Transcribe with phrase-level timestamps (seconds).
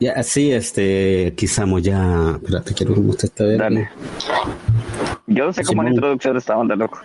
[0.00, 2.38] Ya, sí, este, quizás ya.
[2.42, 3.90] Espérate, quiero que usted está Dale.
[5.26, 6.98] Yo no sé cómo la introducción está onda, loco.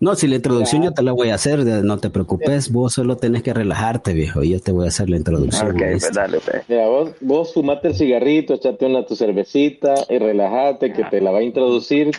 [0.00, 3.16] No, si la introducción yo te la voy a hacer, no te preocupes, vos solo
[3.16, 5.70] tenés que relajarte, viejo, y yo te voy a hacer la introducción.
[5.70, 6.62] Ok, pues dale, pues.
[6.66, 11.30] Mira, vos, vos fumate el cigarrito, echate una tu cervecita y relájate que te la
[11.30, 12.10] va a introducir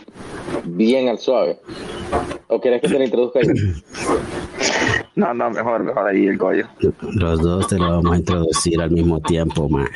[0.65, 1.59] bien al suave.
[2.47, 3.47] ¿O querés que te la introduzca ahí?
[5.15, 6.67] No, no, mejor, mejor ahí el collo.
[7.13, 9.87] Los dos te lo vamos a introducir al mismo tiempo, man.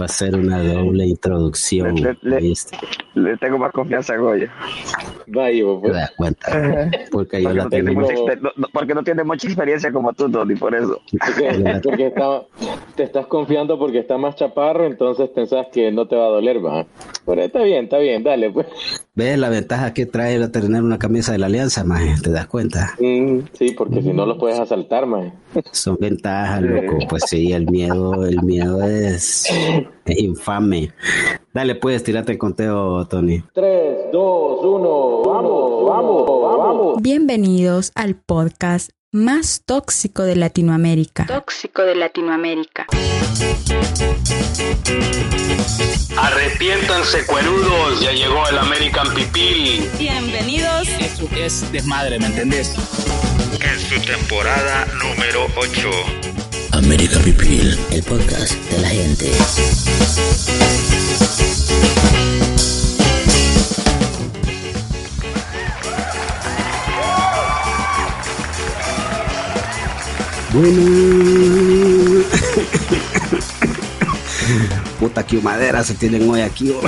[0.00, 1.94] Va a ser una doble introducción.
[1.96, 2.76] Le, le, ¿viste?
[3.14, 5.92] le tengo más confianza a vos, ¿Te pues.
[5.94, 6.90] das cuenta?
[7.10, 8.00] Porque yo Porque la no, tiene tengo.
[8.02, 11.00] mucha, exper- no- no- porque no tiene mucha experiencia como tú, Tony, por eso.
[11.18, 12.42] Porque, porque está-
[12.94, 16.64] te estás confiando porque está más chaparro, entonces pensás que no te va a doler,
[16.64, 16.86] va.
[17.24, 18.66] Pero está bien, está bien, dale, pues.
[19.14, 22.20] ¿Ves la ventaja que trae el tener una camisa de la alianza, man?
[22.22, 22.94] ¿Te das cuenta?
[23.00, 25.32] Mm, sí, porque si no los puedes asaltar, man.
[25.72, 26.98] Son ventajas, loco.
[27.08, 29.46] Pues sí, el miedo, el miedo es
[30.06, 30.92] infame.
[31.52, 33.42] Dale, pues, tírate el conteo, Tony.
[33.52, 37.02] 3, 2, 1, vamos, vamos, vamos.
[37.02, 41.26] Bienvenidos al podcast más tóxico de Latinoamérica.
[41.26, 42.86] Tóxico de Latinoamérica.
[46.18, 49.88] Arrepiéntanse, cuerudos, ya llegó el American Pipil.
[49.98, 50.88] Bienvenidos.
[51.00, 52.74] Eso es desmadre, ¿me entendés?
[53.60, 56.35] en su temporada número 8.
[56.76, 59.32] América Pipil, el podcast de la gente.
[70.52, 72.22] Bueno.
[75.00, 76.72] Puta que madera se tienen hoy aquí.
[76.72, 76.82] Oh,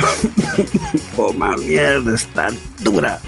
[1.16, 3.20] oh ma mierda, está dura.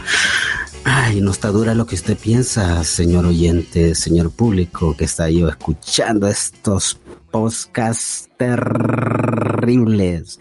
[0.85, 5.49] Ay, no está dura lo que usted piensa, señor oyente, señor público que está yo
[5.49, 6.99] escuchando estos
[7.31, 10.39] podcasts terribles.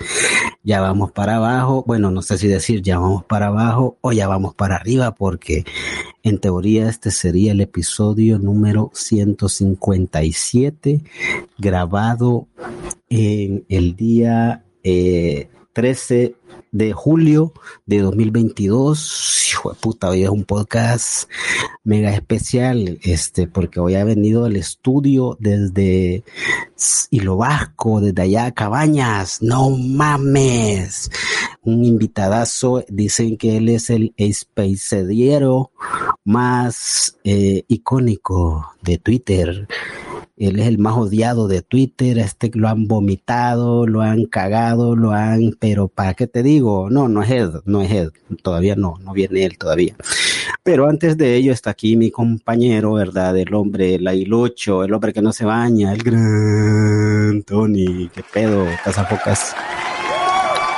[0.63, 4.27] Ya vamos para abajo, bueno, no sé si decir ya vamos para abajo o ya
[4.27, 5.65] vamos para arriba, porque
[6.23, 11.01] en teoría este sería el episodio número 157,
[11.57, 12.47] grabado
[13.09, 16.35] en el día eh, 13
[16.71, 17.53] de julio
[17.85, 19.49] de 2022.
[19.51, 21.29] Hijo puta, hoy es un podcast
[21.83, 26.23] mega especial, este, porque hoy ha venido el estudio desde
[27.09, 29.41] Hilo Vasco, desde allá Cabañas.
[29.41, 31.11] No mames.
[31.63, 35.71] Un invitadazo, dicen que él es el espacediero
[36.23, 39.67] más eh, icónico de Twitter.
[40.39, 45.11] Él es el más odiado de Twitter, este lo han vomitado, lo han cagado, lo
[45.11, 46.89] han, pero ¿para qué te digo?
[46.89, 48.11] No, no es Ed, no es Ed,
[48.41, 49.95] todavía no, no viene él todavía.
[50.63, 53.35] Pero antes de ello está aquí mi compañero, ¿verdad?
[53.35, 58.65] El hombre, el ailucho, el hombre que no se baña, el gran Tony, qué pedo,
[58.81, 59.53] casapocas.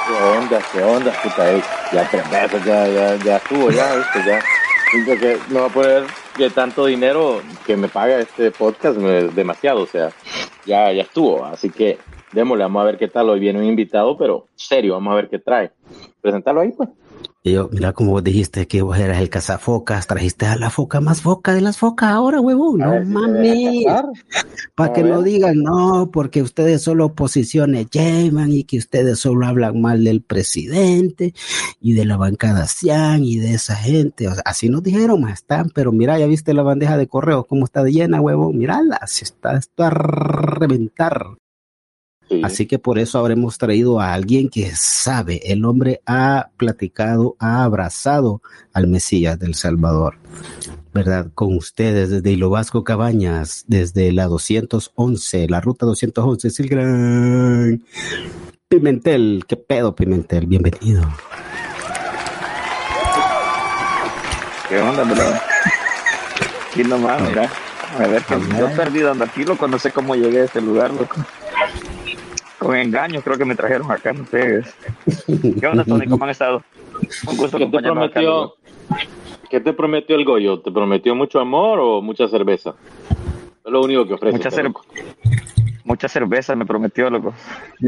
[0.08, 0.60] ¿Qué onda?
[0.74, 1.14] ¿Qué onda?
[1.22, 1.46] Puta,
[1.94, 2.24] ya tres
[2.66, 4.24] ya, ya, ya estuvo, ya, ¿viste?
[4.26, 4.40] Ya.
[4.92, 6.04] Siento que no va a poder
[6.36, 10.10] que tanto dinero que me paga este podcast me- demasiado, o sea,
[10.66, 11.46] ya, ya estuvo.
[11.46, 11.98] Así que
[12.34, 13.30] démosle, vamos a ver qué tal.
[13.30, 15.72] Hoy viene un invitado, pero serio, vamos a ver qué trae.
[16.22, 16.90] Presentarlo ahí, pues.
[17.44, 21.02] Y yo, mira como vos dijiste que vos eras el cazafocas, trajiste a la foca
[21.02, 23.84] más foca de las focas ahora, huevón, no mames.
[24.76, 25.12] Para que ver.
[25.12, 30.22] no digan, no, porque ustedes solo oposiciones llaman y que ustedes solo hablan mal del
[30.22, 31.34] presidente
[31.80, 34.28] y de la bancada Cian y de esa gente.
[34.28, 37.46] O sea, así nos dijeron, más están, pero mira, ya viste la bandeja de correo,
[37.46, 41.41] cómo está de llena, huevón, mirala, si está esto a reventar.
[42.32, 42.42] Sí.
[42.46, 45.42] Así que por eso habremos traído a alguien que sabe.
[45.52, 50.16] El hombre ha platicado, ha abrazado al Mesías del Salvador.
[50.94, 51.28] ¿Verdad?
[51.36, 57.84] Con ustedes desde Hilo Vasco Cabañas, desde la 211, la ruta 211, es el gran
[58.70, 59.44] Pimentel.
[59.46, 60.46] ¿Qué pedo, Pimentel?
[60.46, 61.04] Bienvenido.
[64.70, 65.24] ¿Qué onda, bro?
[66.70, 67.52] Aquí nomás, mira.
[68.00, 70.62] A ver, que yo he perdido ando aquí, loco, no sé cómo llegué a este
[70.62, 71.18] lugar, loco.
[72.62, 74.62] Con engaños creo que me trajeron acá, no sé.
[75.60, 76.06] ¿Qué onda, Tony?
[76.06, 76.62] ¿Cómo han estado?
[77.28, 78.54] Un gusto ¿Qué te acá, prometió?
[79.50, 80.60] ¿Qué te prometió el Goyo?
[80.60, 82.76] ¿Te prometió mucho amor o mucha cerveza?
[83.66, 84.38] Es lo único que ofrece.
[84.38, 84.74] Mucha, cer-
[85.84, 87.34] mucha cerveza me prometió, loco.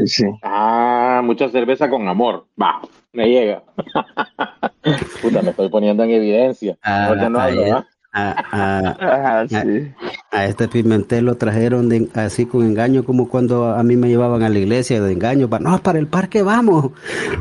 [0.06, 0.24] Sí.
[0.42, 2.46] Ah, mucha cerveza con amor.
[2.60, 2.80] Va,
[3.12, 3.62] me llega.
[5.22, 6.76] Puta, me estoy poniendo en evidencia.
[6.82, 7.86] Ah, no hablo.
[8.16, 8.94] A,
[9.42, 9.92] a- sí.
[10.30, 14.44] a este Pimentel lo trajeron de- así con engaño, como cuando a mí me llevaban
[14.44, 15.50] a la iglesia de engaño.
[15.50, 16.92] Para, no, para el parque vamos.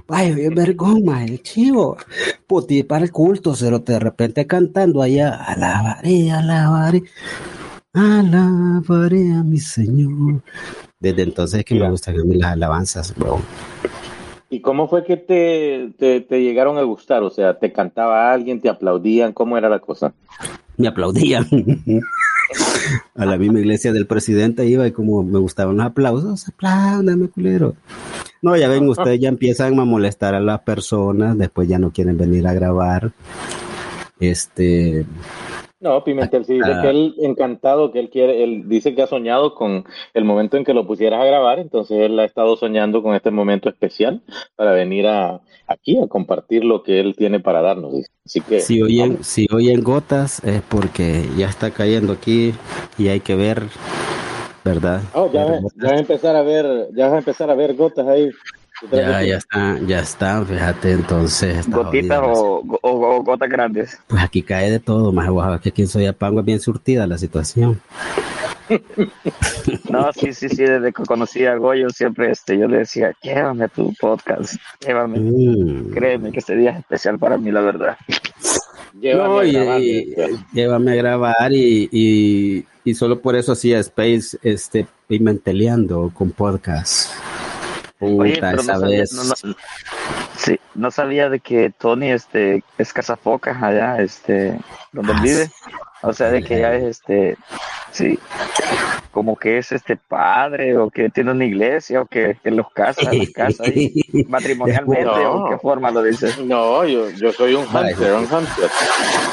[0.07, 1.97] Vaya, bien vergón, el chivo.
[2.47, 5.35] Puti, para el culto, pero de repente cantando allá.
[5.35, 7.03] Alabaré, alabaré.
[7.93, 10.41] Alabaré a mi Señor.
[10.99, 13.39] Desde entonces es que me gustan a mí las alabanzas, bro.
[14.49, 17.23] ¿Y cómo fue que te, te, te llegaron a gustar?
[17.23, 19.33] O sea, ¿te cantaba alguien, te aplaudían?
[19.33, 20.13] ¿Cómo era la cosa?
[20.77, 21.47] Me aplaudían.
[23.15, 27.75] a la misma iglesia del presidente iba y como me gustaban los aplausos, apláudame, culero.
[28.41, 32.17] No, ya ven, ustedes ya empiezan a molestar a las personas, después ya no quieren
[32.17, 33.13] venir a grabar.
[34.19, 35.05] Este,
[35.83, 36.81] No, Pimentel sí dice Ah.
[36.81, 39.83] que él encantado, que él quiere, él dice que ha soñado con
[40.13, 43.31] el momento en que lo pusieras a grabar, entonces él ha estado soñando con este
[43.31, 44.21] momento especial
[44.55, 47.91] para venir a aquí a compartir lo que él tiene para darnos.
[47.93, 48.09] dice.
[48.25, 52.53] Así que si oyen, si oyen gotas es porque ya está cayendo aquí
[52.97, 53.63] y hay que ver,
[54.63, 55.01] ¿verdad?
[55.13, 58.07] Oh, ya, ya vas a empezar a ver, ya vas a empezar a ver gotas
[58.07, 58.29] ahí.
[58.91, 61.57] Ya, ya están, ya están, fíjate, entonces.
[61.59, 63.97] está Gotitas o, o- o gotas grandes.
[64.07, 67.17] Pues aquí cae de todo, más guau, que aquí en Soyapango es bien surtida la
[67.17, 67.81] situación.
[69.89, 73.67] No, sí, sí, sí, desde que conocí a Goyo siempre este, yo le decía, llévame
[73.69, 75.19] tu podcast, llévame.
[75.19, 75.91] Mm.
[75.93, 77.97] Créeme que este día es especial para mí, la verdad.
[78.99, 80.29] Llévame No, a y- grabar, y- dice.
[80.53, 87.11] llévame a grabar y, y, y solo por eso hacía Space este, pimenteleando con podcast.
[88.05, 89.13] Oye, pero esa no sabía, vez.
[89.13, 89.55] no, no-
[90.37, 94.59] sí, no sabía de que Tony este, es cazafocas allá, este,
[94.91, 95.49] donde Ah, vive.
[96.01, 97.37] O sea, de que ya es este,
[97.93, 98.19] sí,
[99.11, 103.11] como que es este padre o que tiene una iglesia o que, que los casa,
[103.13, 103.93] las casa ahí,
[104.27, 105.45] matrimonialmente No.
[105.45, 106.39] o qué forma lo dices.
[106.43, 108.69] No, yo, yo soy un hunter, un hunter,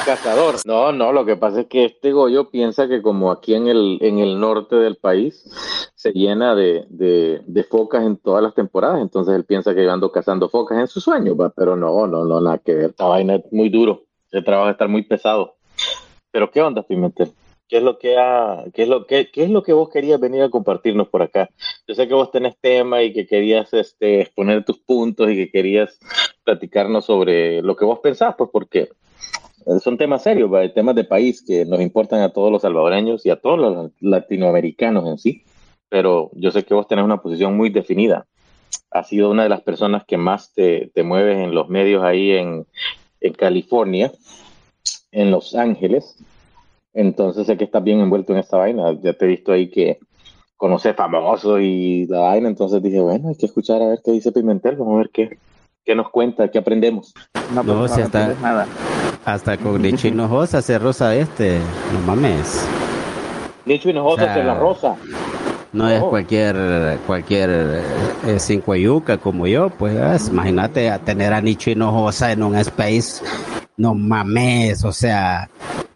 [0.04, 0.56] cazador.
[0.66, 3.98] No, no, lo que pasa es que este Goyo piensa que como aquí en el,
[4.02, 5.44] en el norte del país
[5.94, 9.92] se llena de, de, de focas en todas las temporadas, entonces él piensa que yo
[9.92, 12.90] ando cazando focas en su sueño, va, pero no, no, no, nada que ver.
[12.90, 15.56] Esta vaina es muy duro, el trabajo estar muy pesado.
[16.30, 17.32] Pero ¿qué onda, Pimentel?
[17.70, 20.18] ¿Qué es lo que ha, qué es lo que, qué es lo que vos querías
[20.18, 21.48] venir a compartirnos por acá?
[21.86, 25.52] Yo sé que vos tenés tema y que querías este, exponer tus puntos y que
[25.52, 26.00] querías
[26.42, 28.88] platicarnos sobre lo que vos pensás, pues porque
[29.80, 33.36] son temas serios, temas de país que nos importan a todos los salvadoreños y a
[33.36, 35.44] todos los latinoamericanos en sí.
[35.88, 38.26] Pero yo sé que vos tenés una posición muy definida.
[38.90, 42.32] Has sido una de las personas que más te, te mueves en los medios ahí
[42.32, 42.66] en,
[43.20, 44.10] en California,
[45.12, 46.16] en Los Ángeles.
[46.92, 48.92] Entonces sé que estás bien envuelto en esta vaina.
[49.02, 49.98] Ya te he visto ahí que
[50.56, 52.48] conoces famosos y la vaina.
[52.48, 54.76] Entonces dije, bueno, hay que escuchar a ver qué dice Pimentel.
[54.76, 55.38] Vamos a ver qué,
[55.84, 57.12] qué nos cuenta, qué aprendemos.
[57.54, 58.66] No, No, pues, si no hasta- aprendes nada.
[59.24, 61.58] Hasta con Nicho Hinojosa se rosa este,
[61.92, 62.66] no mames.
[63.66, 64.96] Nicho Hinojosa O sea, en la rosa.
[65.72, 66.10] No es Oh.
[66.10, 67.82] cualquier, cualquier
[68.26, 73.22] eh, cincueyuca como yo, pues es, imagínate a tener a Nicho Hinojosa en un space,
[73.80, 75.48] no mames, o sea,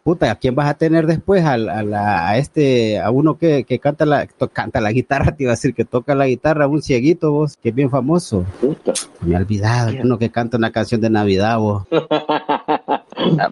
[0.02, 1.44] puta, ¿a quién vas a tener después?
[1.44, 5.32] Al- A, la- a este, a uno que, que canta la, to- canta la guitarra,
[5.36, 8.46] te iba a decir que toca la guitarra, un cieguito vos, que es bien famoso.
[8.60, 8.92] Puta.
[9.20, 11.84] Me he olvidado, uno que canta una canción de Navidad vos.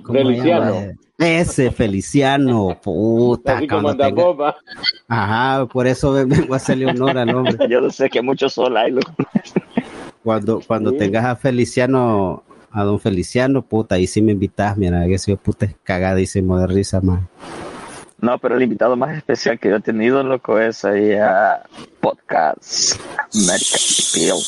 [0.02, 0.74] ¿Cómo se Feliciano.
[1.18, 4.56] Ese Feliciano, puta, Así como cuando anda tenga- Boba.
[5.08, 7.68] Ajá, por eso me- vengo a hacerle honor al hombre.
[7.68, 9.12] Yo no sé que muchos sol hay, loco.
[10.24, 10.98] Cuando, cuando Sí.
[10.98, 12.42] tengas a Feliciano,
[12.72, 16.66] a don Feliciano, puta, ahí sí me invitas, mira, que ese puta es cagadísimo de
[16.66, 17.28] risa, man.
[18.20, 21.62] No, pero el invitado más especial que yo he tenido, loco, es ahí a
[22.00, 23.00] Podcast
[23.34, 23.80] American
[24.14, 24.42] People.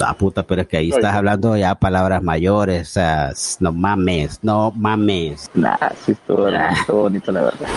[0.00, 4.38] Ah, puta, pero es que ahí estás hablando ya palabras mayores, o sea, no mames,
[4.42, 5.50] no mames.
[5.54, 7.68] Nah, sí, estuvo, estuvo bonito, la verdad.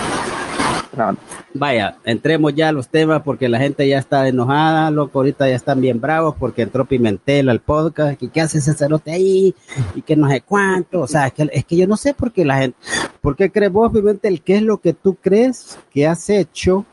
[1.54, 5.56] Vaya, entremos ya a los temas porque la gente ya está enojada, loco, ahorita ya
[5.56, 9.56] están bien bravos porque entró Pimentel al podcast, y qué hace ese cerote ahí,
[9.96, 12.32] y que no sé cuánto, o sea, es que, es que yo no sé por
[12.32, 12.78] qué la gente,
[13.22, 16.86] ¿por qué crees vos, Pimentel, qué es lo que tú crees que has hecho?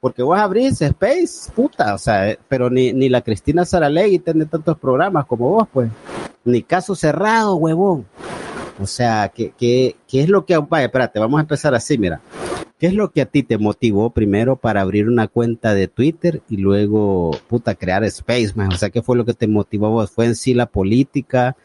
[0.00, 4.44] Porque vos abrís Space, puta, o sea, eh, pero ni, ni la Cristina Saralegui tiene
[4.44, 5.90] tantos programas como vos, pues,
[6.44, 8.06] ni caso cerrado, huevón.
[8.80, 12.20] O sea, ¿qué, qué, qué es lo que, vaya, espérate, vamos a empezar así, mira.
[12.78, 16.42] ¿Qué es lo que a ti te motivó primero para abrir una cuenta de Twitter
[16.50, 18.52] y luego, puta, crear Space?
[18.56, 20.04] O sea, ¿qué fue lo que te motivó?
[20.06, 21.56] ¿Fue en sí la política?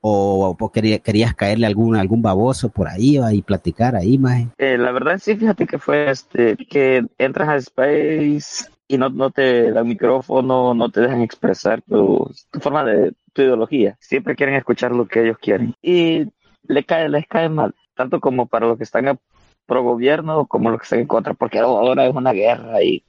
[0.00, 4.50] ¿O, o quería- querías caerle algún, algún baboso por ahí y platicar ahí, man?
[4.56, 9.30] eh, la verdad sí, fíjate que fue este, que entras a Space y no, no
[9.30, 13.96] te dan micrófono, no te dejan expresar tu, tu forma de, tu ideología.
[14.00, 15.76] Siempre quieren escuchar lo que ellos quieren.
[15.80, 16.26] Y
[16.64, 19.16] le cae, les cae mal, tanto como para los que están a
[19.64, 23.04] pro gobierno como los que están en contra, porque ahora es una guerra y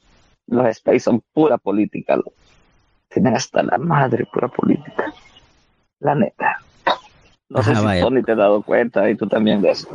[0.46, 2.16] los Space son pura política.
[2.16, 2.32] lo-
[3.10, 5.12] Tienen hasta la madre pura política.
[6.00, 6.58] La neta.
[7.50, 8.04] No sé Ajá, si vaya.
[8.04, 9.88] Tony te has dado cuenta y tú también de eso.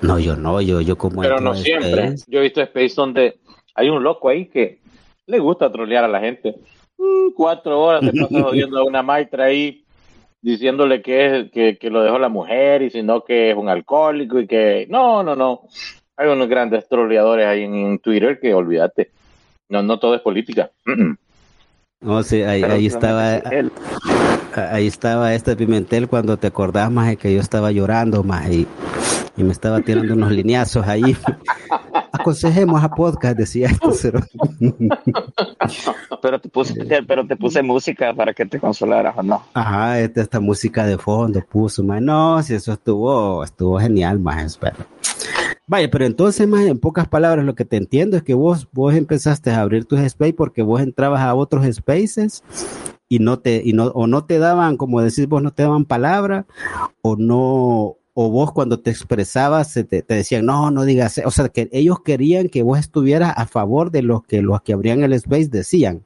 [0.00, 2.06] No, yo no, yo, yo como Pero no siempre.
[2.06, 3.38] Space, Yo he visto Space donde
[3.74, 4.80] hay un loco ahí que
[5.26, 6.54] le gusta trolear a la gente.
[6.98, 9.84] Mm, cuatro horas se pasa jodiendo a una maestra ahí
[10.42, 14.38] diciéndole que, es, que, que lo dejó la mujer y sino que es un alcohólico
[14.38, 15.62] y que no, no, no.
[16.16, 19.10] Hay unos grandes troleadores ahí en, en Twitter que olvídate.
[19.68, 20.70] No, no todo es política.
[22.00, 23.72] No, sí, ahí, ahí estaba, él.
[24.54, 28.66] ahí estaba este Pimentel cuando te acordás más de que yo estaba llorando más y,
[29.36, 31.16] y me estaba tirando unos lineazos ahí.
[32.12, 34.20] Aconsejemos a podcast, decía esto, pero
[36.22, 39.42] Pero te puse, pero te puse música para que te consolaras o no.
[39.52, 42.00] Ajá, esta, esta música de fondo puso, más.
[42.00, 44.76] No, si eso estuvo, estuvo genial, más espero.
[45.66, 48.94] Vaya, pero entonces, más en pocas palabras, lo que te entiendo es que vos, vos
[48.94, 52.44] empezaste a abrir tus spaces porque vos entrabas a otros spaces
[53.08, 55.84] y no te, y no, o no te daban, como decís vos, no te daban
[55.84, 56.46] palabra,
[57.02, 61.30] o no, o vos cuando te expresabas se te, te decían, no, no digas, o
[61.30, 65.02] sea, que ellos querían que vos estuvieras a favor de lo que los que abrían
[65.02, 66.02] el space decían.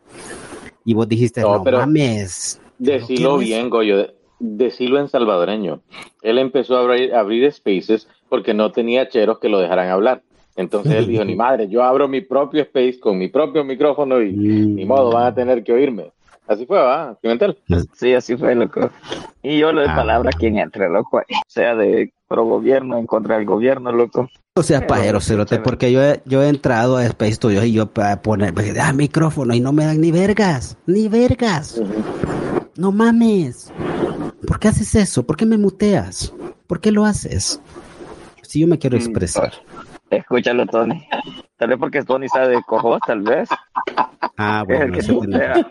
[0.85, 2.61] Y vos dijiste, No, no, pero- mames.
[2.79, 4.07] no Decilo quiero bien, Goyo.
[4.41, 5.83] Decilo en salvadoreño.
[6.23, 10.23] Él empezó a abrir, a abrir spaces porque no tenía cheros que lo dejaran hablar.
[10.57, 14.33] Entonces él dijo, ni madre, yo abro mi propio space con mi propio micrófono y
[14.33, 16.11] ni modo, van a tener que oírme.
[16.49, 17.59] Así fue, va, Pimentel.
[17.95, 18.90] Sí, así fue, loco.
[19.43, 19.97] Y yo le doy Ah.
[19.97, 21.21] palabra a quien entre, loco.
[21.47, 24.28] Sea de pro gobierno, en contra del gobierno, loco.
[24.55, 27.87] O sea, pajero, cerote, porque yo he, yo he entrado a Space Studios y yo
[27.87, 31.81] para poner, ah, micrófono y no me dan ni vergas, ni vergas.
[32.76, 33.73] No mames.
[34.47, 35.25] ¿Por qué haces eso?
[35.26, 36.33] ¿Por qué me muteas?
[36.67, 37.61] ¿Por qué lo haces?
[38.43, 39.52] Si yo me quiero Mm, expresar.
[40.11, 41.07] Escúchalo, Tony.
[41.59, 43.49] Tal vez porque Tony sabe de cojos, tal vez.
[44.38, 45.71] Ah, Es el bueno, que eso tiene- putea.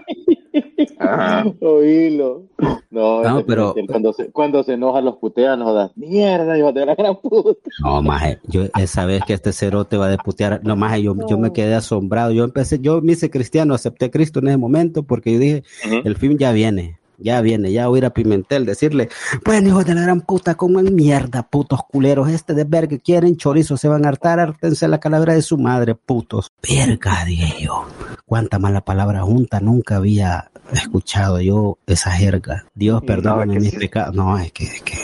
[0.99, 1.45] Ajá.
[1.61, 2.43] Oílo.
[2.89, 6.71] No, No, ese pero- cuando, se, cuando se enoja los putean, nos da mierda, hijo
[6.73, 7.69] de la gran puta.
[7.83, 11.37] No, maje, yo esa vez que este cerote va a deputear, no, maje, yo, yo
[11.37, 12.31] me quedé asombrado.
[12.31, 15.63] Yo empecé, yo me hice cristiano, acepté a Cristo en ese momento porque yo dije,
[16.03, 19.09] el film ya viene, ya viene, ya voy a ir a Pimentel, decirle,
[19.45, 23.75] bueno, hijos de la gran puta, coman mierda, putos culeros, este de verga, quieren chorizo,
[23.77, 26.51] se van a hartar, hartense la calavera de su madre, putos.
[26.67, 27.85] Verga, dije yo.
[28.27, 32.65] Cuánta mala palabra junta, nunca había escuchado yo esa jerga.
[32.75, 33.77] Dios, No, perdóname es que mis sí.
[33.77, 34.13] pecados.
[34.15, 34.95] No, es que, es que...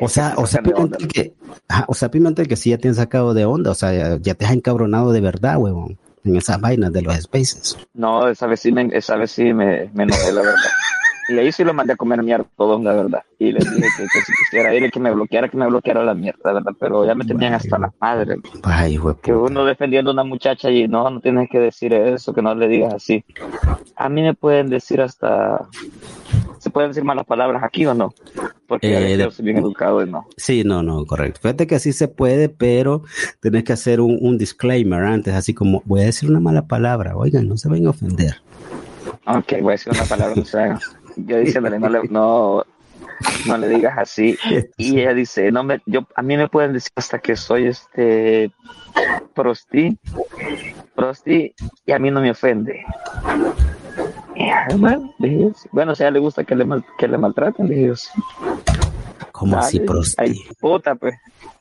[0.00, 0.60] O sea, se o sea.
[0.62, 1.34] Pimentel que,
[1.86, 4.34] o sea, Pimentel que sí ya te han sacado de onda, o sea, ya, ya
[4.34, 7.78] te has encabronado de verdad, huevón, en esas vainas de los spaces.
[7.94, 10.54] No, esa vez sí me, esa vez sí me, me enojé, la verdad.
[11.28, 13.22] Y ahí sí lo mandé a comer mierda todos, la verdad.
[13.38, 16.14] Y les dije que, que si quisiera ir, que me bloqueara, que me bloqueara la
[16.14, 16.72] mierda, la verdad.
[16.78, 18.36] Pero ya me tenían hasta la madre.
[19.22, 22.54] Que uno defendiendo a una muchacha y no, no tienes que decir eso, que no
[22.54, 23.24] le digas así.
[23.96, 25.66] A mí me pueden decir hasta...
[26.58, 28.14] ¿Se pueden decir malas palabras aquí o no?
[28.66, 30.26] Porque Eh, a veces de- yo soy bien educado y no.
[30.38, 31.40] Sí, no, no, correcto.
[31.42, 33.02] Fíjate que sí se puede, pero
[33.40, 37.16] tenés que hacer un, un disclaimer antes, así como voy a decir una mala palabra,
[37.16, 38.36] oigan, no se vayan a ofender.
[39.26, 40.78] Ok, voy a decir una palabra, o sea,
[41.26, 42.64] yo diciéndole, no le, no,
[43.46, 44.36] no le digas así.
[44.76, 48.50] Y ella dice, no me, yo, a mí me pueden decir hasta que soy este
[49.34, 49.98] prosti,
[50.94, 51.54] prosti,
[51.86, 52.84] y a mí no me ofende.
[54.36, 54.66] Y, ah,
[55.72, 58.10] Bueno, si a ella le gusta que le, mal- que le maltraten, dije yo, sí.
[59.32, 60.14] ¿Cómo así, prosti?
[60.18, 61.14] Ay, puta, pues.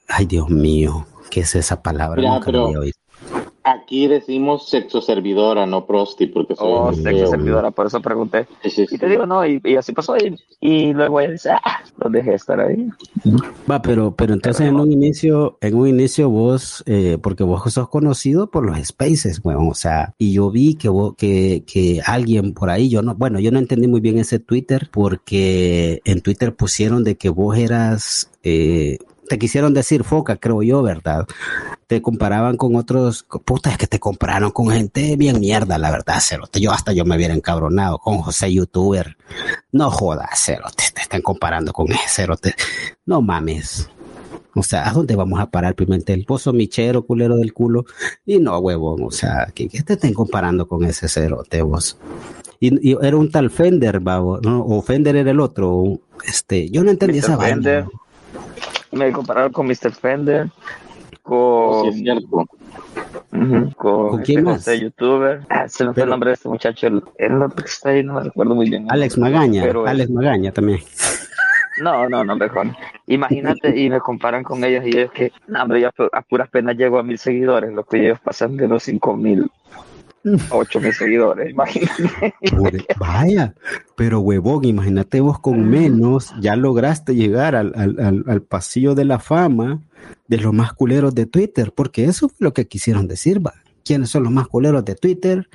[0.07, 2.17] Ay, Dios mío, ¿qué es esa palabra?
[2.21, 2.97] Mira, Nunca la pero- había oído.
[3.63, 8.45] Aquí decimos sexo servidora, no prosti, porque soy Oh, sexo servidora, por eso pregunté.
[8.63, 10.17] Sí, sí, Y te digo, no, y, y así pasó.
[10.17, 12.89] Y, y luego ella dice, ah, lo dejé estar ahí.
[13.69, 17.87] Va, pero, pero entonces en un inicio, en un inicio vos, eh, porque vos sos
[17.89, 22.53] conocido por los spaces, bueno, o sea, y yo vi que vos, que, que alguien
[22.53, 26.55] por ahí, yo no, bueno, yo no entendí muy bien ese Twitter, porque en Twitter
[26.55, 31.25] pusieron de que vos eras, eh, te quisieron decir foca, creo yo, ¿verdad?
[31.87, 36.19] Te comparaban con otros, puta, es que te compararon con gente bien mierda, la verdad,
[36.21, 36.59] cerote.
[36.59, 39.17] Yo hasta yo me hubiera encabronado con José Youtuber.
[39.71, 42.55] No jodas, cerote, te están comparando con ese cerote.
[43.05, 43.89] No mames.
[44.55, 46.25] O sea, ¿a dónde vamos a parar, Pimentel?
[46.25, 47.85] Pozo michero, culero del culo.
[48.25, 51.97] Y no, huevón, o sea, que te estén comparando con ese cerote, vos.
[52.59, 54.63] Y, y era un tal Fender, babo, ¿no?
[54.63, 55.99] O Fender era el otro.
[56.25, 57.23] Este, yo no entendí Mr.
[57.23, 57.89] esa vaina.
[58.93, 59.91] Me compararon con Mr.
[59.91, 60.49] Fender,
[61.25, 62.27] Oh, con, sí, es cierto.
[62.29, 63.71] con,
[64.09, 64.55] ¿Con este quién más?
[64.57, 65.41] José youtuber.
[65.49, 68.03] Ah, se me fue el nombre de este muchacho, el, el otro que está ahí,
[68.03, 68.87] no me recuerdo muy bien.
[68.89, 70.79] Alex Magaña, Pero, Alex Magaña también.
[71.81, 72.67] No, no, no, mejor.
[73.07, 76.75] Imagínate, y me comparan con ellos, y ellos que, no, hombre, yo a puras penas
[76.75, 79.49] llego a mil seguidores, lo que ellos pasan de los cinco mil,
[80.49, 82.33] ocho mil seguidores, imagínate.
[82.97, 83.53] Vaya,
[83.95, 89.05] pero huevón, imagínate vos con menos, ya lograste llegar al, al, al, al pasillo de
[89.05, 89.81] la fama
[90.27, 93.53] de los más culeros de Twitter, porque eso fue lo que quisieron decir, va.
[93.83, 95.47] quiénes son los más culeros de Twitter,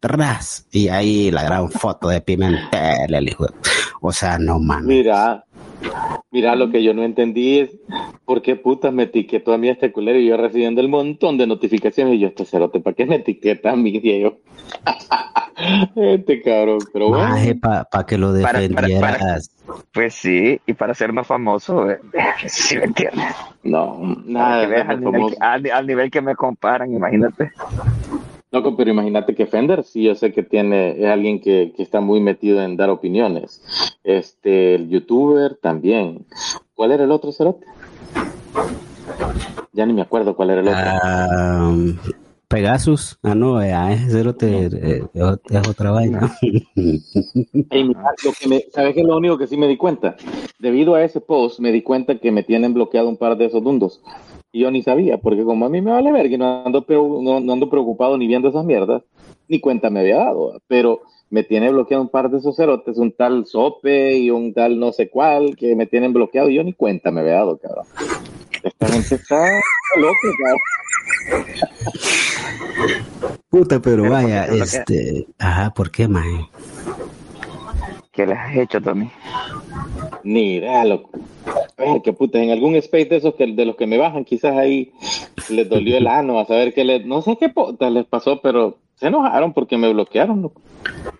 [0.00, 3.46] ras, y ahí la gran foto de Pimentel, el hijo.
[4.00, 4.86] O sea, no mames.
[4.86, 5.44] Mira,
[6.30, 7.70] mira, lo que yo no entendí es
[8.24, 11.46] por qué putas me etiquetó a mí este culero y yo recibiendo el montón de
[11.46, 14.38] notificaciones y yo este cerote, ¿para qué me etiqueta a mí, Diego?
[15.96, 17.28] este cabrón, pero bueno.
[17.28, 19.50] Maje, para que lo Para- para- defendieras.
[19.92, 21.98] Pues sí, y para ser más famoso, eh,
[22.46, 23.34] sí me entiendes.
[23.62, 27.50] No, nada que de veas al al, al nivel que me comparan, imagínate.
[28.54, 32.00] Loco, pero imagínate que Fender, sí, yo sé que tiene, es alguien que, que está
[32.00, 33.60] muy metido en dar opiniones.
[34.04, 36.24] Este, el youtuber también.
[36.76, 37.66] ¿Cuál era el otro cerote?
[39.72, 40.80] Ya ni me acuerdo cuál era el otro.
[40.80, 41.74] Ah,
[42.46, 45.02] Pegasus, ah no, eh, ah, ese cerote, eh,
[45.50, 46.32] es otra vaina.
[46.76, 50.14] Ey, mira, lo que me- ¿Sabes qué es lo único que sí me di cuenta?
[50.60, 53.64] Debido a ese post, me di cuenta que me tienen bloqueado un par de esos
[53.64, 54.00] dundos.
[54.54, 57.40] Y yo ni sabía, porque como a mí me vale ver que no ando, no,
[57.40, 59.02] no ando preocupado ni viendo esas mierdas,
[59.48, 60.62] ni cuenta me había dado.
[60.68, 64.78] Pero me tiene bloqueado un par de esos cerotes, un tal Sope y un tal
[64.78, 67.84] no sé cuál, que me tienen bloqueado y yo ni cuenta me había dado, cabrón.
[68.62, 69.44] Esta gente está
[69.96, 71.46] loca, cabrón.
[73.48, 76.48] Puta, pero Pero vaya, este, ajá, ¿por qué, maje?
[78.14, 79.10] ¿Qué les has hecho, Tommy?
[80.22, 81.10] Idea, loco.
[81.76, 84.56] Ay, qué puta, en algún space de esos que, de los que me bajan, quizás
[84.56, 84.92] ahí
[85.50, 87.52] les dolió el ano a saber que les, no sé qué
[87.90, 90.62] les pasó, pero se enojaron porque me bloquearon, loco.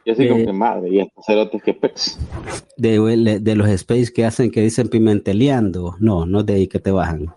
[0.07, 0.29] Y así Eh.
[0.31, 2.19] como que madre, y estos cerotes que pex.
[2.79, 2.99] De,
[3.43, 7.35] de los space que hacen que dicen pimenteleando, no, no de ahí que te bajan.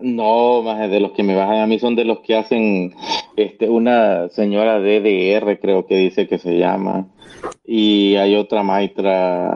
[0.00, 2.94] No, más de los que me bajan a mí son de los que hacen
[3.36, 7.06] este una señora DDR, creo que dice que se llama.
[7.64, 9.52] Y hay otra maestra,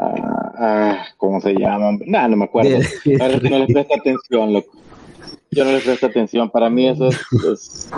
[0.57, 1.99] ah, ¿cómo se llama?
[2.07, 2.79] Nada, no me acuerdo.
[3.03, 4.71] Que no les presto atención, loco.
[5.51, 6.51] Yo no les presto atención.
[6.51, 7.19] Para mí eso es,
[7.53, 7.91] es,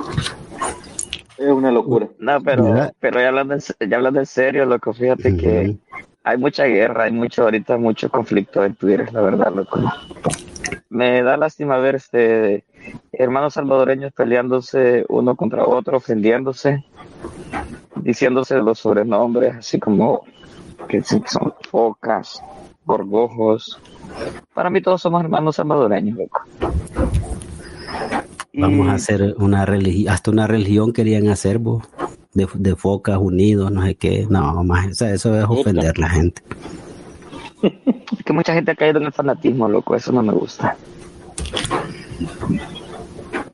[1.45, 2.09] es una locura.
[2.19, 2.95] No, pero, ¿Verdad?
[3.01, 5.77] pero ya hablando, en, ya hablando en serio, loco, fíjate que
[6.25, 9.81] hay mucha guerra, hay mucho ahorita mucho conflicto en Twitter, la verdad, loco.
[10.89, 12.65] Me da lástima ver este
[13.13, 16.85] hermanos salvadoreños peleándose uno contra otro, ofendiéndose,
[17.97, 20.25] diciéndose los sobrenombres, así como
[20.89, 21.25] que son
[21.71, 22.43] focas,
[22.85, 23.81] gorgojos.
[24.55, 26.43] Para mí todos somos hermanos salvadoreños, loco.
[28.55, 31.85] Vamos a hacer una religión, hasta una religión querían hacer, vos,
[32.35, 34.27] de, de focas unidos, no sé qué.
[34.29, 36.43] No, más, o sea, eso es ofender a la gente.
[37.63, 40.77] Es que mucha gente ha caído en el fanatismo, loco, eso no me gusta.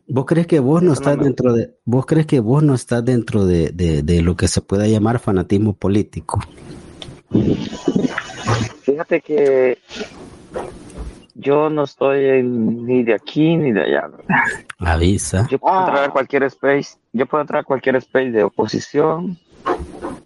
[0.08, 3.44] ¿Vos crees que vos no estás dentro de, vos crees que vos no estás dentro
[3.44, 6.40] de, de, de lo que se pueda llamar fanatismo político?
[8.82, 9.78] Fíjate que
[11.40, 14.10] yo no estoy en- ni de aquí ni de allá.
[14.78, 15.46] Avisa.
[15.48, 15.86] Yo puedo Ah.
[15.86, 19.38] entrar a cualquier space, yo puedo entrar a cualquier space de oposición,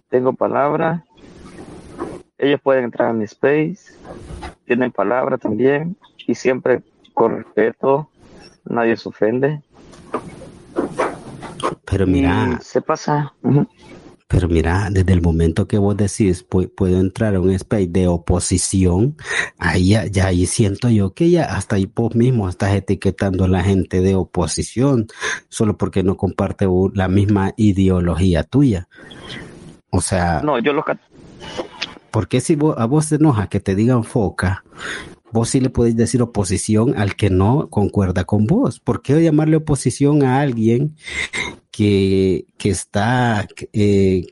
[0.09, 1.03] tengo palabra,
[2.37, 3.77] ellos pueden entrar a mi space,
[4.65, 5.95] tienen palabra también,
[6.25, 6.81] y siempre
[7.13, 8.09] con respeto,
[8.65, 9.61] nadie se ofende.
[11.85, 13.33] Pero mira, Y se pasa.
[14.33, 18.07] Pero mira, desde el momento que vos decís, pu- puedo entrar a un space de
[18.07, 19.15] oposición,
[19.59, 23.47] ahí ya, ya ahí siento yo que ya hasta ahí vos mismo estás etiquetando a
[23.47, 25.05] la gente de oposición,
[25.49, 28.87] solo porque no comparte la misma ideología tuya.
[29.91, 30.99] O sea, No, yo lo cat-
[32.09, 34.63] ¿Por qué si vos- a vos te enoja que te digan foca,
[35.31, 38.79] vos sí le podéis decir oposición al que no concuerda con vos?
[38.79, 40.95] ¿Por qué llamarle oposición a alguien
[41.73, 44.27] que, que está, eh,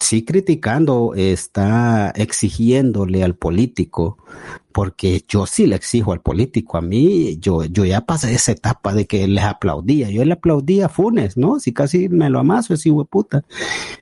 [0.00, 4.18] sí criticando, está exigiéndole al político?
[4.72, 6.76] Porque yo sí le exijo al político.
[6.76, 10.10] A mí, yo, yo ya pasé esa etapa de que les aplaudía.
[10.10, 11.60] Yo le aplaudía a Funes, ¿no?
[11.60, 13.44] Si casi me lo amaso ese puta.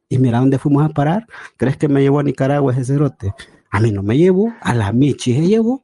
[0.09, 1.27] Y mira dónde fuimos a parar.
[1.59, 3.35] ¿Crees que me llevó a Nicaragua ese cerote?
[3.71, 5.83] A mí no me llevó, a la Michi se llevó.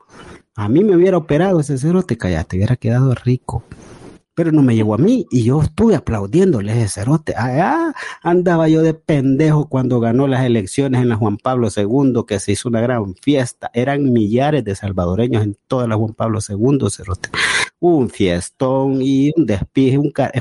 [0.55, 3.63] A mí me hubiera operado ese cerote, cállate, hubiera quedado rico.
[4.35, 7.35] Pero no me llevó a mí y yo estuve aplaudiéndole ese cerote.
[7.37, 12.41] Allá andaba yo de pendejo cuando ganó las elecciones en la Juan Pablo II, que
[12.41, 13.71] se hizo una gran fiesta.
[13.75, 17.29] Eran millares de salvadoreños en toda la Juan Pablo II, cerote.
[17.79, 20.33] Un fiestón y un despije, un car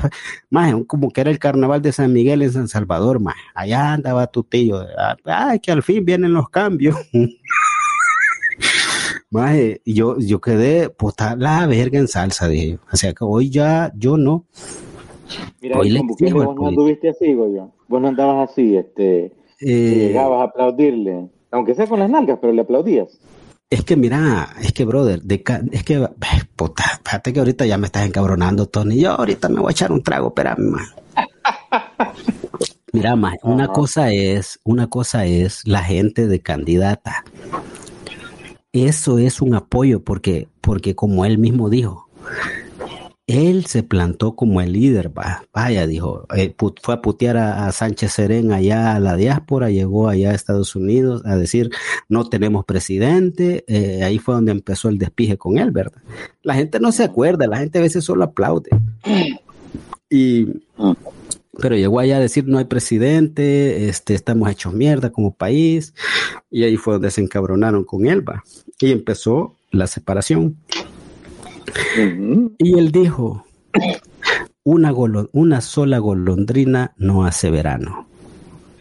[0.48, 3.34] más como que era el carnaval de San Miguel en San Salvador, más.
[3.54, 4.86] Allá andaba tu tío.
[5.24, 6.96] Ay, que al fin vienen los cambios.
[9.36, 12.76] Maje, yo, yo quedé, puta, la verga en salsa, dije yo.
[12.92, 14.44] O sea que hoy ya, yo no.
[15.62, 17.70] Mira, Hoy con Bukele vos no anduviste así, Goyo.
[17.88, 22.52] Vos no andabas así, este, Eh, llegabas a aplaudirle, aunque sea con las nalgas, pero
[22.52, 23.08] le aplaudías.
[23.70, 26.08] es que mira, es que brother, de ca- es que, eh,
[26.54, 29.00] puta, fíjate que ahorita ya me estás encabronando, Tony.
[29.00, 30.84] Yo ahorita me voy a echar un trago, espérame, man.
[32.92, 37.24] Mira, más, una cosa es, una cosa es la gente de candidata.
[38.72, 42.08] Eso es un apoyo porque, porque como él mismo dijo,
[43.26, 47.72] él se plantó como el líder, va, vaya, dijo, eh, fue a putear a, a
[47.72, 51.70] Sánchez Serén allá a la diáspora, llegó allá a Estados Unidos a decir,
[52.08, 56.02] no tenemos presidente, eh, ahí fue donde empezó el despije con él, ¿verdad?
[56.42, 58.70] La gente no se acuerda, la gente a veces solo aplaude.
[60.10, 60.46] Y,
[61.60, 65.94] pero llegó allá a decir, no hay presidente, este, estamos hechos mierda como país,
[66.50, 68.42] y ahí fue donde se encabronaron con él, va,
[68.80, 70.56] y empezó la separación.
[72.58, 73.44] Y él dijo,
[74.64, 74.92] una,
[75.32, 78.06] una sola golondrina no hace verano.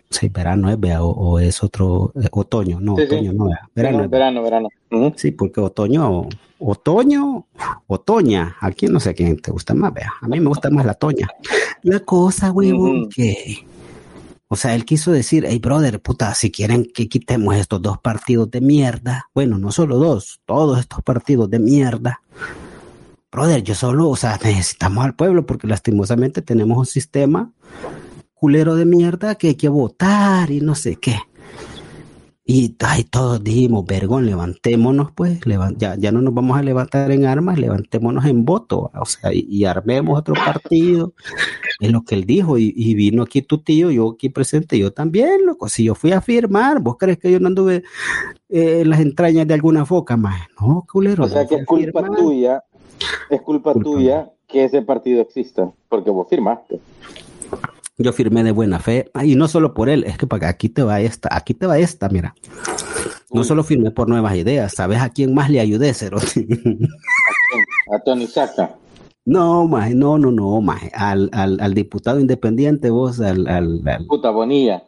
[0.10, 3.16] Sí, verano es, vea, o, o es otro, eh, otoño, no, Sí, sí.
[3.16, 4.70] otoño no, vea, verano es, verano, verano.
[5.16, 6.28] Sí, porque otoño,
[6.60, 7.46] otoño,
[7.88, 10.86] otoña, aquí no sé a quién te gusta más, vea, a mí me gusta más
[10.86, 11.30] la toña.
[11.84, 13.10] La cosa, huevón, Ujú.
[13.16, 13.66] que,
[14.54, 18.52] o sea, él quiso decir, hey, brother, puta, si quieren que quitemos estos dos partidos
[18.52, 22.22] de mierda, bueno, no solo dos, todos estos partidos de mierda,
[23.32, 27.54] brother, yo solo, o sea, necesitamos al pueblo porque lastimosamente tenemos un sistema
[28.34, 31.18] culero de mierda que hay que votar y no sé qué.
[32.44, 37.12] Y ay, todos dijimos, vergón, levantémonos, pues, levan- ya, ya no nos vamos a levantar
[37.12, 41.14] en armas, levantémonos en voto, o sea, y, y armemos otro partido.
[41.80, 44.92] Es lo que él dijo, y, y vino aquí tu tío, yo aquí presente, yo
[44.92, 47.84] también, loco, si yo fui a firmar, ¿vos crees que yo no anduve
[48.50, 50.42] eh, en las entrañas de alguna foca más?
[50.60, 51.26] No, culero.
[51.26, 52.20] O sea que es culpa firmar.
[52.20, 52.64] tuya,
[53.30, 56.80] es culpa Culpa tuya que ese partido exista, porque vos firmaste.
[57.98, 60.70] Yo firmé de buena fe, Ah, y no solo por él, es que para aquí
[60.70, 62.34] te va esta, aquí te va esta, mira.
[63.34, 66.18] No solo firmé por nuevas ideas, ¿sabes a quién más le ayudé, Cero?
[67.94, 68.76] A Tony Saca.
[69.26, 70.92] no, maje, no, no, no, maje.
[70.94, 74.84] Al, al, al diputado independiente, vos, al, al, al- Puta Bonilla.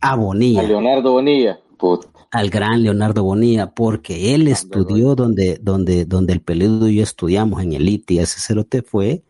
[0.00, 1.58] a Bonilla, A Leonardo Bonilla.
[1.78, 2.06] Puta.
[2.30, 7.60] al gran Leonardo Bonilla, porque él estudió donde, donde, donde el peludo y yo estudiamos
[7.62, 9.22] en el ITI, ese cerote fue,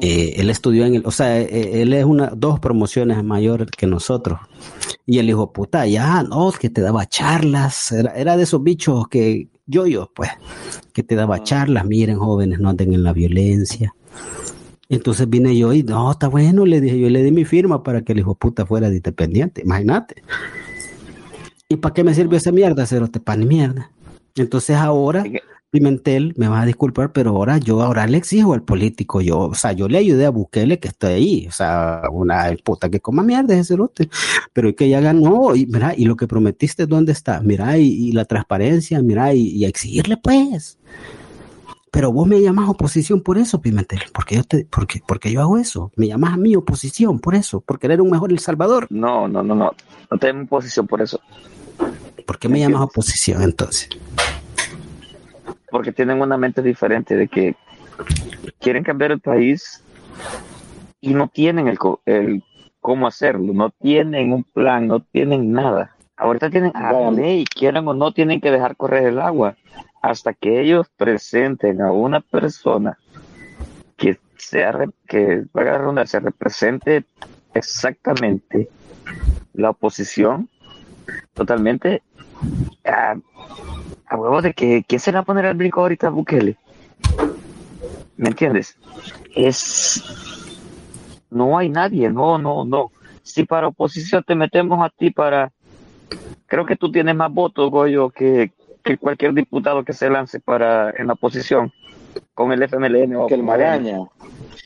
[0.00, 3.86] Eh, él estudió en el, o sea, eh, él es una, dos promociones mayor que
[3.86, 4.38] nosotros.
[5.06, 9.08] Y él dijo, puta, ya, no, que te daba charlas, era, era de esos bichos
[9.08, 10.30] que, yo, yo, pues,
[10.92, 13.94] que te daba charlas, miren, jóvenes, no anden en la violencia.
[14.88, 18.02] Entonces vine yo y, no, está bueno, le dije, yo le di mi firma para
[18.02, 20.22] que el hijo puta fuera de independiente, imagínate.
[21.68, 23.20] ¿Y para qué me sirvió esa mierda, cerote?
[23.20, 23.90] Pan y mierda.
[24.36, 25.24] Entonces ahora,
[25.74, 29.54] Pimentel, me vas a disculpar, pero ahora yo ahora le exijo al político, yo, o
[29.54, 33.24] sea, yo le ayudé a Bukele que está ahí, o sea, una puta que coma
[33.24, 34.08] mierda ese cerote,
[34.52, 37.40] pero es que ya ganó, y mira, y lo que prometiste, ¿dónde está?
[37.40, 40.78] Mira, y, y la transparencia, mira, y, y a exigirle pues.
[41.90, 45.58] Pero vos me llamas oposición por eso, Pimentel, porque yo te, porque, porque yo hago
[45.58, 48.86] eso, me llamas a mí oposición por eso, por querer un mejor El Salvador.
[48.90, 49.72] No, no, no, no.
[50.08, 51.18] No tenemos posición por eso.
[52.24, 53.88] ¿Por qué me llamas oposición entonces?
[55.74, 57.56] Porque tienen una mente diferente de que
[58.60, 59.82] quieren cambiar el país
[61.00, 62.44] y no tienen el, el
[62.78, 65.96] cómo hacerlo, no tienen un plan, no tienen nada.
[66.16, 67.10] Ahorita tienen a Bueno.
[67.20, 69.56] ley, quieran o no, tienen que dejar correr el agua
[70.00, 72.96] hasta que ellos presenten a una persona
[73.96, 77.04] que sea, que valga la redundancia, represente
[77.52, 78.68] exactamente
[79.54, 80.48] la oposición
[81.32, 82.00] totalmente
[82.84, 83.16] a,
[84.06, 86.56] a huevo de que quién se le va a poner el brinco ahorita a Bukele.
[88.16, 88.76] ¿Me entiendes?
[89.34, 90.02] Es
[91.30, 92.92] no hay nadie, no, no, no.
[93.22, 95.52] Si para oposición te metemos a ti para
[96.46, 100.90] creo que tú tienes más votos, Goyo, que, que cualquier diputado que se lance para
[100.90, 101.72] en la oposición
[102.34, 103.98] con el FMLN o Que el Magaña.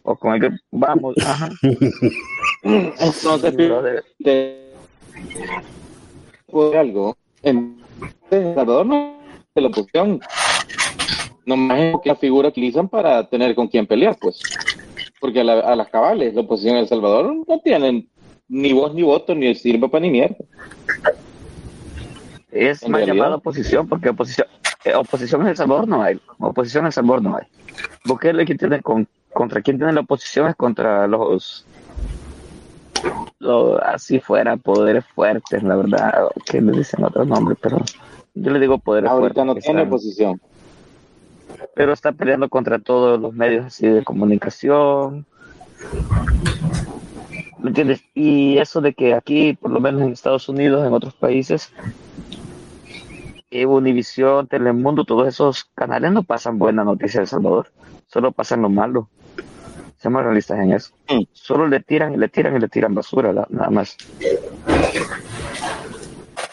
[0.03, 1.49] o con el que vamos, ajá.
[2.63, 3.57] Entonces,
[4.23, 4.69] te
[6.51, 7.81] por algo en
[8.31, 9.18] El Salvador no
[9.59, 10.21] es la oposición
[11.47, 14.41] no más es que la figura que utilizan para tener con quién pelear pues
[15.21, 18.09] porque a, la- a las cabales la oposición en El Salvador no tienen
[18.49, 20.37] ni voz ni voto ni sirve para ni mierda
[22.51, 23.15] Es En más realidad.
[23.17, 24.47] llamada oposición porque oposición,
[24.85, 26.19] eh, oposición en El Salvador no hay.
[26.39, 27.45] Oposición en El Salvador no hay.
[28.07, 31.67] Bukele quien tiene con, contra quién tiene la oposición es contra los,
[33.39, 37.79] los así fuera poderes fuertes, la verdad, que le dicen otro nombre, pero
[38.43, 40.41] yo le digo poderes ahorita no tiene están- oposición
[41.75, 45.27] pero está peleando contra todos los medios así de comunicación.
[47.61, 48.03] ¿Me entiendes?
[48.15, 51.73] Y eso de que aquí, por lo menos en Estados Unidos, en otros países,
[53.51, 57.71] Univisión, Telemundo, todos esos canales no pasan buena noticia de El Salvador,
[58.07, 59.09] solo pasan lo malo.
[59.99, 60.93] Seamos realistas en eso.
[61.09, 61.23] Mm.
[61.33, 63.97] Solo le tiran y le tiran y le tiran basura, nada más.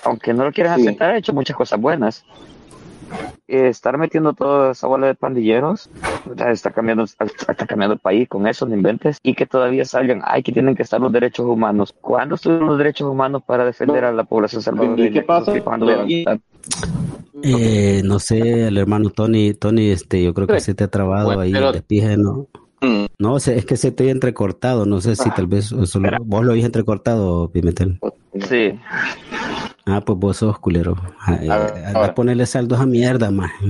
[0.06, 0.88] Aunque no lo quieran Sí.
[0.88, 2.24] aceptar, ha hecho muchas cosas buenas.
[3.48, 5.91] Eh, estar metiendo toda esa bola de pandilleros
[6.48, 10.41] está cambiando está cambiando el país con eso, no inventes y que todavía salgan ay
[10.41, 14.08] que tienen que estar los derechos humanos ¿cuándo estuvieron los derechos humanos para defender No.
[14.10, 15.10] a la población salvadoreña?
[15.10, 15.54] ¿Y qué pasa?
[17.44, 21.26] Eh, no sé, el hermano Tony, Tony, este, yo creo que se te ha trabado
[21.28, 22.48] Bueno, ahí pero- pije, ¿no?
[22.82, 23.06] Mm.
[23.20, 26.44] No, es que se te ha entrecortado, no sé si tal vez eso lo- vos
[26.44, 28.00] lo habéis entrecortado, Pimentel.
[28.50, 28.80] sí
[29.88, 30.95] Ah, pues vos sos culero.
[31.19, 32.08] Ah, eh, A ver, anda ahora.
[32.08, 33.52] a ponerle saldos a mierda, más.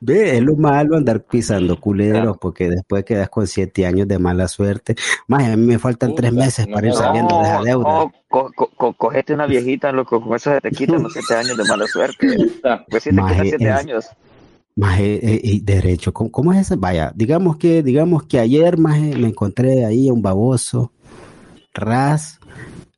[0.00, 4.46] Ve, es lo malo andar pisando culeros porque después quedas con siete años de mala
[4.48, 4.94] suerte.
[5.28, 7.88] Más, a mí me faltan tres meses no para ir saliendo de esa deuda.
[7.98, 11.34] no, co- co- co- cogete una viejita, loco, con eso se te quitan los siete
[11.34, 12.36] años de mala suerte.
[12.90, 14.06] Pues si te Maje, quitan siete es- años.
[14.78, 16.76] Más y derecho, ¿cómo, cómo es eso?
[16.76, 20.92] Vaya, digamos que, digamos que ayer más me encontré ahí a un baboso,
[21.72, 22.38] ras,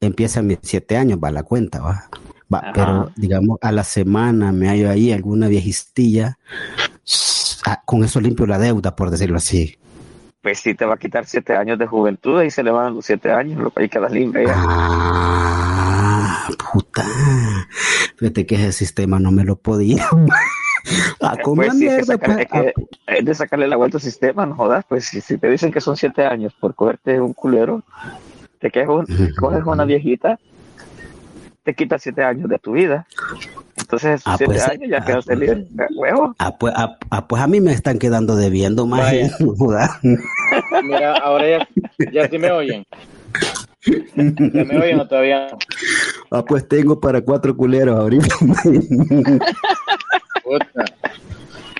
[0.01, 2.09] empieza mis siete años, va la cuenta, va.
[2.53, 6.39] Va, pero digamos a la semana me hallo ahí alguna viejistilla,
[7.67, 9.77] ah, con eso limpio la deuda, por decirlo así.
[10.41, 13.05] Pues sí te va a quitar siete años de juventud y se le van los
[13.05, 14.55] siete años, lo que hay quedas libre ya.
[14.57, 17.05] Ah, puta.
[18.17, 20.07] Fíjate que ese sistema no me lo podía.
[21.21, 22.67] Ah, como Pues sí, es, mierda, sacar- pues.
[22.67, 24.87] es que es de sacarle la vuelta al sistema, no jodas.
[24.89, 27.83] Pues si, si te dicen que son siete años por cogerte un culero,
[28.59, 28.89] te quedas
[29.39, 30.39] coges una viejita,
[31.63, 33.07] te quita siete años de tu vida.
[33.79, 35.49] Entonces, esos Ah, siete pues, años ya ah, quedaste pues.
[35.49, 35.67] libre.
[35.95, 36.35] Huevo.
[36.39, 39.13] Ah, pues, ah, ah, pues a mí me están quedando debiendo más.
[40.83, 41.69] Mira, ahora ya,
[42.13, 42.85] ya sí me oyen.
[43.87, 45.59] ¿Ya me oyen o todavía no?
[46.31, 48.27] Ah, pues tengo para cuatro culeros ahorita.
[50.43, 50.85] Puta.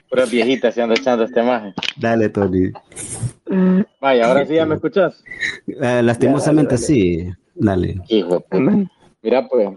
[0.09, 1.75] Puras viejitas se anda echando este maje.
[1.97, 2.71] Dale, Tony.
[4.01, 5.23] Vaya, ahora sí ya me escuchas.
[5.67, 7.29] Eh, lastimosamente sí.
[7.55, 7.97] Dale.
[8.09, 8.89] Hijo puta.
[9.21, 9.69] Mira, pues,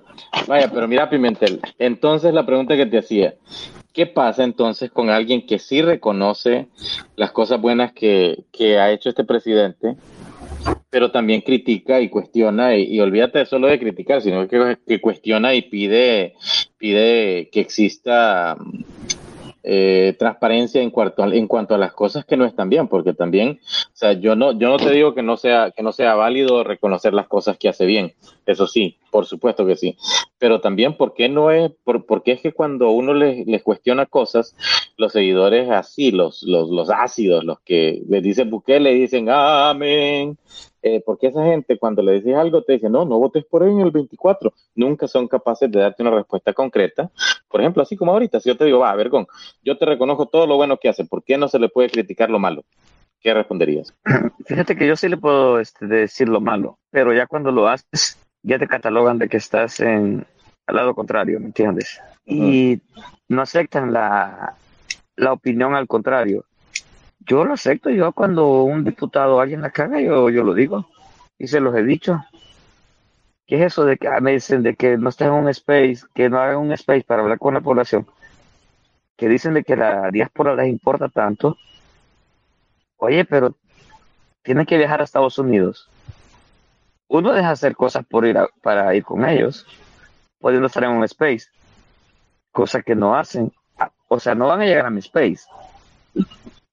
[0.48, 1.60] vaya, pero mira, Pimentel.
[1.80, 3.34] Entonces, la pregunta que te hacía:
[3.92, 6.68] ¿qué pasa entonces con alguien que sí reconoce
[7.16, 9.96] las cosas buenas que, que ha hecho este presidente,
[10.92, 12.76] pero también critica y cuestiona?
[12.76, 16.36] Y, y olvídate solo de criticar, sino que, que cuestiona y pide,
[16.78, 18.56] pide que exista
[19.64, 23.14] eh, transparencia en cuanto, a, en cuanto a las cosas que no están bien, porque
[23.14, 26.16] también, o sea, yo no, yo no te digo que no sea, que no sea
[26.16, 28.14] válido reconocer las cosas que hace bien,
[28.46, 29.98] eso sí, por supuesto que sí,
[30.40, 34.56] pero también, ¿por qué no es, por, porque es que cuando uno les, cuestiona cosas,
[34.98, 40.38] los seguidores así, los, los, los ácidos, los que les dicen Bukele, dicen amén,
[40.82, 43.70] eh, porque esa gente cuando le dices algo te dice, no, no votes por él
[43.70, 47.12] en el 24, nunca son capaces de darte una respuesta concreta.
[47.48, 49.28] Por ejemplo, así como ahorita, si yo te digo, va, Vergón,
[49.64, 52.30] yo te reconozco todo lo bueno que hace, ¿por qué no se le puede criticar
[52.30, 52.64] lo malo?
[53.20, 53.94] ¿Qué responderías?
[54.46, 58.18] Fíjate que yo sí le puedo este, decir lo malo, pero ya cuando lo haces,
[58.42, 60.26] ya te catalogan de que estás en
[60.68, 62.00] al lado contrario, ¿me entiendes?
[62.26, 62.82] Y
[63.28, 64.56] no aceptan la,
[65.16, 66.46] la opinión al contrario.
[67.28, 70.88] Yo lo acepto, yo cuando un diputado o alguien la caga, yo, yo lo digo.
[71.38, 72.24] Y se los he dicho.
[73.48, 76.02] ¿Qué es eso de que ah, me dicen de que no estén en un space,
[76.14, 78.08] que no hagan un space para hablar con la población?
[79.18, 81.58] Que dicen de que la diáspora les importa tanto.
[82.98, 83.56] Oye, pero
[84.44, 85.90] tienen que viajar a Estados Unidos.
[87.08, 89.68] Uno deja hacer cosas por ir a- para ir con ellos,
[90.40, 91.48] pudiendo estar en un space,
[92.52, 93.52] cosa que no hacen.
[93.78, 95.42] Ah, O sea, no van a llegar a mi space,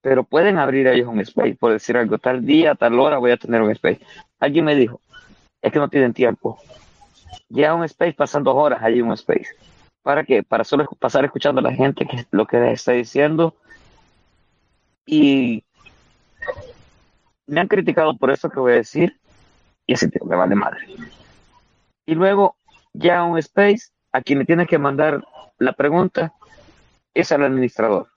[0.09, 3.37] pero pueden abrir ellos un space, por decir algo, tal día, tal hora voy a
[3.37, 4.01] tener un space.
[4.41, 5.03] Alguien me dijo,
[5.61, 6.59] es que no tienen tiempo.
[7.51, 9.49] Llega un space, pasan dos horas allí un space.
[10.03, 10.43] ¿Para qué?
[10.43, 13.55] Para solo pasar escuchando a la gente que lo que les está diciendo
[15.05, 15.63] y
[17.47, 19.15] me han criticado por eso que voy a decir
[19.87, 20.87] y así te- me vale madre.
[22.07, 22.57] Y luego
[22.95, 25.23] ya un space a quien le tiene que mandar
[25.59, 26.33] la pregunta
[27.13, 28.09] es al administrador.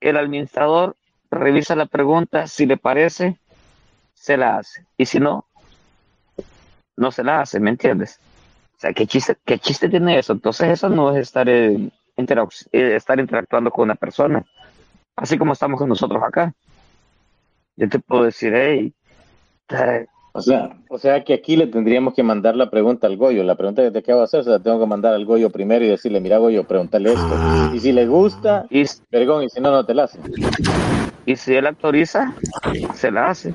[0.00, 0.96] El administrador
[1.30, 3.38] revisa la pregunta, si le parece,
[4.14, 4.86] se la hace.
[4.96, 5.46] Y si no,
[6.96, 8.18] no se la hace, ¿me entiendes?
[8.76, 10.32] O sea, ¿qué chiste, qué chiste tiene eso?
[10.32, 14.44] Entonces eso no es estar, en interac- eh, estar interactuando con una persona,
[15.16, 16.52] así como estamos con nosotros acá.
[17.76, 18.92] Yo te puedo decir, hey,
[19.70, 20.06] eh,
[20.36, 23.42] O sea, o sea que aquí le tendríamos que mandar la pregunta al Goyo.
[23.42, 25.84] La pregunta que te acabo de hacer se la tengo que mandar al Goyo primero
[25.84, 27.30] y decirle, mira Goyo, pregúntale esto.
[27.74, 30.18] Y si le gusta, y, vergón, y si no, no te la hace.
[31.24, 32.34] y si él autoriza,
[32.94, 33.54] se la hace.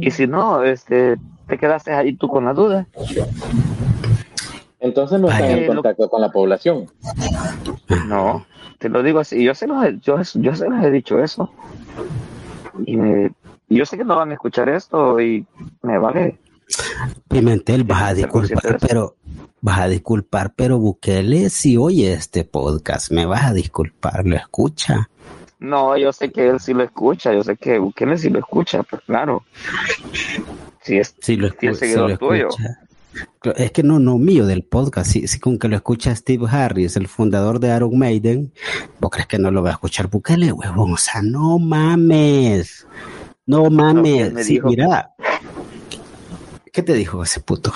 [0.00, 2.86] Y si no, este, te quedaste ahí tú con la duda.
[4.80, 6.86] Entonces no están Ay, en lo- contacto con la población.
[8.08, 8.44] No,
[8.78, 11.50] te lo digo así, yo se los he, yo, yo se los he dicho eso.
[12.84, 13.32] Y me,
[13.68, 15.46] yo sé que no van a escuchar esto y
[15.82, 16.38] me vale.
[17.28, 19.16] Pimentel, vas a disculpar, pero
[19.60, 25.08] vas a disculpar, pero Bukele si oye este podcast, me vas a disculpar, lo escucha.
[25.58, 28.82] No, yo sé que él sí lo escucha, yo sé que Bukele sí lo escucha,
[28.82, 29.44] pues claro.
[30.82, 32.48] Sí, es, Sí lo, es escu- sí seguidor lo tuyo.
[32.48, 32.80] escucha.
[33.56, 36.96] Es que no, no mío del podcast, sí, sí con que lo escucha Steve Harris,
[36.96, 38.52] el fundador de Iron Maiden,
[39.00, 40.92] ¿vos crees que no lo va a escuchar Bukele, huevón?
[40.92, 42.86] O sea, no mames,
[43.46, 45.10] no mames, sí, dijo- mira,
[46.72, 47.72] ¿qué te dijo ese puto?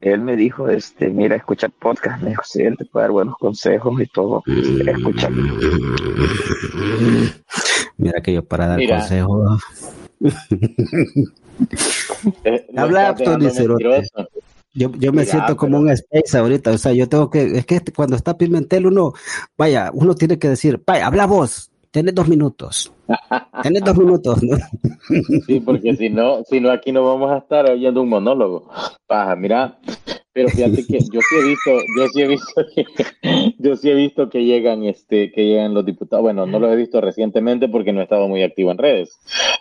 [0.00, 3.10] Él me dijo, este, mira, escucha el podcast, me dijo, sí, él te puede dar
[3.12, 4.42] buenos consejos y todo.
[4.46, 5.42] Este, Escúchalo.
[7.98, 8.98] Mira que yo para dar Mira.
[9.00, 9.60] consejos.
[12.44, 14.28] Eh, Habla, mentiroso.
[14.72, 17.58] Yo, yo me Mira, siento como pero- un space ahorita, o sea, yo tengo que,
[17.58, 19.12] es que este- cuando está Pimentel uno,
[19.58, 22.92] vaya, uno tiene que decir, vaya, habla vos, tenés dos minutos,
[23.62, 24.56] tenés dos minutos, ¿no?
[25.46, 28.70] Sí, porque si no, si no aquí no vamos a estar oyendo un monólogo.
[29.06, 29.78] Paja, mira.
[30.32, 32.84] Pero fíjate que yo sí he visto, yo sí he visto que,
[33.58, 36.22] yo sí he visto que llegan, este, que llegan los diputados.
[36.22, 39.18] Bueno, no los he visto recientemente porque no he estado muy activo en redes.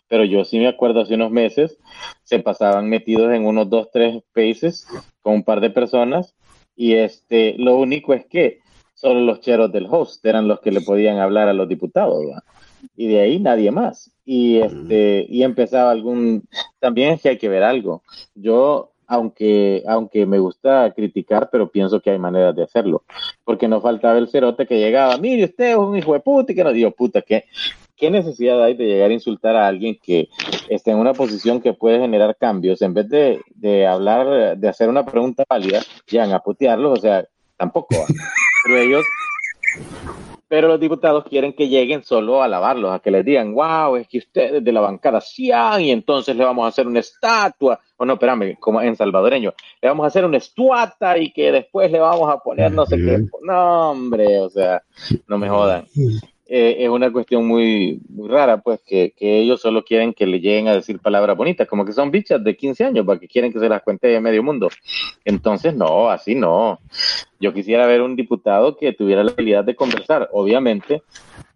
[0.08, 1.80] Pero yo sí me acuerdo hace unos meses
[2.24, 4.86] se pasaban metidos en unos dos, tres spaces
[5.22, 6.36] con un par de personas
[6.76, 8.60] y este, lo único es que
[9.00, 12.20] solo los cheros del host eran los que le podían hablar a los diputados.
[12.26, 12.44] ¿va?
[12.96, 14.12] y de ahí nadie más.
[14.26, 16.48] Y este, y empezaba algún,
[16.80, 18.04] también es que hay que ver algo.
[18.36, 23.04] Yo, aunque, aunque me gusta criticar, pero pienso que hay maneras de hacerlo.
[23.44, 26.56] Porque no faltaba el cerote que llegaba, mire, usted es un hijo de puta, y
[26.56, 27.46] que no digo, puta, ¿qué,
[27.96, 30.30] ¿qué necesidad hay de llegar a insultar a alguien que
[30.68, 32.82] está en una posición que puede generar cambios?
[32.84, 37.26] En vez de, de hablar, de hacer una pregunta válida, llegan a putearlos, o sea,
[37.58, 37.96] tampoco.
[38.63, 39.06] Pero ellos
[40.50, 44.08] pero los diputados quieren que lleguen solo a alabarlos, a que les digan, wow, es
[44.08, 48.06] que ustedes de la bancada sí y entonces le vamos a hacer una estatua, o
[48.06, 52.00] no, espérame, como en salvadoreño, le vamos a hacer una estuata y que después le
[52.00, 53.19] vamos a poner no sé qué.
[53.43, 54.82] No, hombre, o sea,
[55.28, 55.86] no me jodan.
[56.52, 60.40] Eh, es una cuestión muy, muy rara, pues, que, que ellos solo quieren que le
[60.40, 63.54] lleguen a decir palabras bonitas, como que son bichas de 15 años, para que quieren
[63.54, 64.68] que se las cuente de medio mundo.
[65.26, 66.80] Entonces, no, así no.
[67.40, 71.04] Yo quisiera ver un diputado que tuviera la habilidad de conversar, obviamente,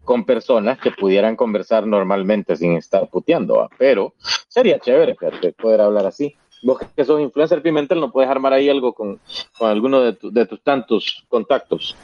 [0.03, 4.13] con personas que pudieran conversar normalmente sin estar puteando, pero
[4.47, 5.15] sería chévere
[5.60, 6.36] poder hablar así.
[6.63, 9.19] Vos que sos influencer Pimentel, ¿no puedes armar ahí algo con,
[9.58, 11.95] con alguno de, tu- de tus tantos contactos?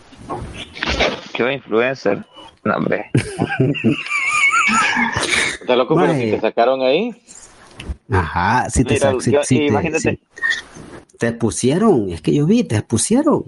[1.36, 2.26] Yo influencer.
[2.65, 3.10] No, hombre.
[5.62, 5.95] ¿Estás loco?
[5.95, 7.15] Pero si te sacaron ahí,
[8.12, 10.00] Ajá, si te, Mira, sa- si- si te- imagínate.
[10.02, 10.19] si-
[11.17, 13.45] te pusieron, es que yo vi, te pusieron.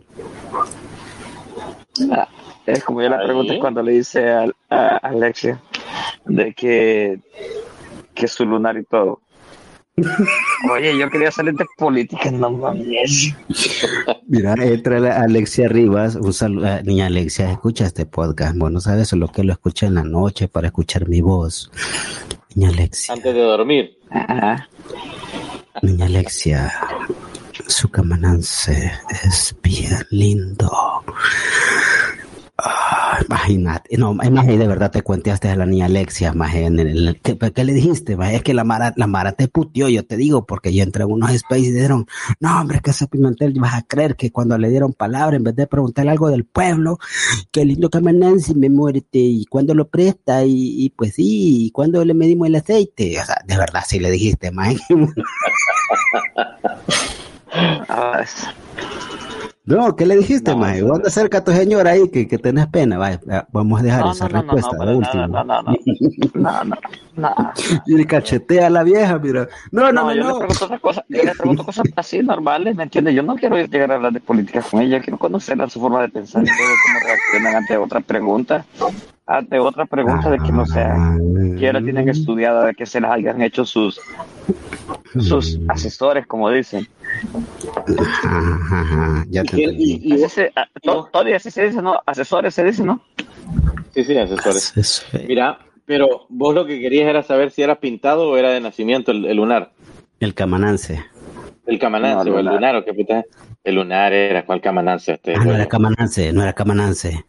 [2.12, 2.28] Ah,
[2.66, 3.26] Es como yo le Ahí.
[3.26, 5.60] pregunté cuando le hice a, a Alexia
[6.26, 7.20] de que,
[8.14, 9.20] que su lunar y todo.
[10.72, 13.34] Oye, yo quería salir de política, no mames.
[14.28, 19.12] Mira, entra la Alexia Rivas, un saludo, ah, niña Alexia, escucha este podcast, bueno, sabes
[19.14, 21.72] lo que lo escucha en la noche para escuchar mi voz.
[22.56, 23.98] Niña Alexia, antes de dormir.
[24.10, 24.70] Ajá.
[25.82, 26.72] niña Alexia,
[27.68, 28.92] su camanance
[29.24, 30.72] es bien lindo.
[32.58, 37.20] Ah, imagínate, no, imagínate, de verdad te cuenteaste a la niña Alexia, maje, en el-
[37.22, 38.16] ¿qué, qué le dijiste?
[38.16, 38.38] maje?
[38.38, 41.12] Es que la Mara, la Mara te puteó, yo te digo, porque yo entré en
[41.12, 42.06] unos spaces y dijeron,
[42.40, 45.56] no, hombre, que ese Pimentel vas a creer que cuando le dieron palabra, en vez
[45.56, 47.00] de preguntarle algo del pueblo,
[47.52, 51.66] qué lindo que me Nancy me muerte, y cuándo lo presta, y, y pues sí,
[51.68, 54.78] y cuándo le medimos el aceite, o sea, de verdad sí le dijiste, maje.
[57.90, 58.24] Ah,
[59.66, 60.82] No, ¿qué le dijiste, No, maje?
[60.84, 62.98] ¿Cuándo acerca a tu señora ahí que, que tenés pena?
[63.02, 63.20] Vaya,
[63.52, 65.28] vamos a dejar No, esa no, respuesta, no, la última.
[65.28, 65.74] no, no, no,
[66.36, 66.76] no, no,
[67.16, 67.52] no.
[67.88, 69.48] Y le cachetea a la vieja, mira.
[69.72, 72.76] No, no, No, no, yo le pregunto otra cosa, yo le pregunto cosas así normales,
[72.76, 73.16] ¿me entiendes?
[73.16, 76.10] Yo no quiero llegar a hablar de política con ella, quiero conocerla, su forma de
[76.10, 78.66] pensar y cómo reaccionan ante otra pregunta,
[79.38, 80.96] ante otra pregunta de que no sea,
[81.58, 84.00] que ahora tienen estudiada, de que se las hayan hecho sus,
[85.20, 86.88] sus asesores, como dicen.
[88.24, 90.00] Ajá, Ya te Y- entendí.
[90.04, 92.00] y- Así se, a- to- todavía así se dice, ¿no?
[92.06, 93.02] Asesores se dice, ¿no?
[93.94, 94.74] Sí, sí, asesores.
[94.78, 95.28] Eso es.
[95.28, 99.12] Mira, pero vos lo que querías era saber si era pintado o era de nacimiento
[99.12, 99.72] el, el lunar.
[100.20, 101.04] El camanance.
[101.66, 102.54] El camanance No, o el lunar.
[102.56, 103.24] lunar, o qué puta.
[103.64, 105.14] El lunar era, ¿cuál camanance?
[105.14, 107.24] Este, Ah, no era camanance, no era camanance.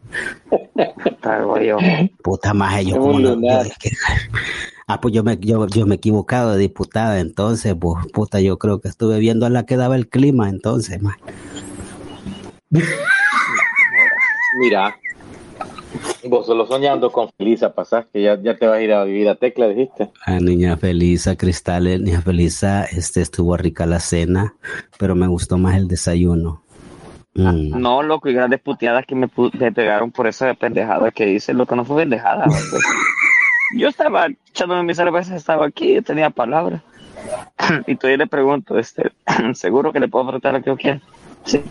[2.23, 3.65] Puta más yo como un no- lunar.
[3.67, 3.91] yo- es que-
[4.89, 8.59] Ah, pues yo me, yo, yo me he equivocado de diputada, entonces, pues, puta, yo
[8.59, 11.17] creo que estuve viendo a la que daba el clima, entonces, más.
[14.59, 14.95] Mira,
[16.25, 19.29] Vos solo soñando con Felisa pasás, que ya, ya te vas a ir a vivir
[19.29, 20.11] a Tecla, dijiste.
[20.25, 24.55] A niña Felisa, Cristales, niña Felisa, este estuvo rica la cena,
[24.99, 26.63] pero me gustó más el desayuno.
[27.35, 27.81] Mm.
[27.81, 29.29] No, loco, y grandes puteadas que me,
[29.59, 32.47] me pegaron por esa pendejada que hice, lo que no fue pendejada.
[33.77, 36.83] Yo estaba echándome mis cervezas, estaba aquí, yo tenía palabras.
[37.87, 39.13] Y todavía le pregunto, este,
[39.55, 41.01] ¿seguro que le puedo preguntar lo que yo quiera?
[41.45, 41.63] Sí.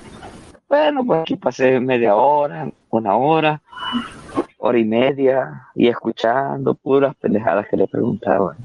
[0.72, 3.62] Bueno, pues aquí pasé media hora, una hora,
[4.58, 8.56] hora y media, y escuchando puras pendejadas que le preguntaban.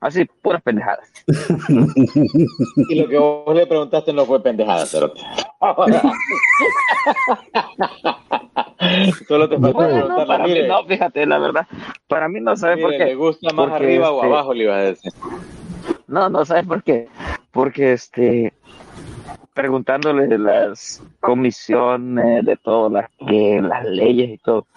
[0.00, 1.08] Así, puras pendejadas.
[2.88, 5.20] Y lo que vos le preguntaste no fue pendejada, cerote.
[9.28, 11.68] Solo te faltó Bueno, preguntarle, para mí no, fíjate, la verdad.
[12.08, 13.04] Para mí no, ¿sabes mire, por qué?
[13.04, 14.54] ¿le gusta más Porque, arriba o este, abajo?
[14.54, 15.12] Le iba a decir.
[16.08, 17.06] No, no, ¿sabes por qué?
[17.52, 18.52] Porque este
[19.58, 24.68] preguntándole de las comisiones, de todas las, leyes y todo.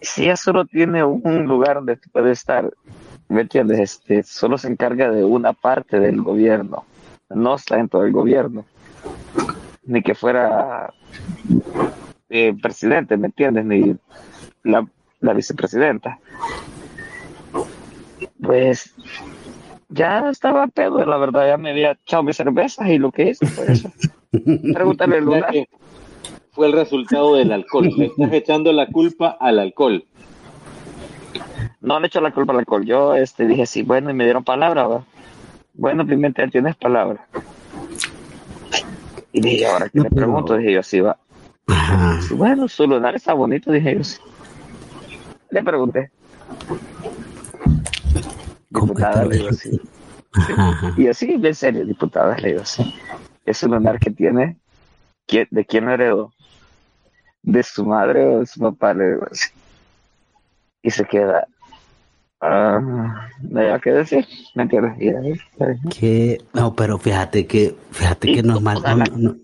[0.00, 2.72] Si ella solo tiene un lugar donde puede estar,
[3.28, 3.80] ¿me entiendes?
[3.80, 6.84] Este, solo se encarga de una parte del gobierno,
[7.28, 8.64] no está en todo el gobierno,
[9.82, 10.94] ni que fuera
[12.28, 13.64] eh, presidente, ¿me entiendes?
[13.64, 13.96] Ni
[14.62, 16.20] la vicepresidenta.
[18.40, 18.94] Pues
[19.88, 23.46] ya estaba pedo, la verdad, ya me había echado mis cervezas y lo que hice
[23.46, 23.90] fue eso.
[24.74, 25.54] Pregúntale al Ya lugar.
[26.52, 27.88] fue el resultado del alcohol.
[27.96, 30.04] Le estás echando la culpa al alcohol.
[31.80, 32.84] No le echo la culpa al alcohol.
[32.84, 35.04] Yo este, dije, sí, bueno, y me dieron palabra, va.
[35.74, 37.26] Bueno, Pimentel, tienes palabra.
[39.32, 41.16] Y dije, ahora que No, le pero- pregunto, dije yo, sí, va.
[41.66, 42.20] Ajá.
[42.34, 44.18] Bueno, su lunar está bonito, dije yo, sí.
[45.50, 46.10] Le pregunté.
[48.74, 49.50] ¿Cómo que Diputada, le digo.
[50.32, 50.94] Ajá, ajá.
[50.96, 52.94] Y así, en serio, diputada, le digo, sí.
[53.46, 54.56] Ese lunar que tiene,
[55.26, 56.32] ¿quién- ¿de quién lo heredó?
[57.42, 58.92] ¿De su madre o de su papá?
[58.94, 59.48] Le digo así.
[60.82, 61.46] Y se queda.
[62.40, 62.80] Ah,
[63.40, 65.40] no nada que decir, ¿me entiendes?
[65.96, 68.82] Que, no, pero fíjate que, fíjate que no es mal,
[69.16, 69.36] no.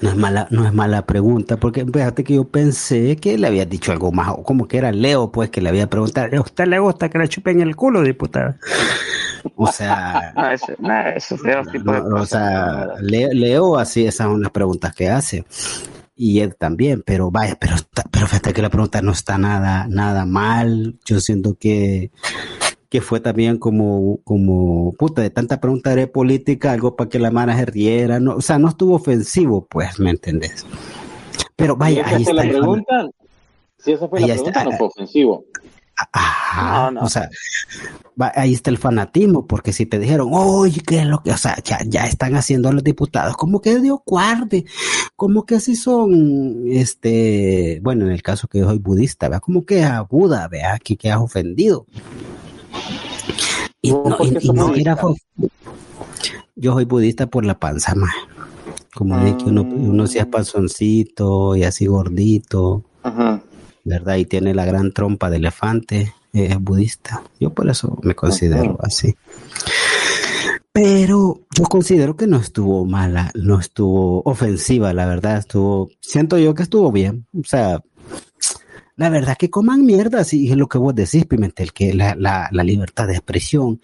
[0.00, 3.66] No es mala, no es mala pregunta, porque fíjate que yo pensé que le había
[3.66, 6.66] dicho algo más, o como que era Leo, pues, que le había preguntado, ¿a usted
[6.66, 8.58] le gusta que le chupen el culo, diputada?
[9.54, 11.36] O sea, No, eso, no, eso
[11.84, 15.44] No, o sea, Leo, Leo así, esas son las preguntas que hace.
[16.18, 17.76] Y él también, pero vaya, pero,
[18.10, 20.98] pero fíjate que la pregunta no está nada, nada mal.
[21.04, 22.10] Yo siento que,
[22.88, 27.30] que fue también como, como, puta, de tanta pregunta de política, algo para que la
[27.30, 28.20] mara se riera.
[28.20, 30.64] No, o sea, no estuvo ofensivo, pues, ¿me entendés?
[31.56, 33.08] Pero vaya, ahí está la pregunta,
[33.78, 34.50] si esa fue la está.
[34.52, 35.44] pregunta, no fue ofensivo.
[36.12, 37.06] Ajá, No, no.
[37.06, 37.30] o sea,
[38.20, 41.36] va- ahí está el fanatismo, porque si te dijeron, oye, ¿qué es lo que, o
[41.38, 44.66] sea, ya, ya están haciendo a los diputados, como que Dios guarde,
[45.16, 49.64] como que así son, este, bueno, en el caso que yo soy budista, vea, como
[49.64, 51.86] que a Buda, vea, que quedas ofendido.
[53.82, 54.96] Y ¿Vos no, y- no era
[56.58, 58.14] yo soy budista por la panza, más.
[58.94, 62.82] Como de que uno, uno sea panzoncito y así gordito.
[63.02, 63.42] Ajá.
[63.84, 64.16] ¿verdad?
[64.16, 67.22] Y tiene la gran trompa de elefante, eh, es budista.
[67.38, 69.14] Yo por eso me considero así.
[70.72, 76.54] Pero yo considero que no estuvo mala, no estuvo ofensiva, la verdad, estuvo, siento yo
[76.54, 77.26] que estuvo bien.
[77.38, 77.80] O sea,
[78.96, 82.48] la verdad que coman mierda, sí, es lo que vos decís, Pimentel, que la, la,
[82.50, 83.80] la libertad de expresión,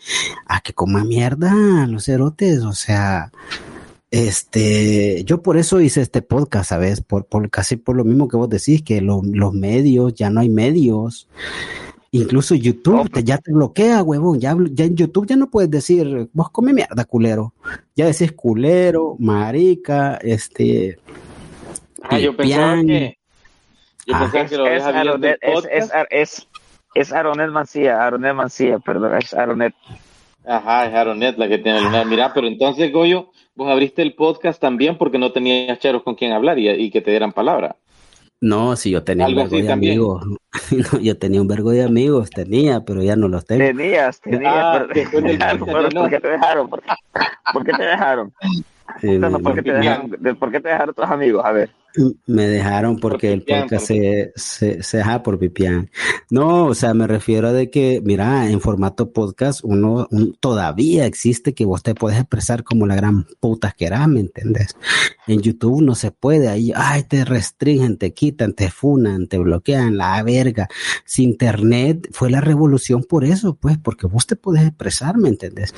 [0.47, 3.31] a que coman mierda los cerotes, o sea,
[4.11, 7.01] este, yo por eso hice este podcast, ¿sabes?
[7.01, 10.41] Por, por casi por lo mismo que vos decís, que lo- los medios, ya no
[10.41, 11.29] hay medios.
[12.11, 14.39] Incluso YouTube te, ya te bloquea, huevón.
[14.39, 17.55] Ya, ya en YouTube ya no puedes decir, vos come mierda, culero.
[17.97, 20.99] Ya decís culero, marica, este.
[22.03, 23.17] Ah, yo pensaba que.
[24.13, 24.47] Yo Ah.
[24.49, 26.49] que lo es, Aronet, es, es, es,
[26.95, 29.75] es Aronet Mancía, Aronet Mancía, perdón, es Aronet.
[30.47, 32.07] Ajá, es Aronet la que tiene el lunar.
[32.07, 36.33] Mira, pero entonces, Goyo, vos abriste el podcast también porque no tenías charos con quien
[36.33, 37.77] hablar y, y que te dieran palabra.
[38.41, 39.93] No, si yo tenía un Algo vergo de también.
[39.93, 40.25] amigos.
[40.93, 43.65] No, yo tenía un vergo de amigos, tenía, pero ya no los tengo.
[43.65, 45.67] Tenías, tenías, Ah, pero- pero ya no.
[45.67, 46.69] ¿por qué te dejaron?
[46.69, 46.83] ¿Por,
[47.53, 48.33] por qué te dejaron?
[49.03, 50.11] No, no, ¿por, qué te dejaron?
[50.19, 51.43] ¿De- ¿Por qué te dejaron tus amigos?
[51.45, 51.71] A ver.
[52.26, 55.90] Me dejaron porque Por el Pipián, podcast por se, se, se deja por Pipián.
[56.30, 61.05] No, o sea, me refiero a de que, mira, en formato podcast uno un- todavía
[61.07, 64.76] existe que vos te puedes expresar como la gran puta que eras, ¿me entendés?
[65.26, 69.97] En YouTube no se puede, ahí, ay, te restringen, te quitan, te funan, te bloquean,
[69.97, 70.68] la verga.
[71.05, 75.74] Si internet fue la revolución por eso, pues, porque vos te puedes expresar, ¿me entendés?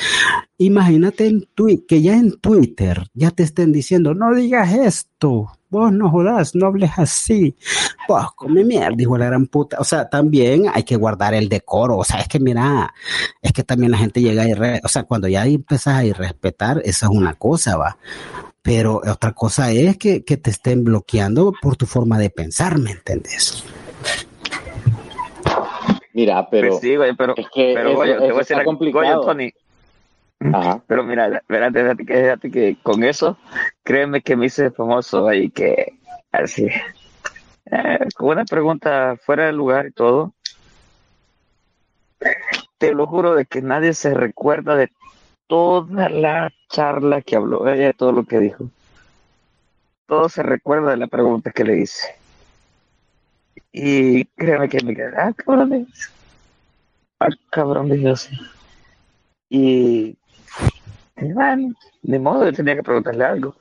[0.59, 1.47] Imagínate en
[1.89, 6.67] que ya en Twitter ya te estén diciendo, no digas esto, vos no jodas, no
[6.67, 7.55] hables así,
[8.09, 9.77] vos come mierda, dijo la gran puta.
[9.81, 11.99] O sea, también hay que guardar el decoro.
[11.99, 12.95] O sea, es que mira,
[13.43, 16.81] es que también la gente llega y, re, o sea, cuando ya empezás a irrespetar,
[16.85, 17.99] esa es una cosa, va.
[18.63, 22.93] Pero otra cosa es que, que te estén bloqueando por tu forma de pensar, ¿me
[22.93, 23.63] entendés?
[26.13, 26.69] Mira, pero.
[26.69, 29.21] Pues sí, güey, pero, es que pero eso- oye, te eso voy a decir complicado.
[29.21, 29.53] oye, Tony.
[30.39, 33.39] Pero mira, espérate, fíjate que, que con eso,
[33.83, 35.99] créeme que me hice famoso y que
[36.33, 36.69] así,
[37.71, 40.35] eh, con una pregunta fuera de lugar y todo,
[42.79, 44.91] te lo juro de que nadie se recuerda de
[45.47, 48.69] toda la charla que habló ella, de todo lo que dijo.
[50.07, 52.15] Todo se recuerda de la pregunta que le hice.
[53.73, 55.89] Y créeme que me quedé, ah, cabrón,
[57.21, 57.91] ah, cabrón.
[57.93, 58.05] Y
[59.49, 60.17] y
[61.33, 61.73] bueno,
[62.03, 63.55] de modo, yo tenía que preguntarle algo.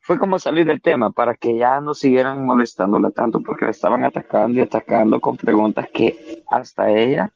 [0.00, 4.04] Fue como salir del tema para que ya no siguieran molestándola tanto porque la estaban
[4.04, 7.30] atacando y atacando con preguntas que hasta ella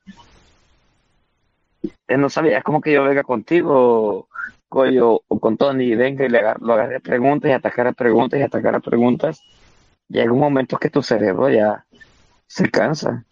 [2.09, 2.59] eh, no sabía.
[2.59, 4.29] Es como que yo venga contigo,
[4.69, 7.93] Coyo, o con Tony y venga y le agar- lo agarre preguntas y atacar a
[7.93, 9.41] preguntas y atacar a preguntas.
[10.09, 11.85] Llega un momento que tu cerebro ya
[12.47, 13.25] se cansa.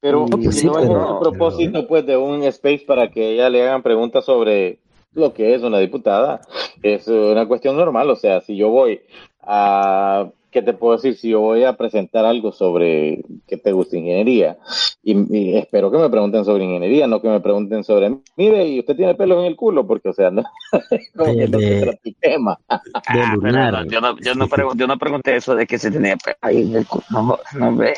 [0.00, 3.32] Pero No, pues si sí, no es el propósito pues de un space para que
[3.34, 4.78] ella le hagan preguntas sobre
[5.14, 6.40] lo que es una diputada,
[6.82, 9.00] es una cuestión normal, o sea, si yo voy
[9.42, 11.16] a, ¿qué te puedo decir?
[11.16, 14.58] Si yo voy a presentar algo sobre que te gusta ingeniería
[15.02, 18.78] y, y espero que me pregunten sobre ingeniería, no que me pregunten sobre, mire, y
[18.78, 20.42] usted tiene pelo en el culo, porque, o sea, no,
[21.16, 22.58] como que no De- se trata el tema.
[22.68, 26.16] De Ah, yo, no, yo, no pregun- yo no pregunté eso de que se tenía
[26.16, 27.94] pe- ahí en el cu- No, no ve.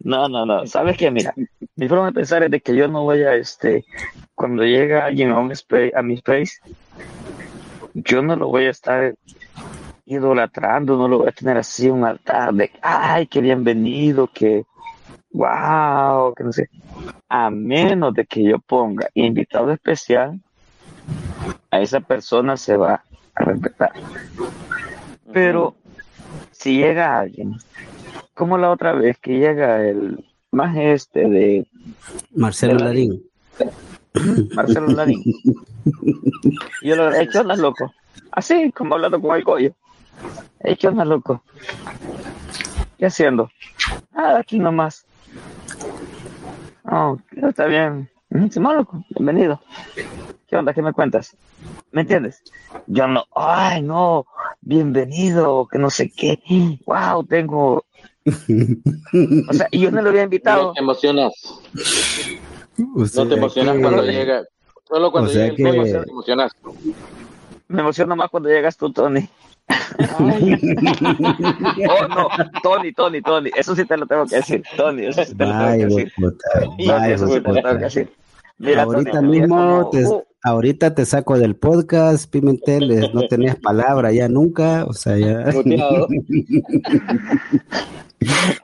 [0.00, 0.66] No, no, no.
[0.66, 1.10] ¿Sabes qué?
[1.10, 1.34] Mira,
[1.76, 3.84] mi forma de pensar es de que yo no voy a, este,
[4.34, 6.60] cuando llega alguien a, un space, a mi space,
[7.94, 9.14] yo no lo voy a estar
[10.06, 14.64] idolatrando, no lo voy a tener así un altar de, ay, qué bienvenido, que,
[15.32, 16.70] wow, que no sé.
[17.28, 20.40] A menos de que yo ponga invitado especial,
[21.70, 23.02] a esa persona se va
[23.34, 23.92] a respetar.
[25.32, 25.74] Pero
[26.50, 27.56] si llega alguien,
[28.34, 31.66] como la otra vez que llega el más este de
[32.34, 33.22] Marcelo de la- Larín.
[34.54, 35.22] Marcelo Larín,
[36.82, 37.92] yo lo he hecho las loco,
[38.32, 39.72] así como hablando con el collo,
[40.60, 41.42] he hecho las loco,
[42.98, 43.50] ¿qué haciendo?
[44.12, 45.04] Ah, aquí nomás.
[46.90, 48.08] Oh, está bien.
[48.30, 49.60] Mm, Simón, loco, bienvenido.
[50.46, 50.72] ¿Qué onda?
[50.72, 51.36] ¿Qué me cuentas?
[51.92, 52.42] ¿Me entiendes?
[52.86, 54.26] Yo no, ay, no,
[54.62, 56.38] bienvenido, que no sé qué.
[56.86, 57.84] Wow, tengo.
[59.48, 60.72] O sea, y yo no lo había No invitado.
[60.72, 61.32] te emocionas,
[62.96, 64.44] O sea no te emocionas que- cuando llega,
[64.88, 66.52] solo cuando o sea llega el que- collo te emocionas.
[67.68, 69.28] Me emociona más cuando llegas tú, Tony.
[70.08, 72.28] oh, no,
[72.62, 73.50] Tony, Tony, Tony.
[73.54, 75.06] Eso sí te lo tengo que decir, Tony.
[75.06, 76.12] Eso sí te lo tengo que Vaya, decir.
[77.12, 78.10] eso sí te lo tengo que decir.
[78.58, 80.04] Mira, ahorita Tony, mismo te,
[80.42, 85.44] ahorita te saco del podcast, Pimentel, no tenés palabra ya nunca, o sea, ya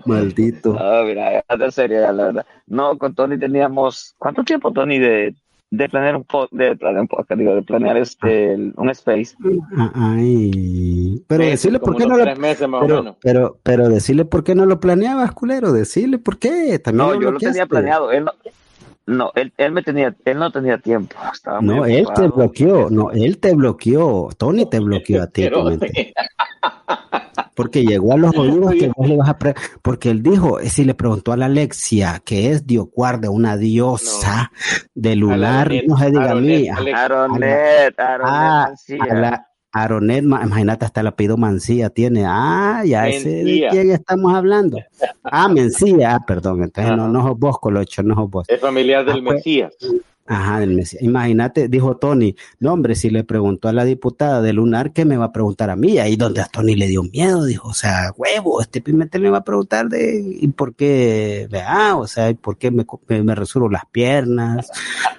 [0.06, 0.72] maldito.
[0.74, 2.46] No, mira, en serio, la verdad.
[2.66, 4.14] No, con Tony teníamos.
[4.18, 5.34] ¿Cuánto tiempo, Tony, de,
[5.70, 6.52] de planear un podcast?
[6.52, 9.36] De planear un podcast, digo, de planear este, el- un space.
[9.76, 13.16] Ah, Ay, pero Meses, decirle por qué no lo meses más o pero, menos.
[13.22, 16.78] pero, pero decirle por qué no lo planeabas, culero, decirle por qué.
[16.80, 18.10] También No, yo lo tenía planeado.
[18.10, 18.32] Él no,
[19.06, 21.16] no él, él me tenía, él no tenía tiempo.
[21.32, 25.48] Estaba muy No, él te bloqueó, no, él te bloqueó, Tony te bloqueó a ti,
[27.54, 30.68] porque llegó a los oídos que vos le vas a pre- porque él dijo, eh,
[30.68, 34.50] si le preguntó a la Alexia, que es Diocuarde, una diosa
[34.94, 39.04] de lunar, Aronet, no se diga a mí, Aronet, a- Ah, Mancilla.
[39.04, 42.24] a la Aronet, ma- imagínate, hasta el apellido Mancía tiene.
[42.26, 44.78] Ah, ya sé de quién estamos hablando.
[45.24, 47.12] Ah, Mencía, ah, perdón, entonces no, Ajá.
[47.12, 48.44] no sos vos, Colocho, no sos vos.
[48.48, 49.34] Es familiar del Ah, pues.
[49.36, 49.74] Mesías.
[50.26, 51.02] Ajá, del Mesías.
[51.02, 55.18] Imagínate, dijo Tony, no hombre, si le preguntó a la diputada de Lunar, ¿qué me
[55.18, 55.98] va a preguntar a mí?
[55.98, 59.38] Ahí donde a Tony le dio miedo, dijo, o sea, huevo, este Pimentel me va
[59.38, 61.46] a preguntar de, ¿y por qué?
[61.50, 64.70] Vea, o sea, ¿y ¿por qué me, me, me resuro las piernas?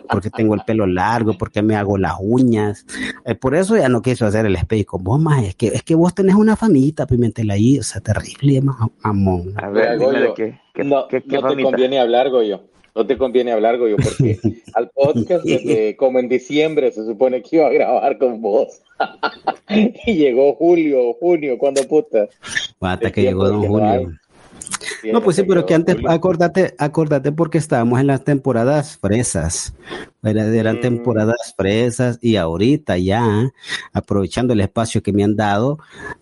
[0.10, 1.38] ¿Por qué tengo el pelo largo?
[1.38, 2.86] ¿Por qué me hago las uñas?
[3.26, 5.84] Eh, por eso ya no quiso hacer el espejo con vos, más es que, es
[5.84, 9.53] que vos tenés una famita, Pimentel, ahí, o sea, terrible, ma- mamón.
[9.58, 12.64] A ver, dime de qué, qué, no, qué, qué no te conviene hablar, Goyo.
[12.96, 14.39] No te conviene hablar, Goyo, porque
[14.74, 18.82] al podcast, desde como en diciembre, se supone que iba a grabar con vos.
[19.70, 22.30] y llegó julio, junio, cuando puta.
[23.02, 23.68] El que llegó Don.
[23.68, 24.12] Julio.
[25.12, 29.74] No, pues sí, pero que antes, acordate, acordate porque estábamos en las temporadas fresas,
[30.24, 30.82] eran Mm.
[30.82, 33.52] temporadas fresas y ahorita ya,
[33.93, 35.78] aprovechando el espacio que me han dado,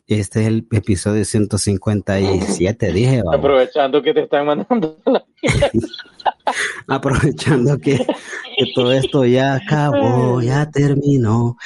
[0.07, 3.39] este es el episodio 157, dije, vamos.
[3.39, 5.23] Aprovechando que te están mandando la
[6.87, 11.57] aprovechando que, que todo esto ya acabó, ya terminó.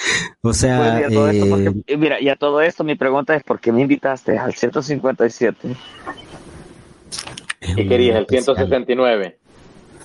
[0.42, 2.96] O sea, Pues, y a todo esto, eh, porque- mira, y a todo esto mi
[2.96, 5.76] pregunta es ¿por qué me invitaste al 157?
[7.62, 8.16] Es ¿Qué querías?
[8.18, 8.56] El especial.
[8.56, 9.40] 169.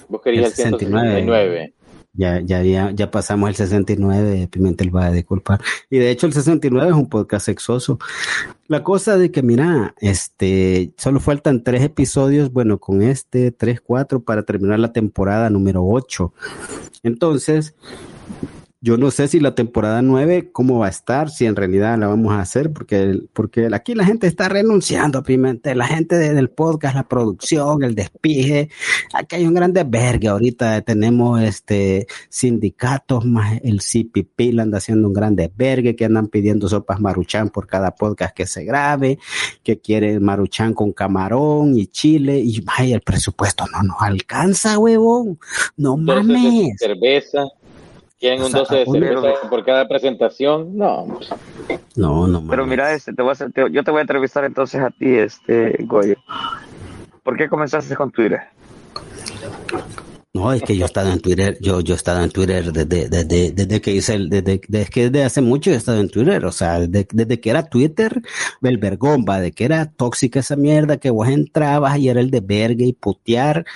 [0.09, 1.09] Vos querías el, El 69.
[1.09, 1.75] 169.
[2.15, 5.63] Ya, ya, ya, ya pasamos el 69, Pimentel va a disculpar.
[5.89, 7.99] Y de hecho el 69 es un podcast sexoso.
[8.67, 14.21] La cosa de que, mira, este, solo faltan tres episodios, bueno, con este, tres, cuatro,
[14.21, 16.35] para terminar la temporada número 8.
[17.03, 17.75] Entonces,
[18.85, 22.09] yo no sé si la temporada 9, cómo va a estar, si en realidad la
[22.09, 26.51] vamos a hacer, porque, porque aquí la gente está renunciando, Pimentel, la gente de- del
[26.51, 28.71] podcast, la producción, el despije,
[29.15, 35.07] aquí hay un gran desvergue ahorita, tenemos este sindicatos, más el CPP le anda haciendo
[35.09, 39.19] un gran desvergue, que andan pidiendo sopas maruchan por cada podcast que se grabe,
[39.63, 45.39] que quieren maruchan con camarón y chile, y vaya, el presupuesto no nos alcanza, huevón,
[45.77, 46.77] no 12 de mames.
[46.79, 47.45] cerveza.
[48.23, 50.79] ¿Quieren un sea, 12 de cerveza por cada presentación?
[50.79, 51.07] No.
[51.09, 51.29] pues,
[51.97, 52.45] No, no.
[52.49, 54.91] Pero mira, este, te voy a hacer- te- yo te voy a entrevistar entonces a
[54.91, 56.15] ti, este, Goyo.
[57.25, 58.43] ¿Por qué comenzaste con Twitter?
[60.35, 63.07] No, es que yo he estado en Twitter, yo, yo he estado en Twitter desde,
[63.11, 66.81] desde, desde que hice el, desde, desde hace mucho he estado en Twitter, o sea,
[66.81, 68.23] desde, desde que era Twitter,
[68.63, 72.31] el vergón, va, de que era tóxica esa mierda, que vos entrabas y era el
[72.31, 73.67] de verga y putear,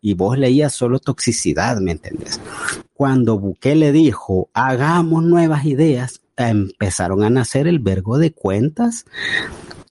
[0.00, 2.40] y vos leías solo toxicidad, ¿me entendés?
[2.94, 9.04] Cuando Bukele dijo, hagamos nuevas ideas, empezaron a nacer el vergo de cuentas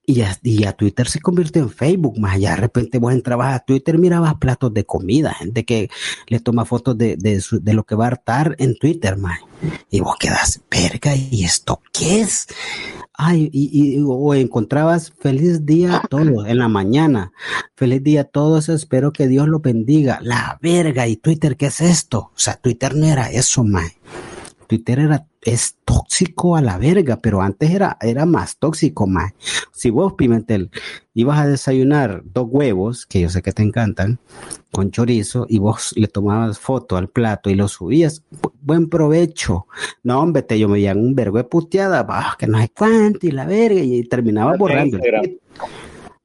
[0.08, 3.56] y ya, y ya Twitter se convirtió en Facebook, más allá de repente vos entrabas
[3.56, 5.90] a Twitter, mirabas platos de comida, gente que
[6.28, 9.40] le toma fotos de, de, lo que va a hartar en Twitter, más.
[9.90, 12.48] Y vos quedas, verga, ¿y esto qué es?
[13.14, 17.32] Ay, y, y- o encontrabas feliz día a todos en la mañana.
[17.76, 20.20] Feliz día a todos, espero que Dios los bendiga.
[20.22, 22.32] La verga, ¿y Twitter qué es esto?
[22.36, 23.92] O sea, Twitter no era eso, más.
[24.68, 29.34] Twitter era, es tóxico a la verga, pero antes era, era más tóxico, más.
[29.72, 30.72] Si vos, Pimentel,
[31.14, 34.20] ibas a desayunar dos huevos, que yo sé que te encantan,
[34.72, 39.68] con chorizo, y vos le tomabas foto al plato y lo subías, bu- buen provecho.
[40.04, 43.28] No, hombre, te yo me veían un vergo de puteada, bah, que no sé cuánto,
[43.28, 44.98] y la verga, y terminaba borrando.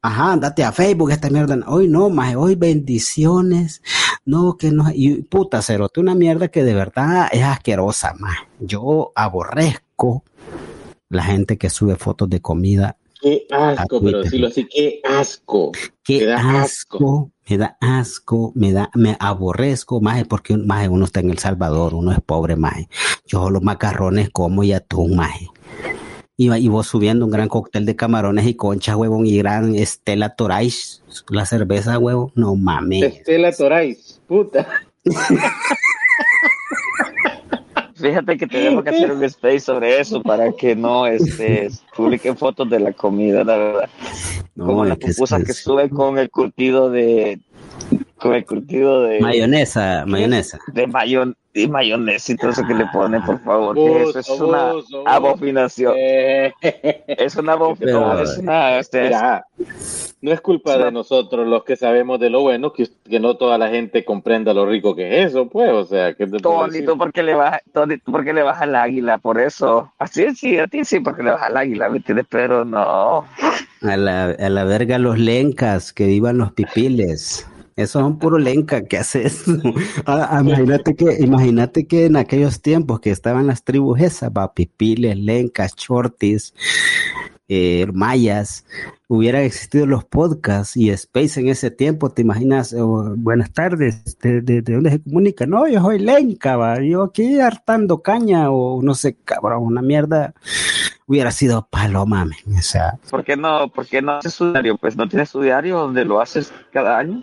[0.03, 1.59] Ajá, andate a Facebook, esta mierda.
[1.67, 3.83] Hoy no, más hoy bendiciones.
[4.25, 4.85] No, que no.
[4.93, 8.37] Y puta, cerote, una mierda que de verdad es asquerosa, más.
[8.59, 10.25] Yo aborrezco
[11.09, 12.97] la gente que sube fotos de comida.
[13.21, 15.73] Qué asco, pero decirlo así, qué asco.
[16.03, 21.05] Qué Me da asco, me da asco, me da, me aborrezco, más porque más uno
[21.05, 22.87] está en El Salvador, uno es pobre, más.
[23.27, 25.35] Yo los macarrones como y atún, más.
[26.43, 30.31] Y, y vos subiendo un gran cóctel de camarones y conchas, huevón, y gran Estela
[30.37, 33.03] Torais, la cerveza, huevón, no mames.
[33.03, 34.67] Estela Torais, puta.
[37.95, 42.71] Fíjate que tenemos que hacer un space sobre eso para que no este, publiquen fotos
[42.71, 43.91] de la comida, la verdad.
[44.55, 47.39] No, Como las que es- pupusas que es suben con el curtido de.
[48.17, 49.21] con el curtido de.
[49.21, 50.59] mayonesa, mayonesa.
[50.73, 53.75] de mayon y mayonesa y todo eso que le ponen, por favor.
[53.75, 55.95] que eso es Vos, una vos, abominación.
[55.97, 56.53] Eh,
[57.09, 58.03] Es una abominación.
[58.11, 58.79] Pero- es una.
[58.79, 59.45] este, es- Mira,
[60.23, 63.57] no es culpa de nosotros los que sabemos de lo bueno, que, que no toda
[63.59, 67.23] la gente comprenda lo rico que es eso, pues, o sea, que Tony, tú porque
[67.23, 69.93] le vas, Tony, tú porque le vas al águila, por eso.
[69.99, 72.27] Así es, sí, a ti sí, porque le vas al águila, ¿me entiendes?
[72.29, 73.25] Pero no.
[73.83, 77.49] A la, a la verga los lencas, que vivan los pipiles.
[77.77, 79.53] Esos son puro lenca que hace eso.
[80.07, 84.53] Ah, ah, imagínate que, imagínate que en aquellos tiempos que estaban las tribus esas, va,
[84.53, 86.55] pipiles, lencas, chortis,
[87.49, 88.65] eh, mayas,
[89.09, 92.75] hubieran existido los podcasts y Space en ese tiempo, te imaginas,
[93.17, 95.47] buenas tardes, ¿de, de, de dónde se comunica?
[95.47, 100.35] No, yo soy lenca, va, yo aquí hartando caña o no sé, cabrón, una mierda,
[101.11, 104.77] hubiera sido paloma, men, o sea, ¿Por qué no, por qué no haces su diario?
[104.77, 107.21] Pues no tienes tu diario donde lo haces cada año.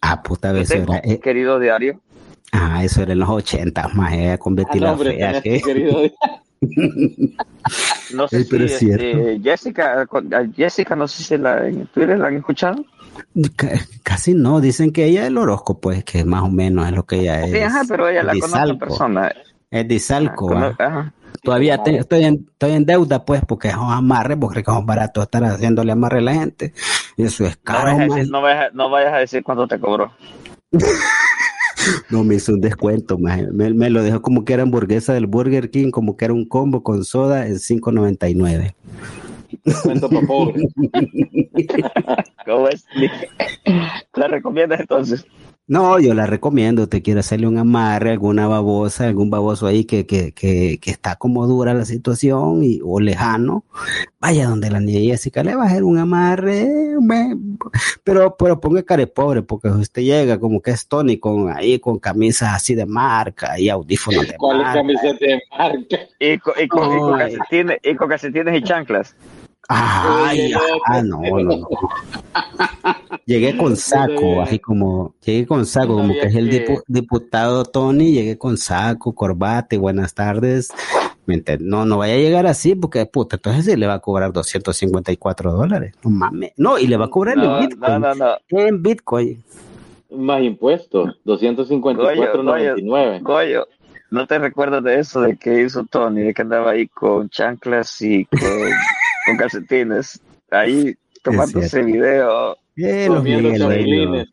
[0.00, 2.00] ah, puta vez eh, querido diario.
[2.50, 5.40] ah, eso era en los ochentas, más, eh, con Betty Ah, no, la hombre, fea,
[5.40, 6.00] tenés que- tu querido-
[8.14, 9.40] No sé pero si es este.
[9.42, 10.06] Jessica,
[10.56, 12.84] Jessica, no sé si la, en Twitter la han escuchado.
[13.56, 13.70] Ca-
[14.02, 17.04] Casi no, dicen que ella es el horóscopo, es que más o menos es lo
[17.04, 17.52] que ella es.
[17.52, 19.32] Sí, ajá, pero ella la conoce en persona.
[19.70, 20.86] Es Dizalco, Cono- va.
[20.86, 21.12] ajá.
[21.46, 25.42] Todavía te- estoy, en, estoy en deuda, pues, porque son amarres, porque son baratos estar
[25.44, 26.74] haciéndole amarre a la gente.
[27.16, 29.78] Eso es No caro, vayas, a decir, no, vayas, no vayas a decir cuánto te
[29.80, 30.12] cobró.
[32.10, 33.16] No me hizo un descuento.
[33.16, 36.44] Me, me lo dejó como que era hamburguesa del Burger King, como que era un
[36.44, 38.74] combo con soda en 5.99.
[39.84, 40.66] Cuento para pobre.
[42.44, 42.84] ¿Cómo es?
[44.14, 45.26] ¿La recomiendas entonces?
[45.68, 46.88] No, yo la recomiendo.
[46.88, 51.16] Te quiere hacerle un amarre, alguna babosa, algún baboso ahí que, que, que, que está
[51.16, 53.64] como dura la situación y, o lejano.
[54.20, 56.68] Vaya donde la niña Jessica le va a hacer un amarre,
[57.00, 57.36] me-
[58.04, 61.98] pero, pero ponga care pobre, porque usted llega como que es Tony con ahí con
[61.98, 64.82] camisas así de marca y audífonos de ¿Cuál marca.
[64.82, 65.98] de marca?
[66.20, 66.96] Y con, y con,
[67.82, 69.14] y con calcetines y chanclas.
[69.68, 70.52] Ay,
[70.86, 71.68] ah, no, no, no.
[73.24, 78.12] Llegué con saco, así como, llegué con saco, como que es el dipu- diputado Tony,
[78.12, 80.72] llegué con saco, corbata y buenas tardes.
[81.26, 83.98] ¿Me enten- No, no vaya a llegar así porque, puta, entonces sí le va a
[83.98, 85.94] cobrar 254 dólares.
[86.04, 86.52] No mames.
[86.56, 88.00] No, y le va a cobrar No, en Bitcoin.
[88.00, 88.36] no, no, no.
[88.50, 89.42] En Bitcoin.
[90.10, 93.22] Más impuestos, Goyo, 254.99.
[93.22, 93.66] Goyo,
[94.12, 98.00] ¿no te recuerdas de eso de que hizo Tony, de que andaba ahí con chanclas
[98.02, 98.40] y con,
[99.26, 100.20] con calcetines?
[100.50, 102.56] Ahí tomándose video.
[102.76, 103.58] Eh, los Comiendo migueleños.
[103.68, 104.28] chapulines.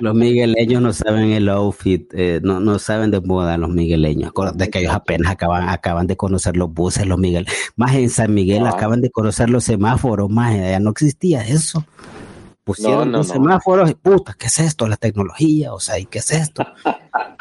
[0.00, 4.30] Los migueleños no saben el outfit, eh, no, no saben de moda los migueleños.
[4.30, 7.46] Acuérdate que ellos apenas acaban, acaban de conocer los buses, los Miguel.
[7.76, 8.70] Más en San Miguel Ah.
[8.70, 11.84] acaban de conocer los semáforos, más ya no existía eso.
[12.64, 13.34] Pusieron No, no, los no.
[13.34, 14.88] semáforos y puta, ¿qué es esto?
[14.88, 16.66] La tecnología, o sea, ¿y qué es esto?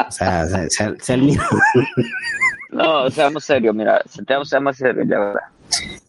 [0.08, 1.18] O sea, se, se- se-
[2.70, 5.42] No, seamos serios, mira, seamos, seamos serios, ya verdad.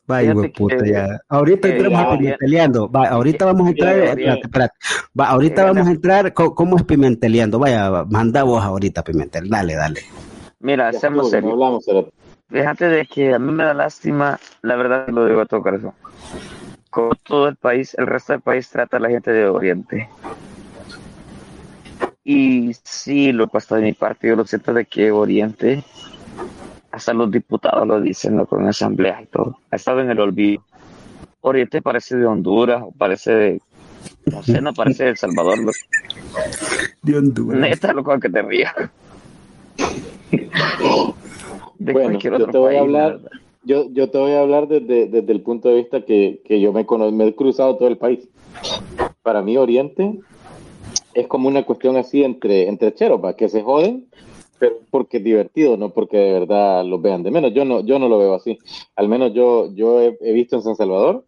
[0.07, 1.21] Vaya, puta, ya.
[1.29, 2.91] Ahorita que entramos a pimenteleando.
[2.91, 3.99] Va, ahorita vamos a entrar.
[3.99, 4.75] espérate, espérate.
[5.19, 6.33] Va, ahorita vamos a entrar.
[6.35, 7.59] ¿Cómo es pimenteleando?
[7.59, 9.49] Vaya, manda vos ahorita pimentel.
[9.49, 10.01] Dale, dale.
[10.61, 11.53] Mira, no serios.
[11.53, 12.11] hablamos, pero
[12.55, 15.93] Fíjate de que a mí me da lástima, la verdad lo digo a todo corazón.
[16.91, 20.09] Como todo el país, el resto del país trata a la gente de Oriente.
[22.23, 25.83] Y sí, lo he puesto de mi parte, yo lo siento de que Oriente,
[26.95, 28.47] hasta los diputados lo dicen, ¿no?
[28.47, 30.62] con asambleas y todo, ha estado en el olvido.
[31.40, 33.61] Oriente parece de Honduras, o parece de,
[34.26, 35.72] no sé, no parece de El Salvador, lo-
[37.03, 37.61] De Honduras.
[37.61, 38.72] neta, lo con que te rías.
[41.78, 43.20] De Bueno, cualquier yo otro te voy a país, la hablar,
[43.64, 46.72] yo, yo te voy a hablar desde, desde el punto de vista que, que yo
[46.72, 48.28] me, cono- me he cruzado todo el país.
[49.22, 50.18] Para mí Oriente
[51.12, 54.07] es como una cuestión así entre, entre cheropas, que se joden,
[54.59, 57.53] pero porque es divertido, no porque de verdad los vean de menos.
[57.53, 58.59] Yo no, yo no lo veo así.
[58.97, 61.25] Al menos yo, yo he, visto en San Salvador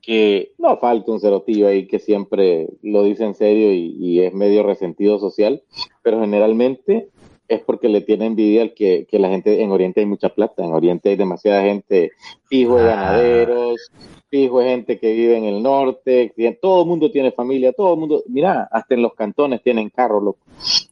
[0.00, 4.62] que no falta un cerotillo ahí que siempre lo dice en serio y es medio
[4.62, 5.62] resentido social,
[6.02, 7.08] pero generalmente
[7.54, 10.64] es porque le tiene envidia al que, que la gente en Oriente hay mucha plata,
[10.64, 12.12] en Oriente hay demasiada gente
[12.46, 12.96] fijo de Ah.
[12.96, 13.90] ganaderos,
[14.28, 18.00] fijo de gente que vive en el norte, todo el mundo tiene familia, todo el
[18.00, 20.40] mundo, mira, hasta en los cantones tienen carros, loco.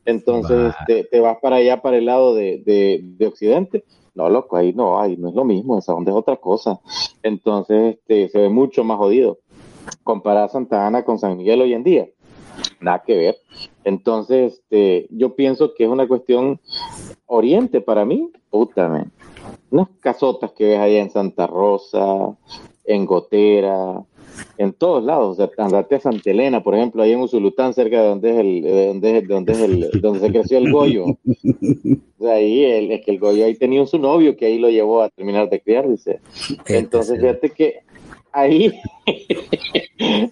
[0.04, 3.84] Entonces te, te vas para allá, para el lado de, de, de Occidente,
[4.14, 6.80] no, loco, ahí no, ahí no es lo mismo, esa onda es otra cosa.
[7.22, 9.38] Entonces este, se ve mucho más jodido.
[10.04, 12.08] Comparar Santa Ana con San Miguel hoy en día,
[12.80, 13.36] nada que ver.
[13.84, 16.60] Entonces, este, yo pienso que es una cuestión
[17.26, 19.12] oriente para mí, puta, man.
[19.70, 22.36] Unas casotas que ves allá en Santa Rosa,
[22.84, 24.04] en Gotera,
[24.58, 25.38] en todos lados.
[25.38, 28.38] O sea, andate a Santa Elena, por ejemplo, ahí en Usulután, cerca de donde es
[28.38, 31.04] el, de donde es, de donde es el, donde se creció el Goyo.
[31.06, 34.68] O sea, ahí el, es que el Goyo ahí tenía su novio que ahí lo
[34.68, 36.20] llevó a terminar de criar, dice.
[36.66, 37.80] Entonces, fíjate que
[38.32, 38.72] ahí,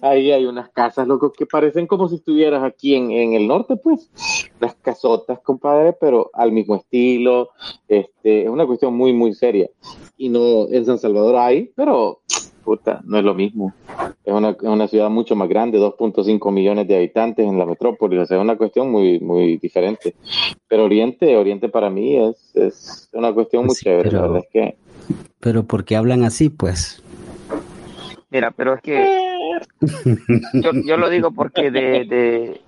[0.01, 3.75] ahí hay unas casas, loco, que parecen como si estuvieras aquí en, en el norte,
[3.75, 4.09] pues.
[4.59, 7.49] Las casotas, compadre, pero al mismo estilo.
[7.87, 9.69] Este, es una cuestión muy, muy seria.
[10.17, 12.19] Y no, en San Salvador hay, pero,
[12.63, 13.73] puta, no es lo mismo.
[14.25, 18.17] Es una, es una ciudad mucho más grande, 2.5 millones de habitantes en la metrópoli,
[18.17, 20.15] o sea, es una cuestión muy, muy diferente.
[20.67, 24.43] Pero Oriente, Oriente para mí es, es una cuestión muy Sí, chévere, pero- la verdad
[24.45, 24.77] es que...
[25.39, 27.01] Pero porque hablan así, pues.
[28.29, 28.91] Mira, pero es que
[30.53, 32.61] yo, yo lo digo porque de, de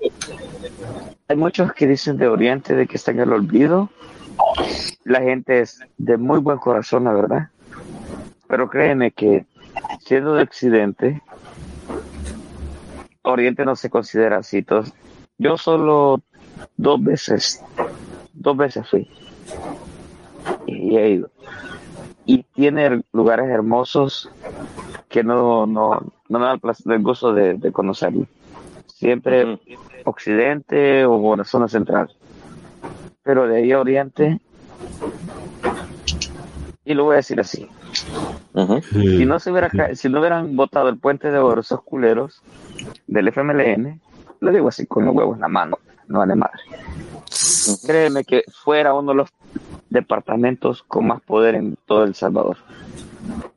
[1.28, 3.90] hay muchos que dicen de Oriente de que está en el olvido.
[5.04, 7.50] La gente es de muy buen corazón, la verdad.
[8.48, 9.46] Pero créeme que
[10.00, 11.22] siendo de Occidente,
[13.22, 14.66] Oriente no se considera así.
[15.38, 16.22] Yo solo
[16.78, 17.64] dos veces,
[18.34, 19.08] dos veces fui
[20.68, 21.30] y he ido.
[22.26, 24.30] Y tiene lugares hermosos
[25.12, 28.26] que no, no, no me da el, gusto de, de conocerlo.
[28.88, 29.60] Siempre
[30.06, 32.10] occidente o la zona central.
[33.24, 34.40] Pero de ahí a oriente,
[36.86, 37.70] y lo voy a decir así,
[38.54, 38.82] Ujú.
[38.82, 42.42] Si no, se hubiera, si no hubieran votado el puente de oro esos culeros
[43.08, 44.02] del FMLN,
[44.40, 46.62] lo digo así con los huevos en la mano, no vale madre.
[47.86, 49.30] Créeme que fuera uno de los
[49.90, 52.58] departamentos con más poder en todo El Salvador.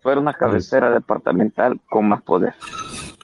[0.00, 2.54] Fuera una cabecera departamental con más poder.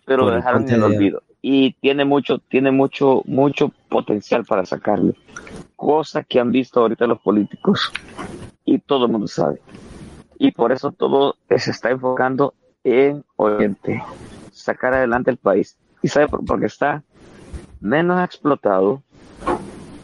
[0.04, 1.22] Pero lo dejaron en el olvido.
[1.42, 5.14] Y tiene mucho, tiene mucho, mucho potencial para sacarlo.
[5.76, 7.92] Cosa que han visto ahorita los políticos.
[8.64, 9.60] Y todo el mundo sabe.
[10.38, 14.02] Y por eso todo se está enfocando en Oriente.
[14.52, 15.76] Sacar adelante el país.
[16.02, 17.02] ¿Y sabe por Porque está
[17.80, 19.02] menos explotado.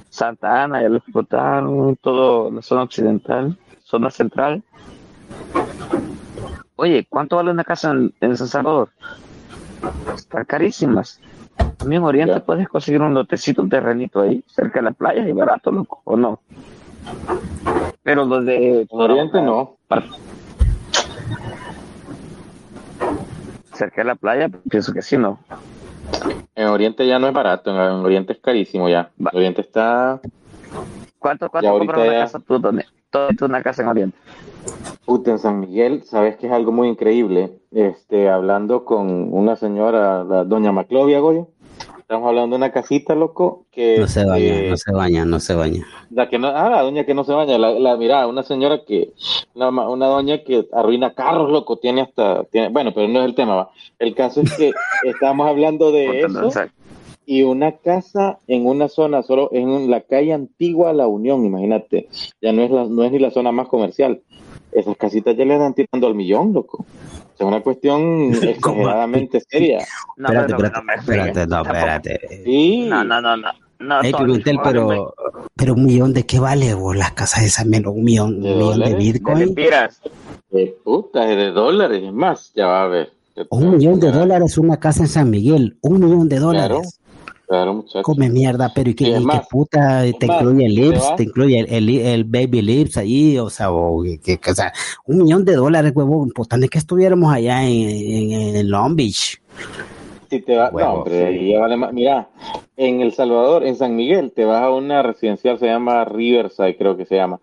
[0.09, 4.63] Santa Ana ya lo explotaron, todo la zona occidental, zona central.
[6.77, 8.91] Oye, ¿cuánto vale una casa en, en San Salvador?
[10.15, 11.21] Están carísimas.
[11.79, 12.45] También en Oriente Ya.
[12.45, 16.17] puedes conseguir un lotecito, un terrenito ahí, cerca de la playa y barato, loco, ¿o
[16.17, 16.41] no?
[18.03, 18.83] Pero los de...
[18.83, 19.77] En Oriente no.
[23.73, 25.39] Cerca de la playa, pienso que sí, ¿no?
[26.55, 29.11] En Oriente ya no es barato, en en Oriente es carísimo ya.
[29.25, 29.31] Va.
[29.33, 30.21] En Oriente está
[31.19, 32.83] ¿Cuánto, cuánto compras una ya- casa tú, Tony?
[33.11, 34.19] Todo esto una casa en Oriente.
[35.05, 37.59] Puta, en San Miguel, sabes que es algo muy increíble.
[37.73, 41.49] Este, hablando con una señora, la doña Maclovia Goyo,
[42.01, 45.41] estamos hablando de una casita, loco, que No se baña, eh, no se baña, no
[45.41, 45.87] se baña.
[46.11, 48.81] la que no, ah, la doña que no se baña, la, la mira, una señora
[48.85, 49.13] que,
[49.55, 53.35] una, una doña que arruina carros, loco, tiene hasta, tiene, bueno, pero no es el
[53.35, 53.71] tema, va.
[53.99, 54.73] El caso es que
[55.05, 56.51] estamos hablando de eso
[57.29, 62.09] y una casa en una zona, solo en un- la calle antigua La Unión, imagínate,
[62.41, 64.23] ya no es, la, no es ni la zona más comercial.
[64.79, 66.85] Esas casitas ya le están tirando al millón, loco.
[67.35, 69.79] O sea, una cuestión exageradamente seria.
[70.17, 72.43] no, espérate, pero- espérate, no espérate, no, espérate.
[72.45, 73.49] Sí, No, no, no, no.
[73.79, 75.15] no Ey, Tony, Pimentel, vale, pero,
[75.57, 78.53] pero un millón de qué vale vos las casas de San Miguel, un millón, ¿De
[78.53, 78.91] un millón de dólares?
[78.99, 80.01] De Bitcoin, lempiras.
[80.51, 83.13] de puta, de dólares, es más, ya va a ver.
[83.51, 87.01] un millón de dólares una casa en San Miguel, un millón de Claro, dólares.
[87.47, 88.03] Claro, muchachos.
[88.03, 91.61] Come mierda, pero ¿y es y puta te más, incluye el ¿te lips, te incluye
[91.61, 94.73] el, el, el baby lips ahí, o sea, o, que, que- o sea,
[95.07, 95.93] un millón de dólares,
[96.35, 99.41] pues tan es que estuviéramos allá en, en, en Long Beach.
[100.29, 101.93] Si te va, Huevo, no, hombre, ahí ya vale más.
[101.93, 102.29] Mira,
[102.77, 106.97] en El Salvador, en San Miguel, te vas a una residencial, se llama Riverside, creo
[106.97, 107.39] que se llama.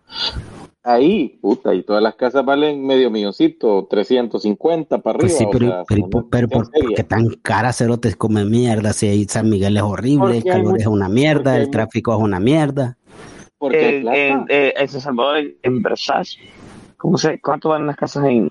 [0.86, 5.28] Ahí, puta, y todas las casas valen medio milloncito, 350 para arriba.
[5.28, 8.44] Pues sí, o pero, sea, pero, pero, pero ¿por, por qué tan cara cerotes come
[8.44, 8.92] mierda?
[8.92, 12.20] Si ahí San Miguel es horrible, el hay calor es una mierda, el tráfico es
[12.20, 12.98] una mierda.
[13.56, 14.08] Porque hay En,
[14.40, 16.38] en, eh, en San Salvador, en, Versace,
[16.98, 18.50] ¿cómo se, ¿cuánto van las casas en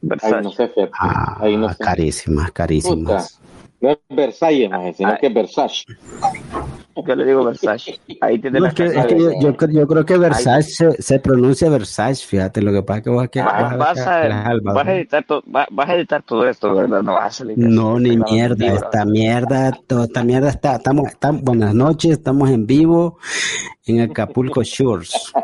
[0.00, 0.36] Versace?
[0.36, 0.92] Ahí no sé, fíjate.
[0.98, 1.76] Ah, Ahí no sé.
[1.78, 3.40] carísimas, Puta, carísimas.
[3.82, 5.18] no es Versalles, más, sino Ay.
[5.20, 5.84] que es Versace.
[7.06, 7.98] Yo le digo Versace.
[8.20, 11.18] Ahí No, es que, es que yo, yo, creo- yo creo que Versace se, se
[11.20, 14.86] pronuncia Versace, fíjate, lo que pasa es que vos aquí Vas, vas a a, vas
[14.86, 17.02] a editar todo, va- vas a editar todo esto, ¿verdad?
[17.02, 17.58] No vas a salir.
[17.58, 22.66] No, ni mierda, esta mierda, toda esta mierda está, estamos, estamos, buenas noches, estamos en
[22.66, 23.18] vivo
[23.90, 25.32] en Acapulco Shores.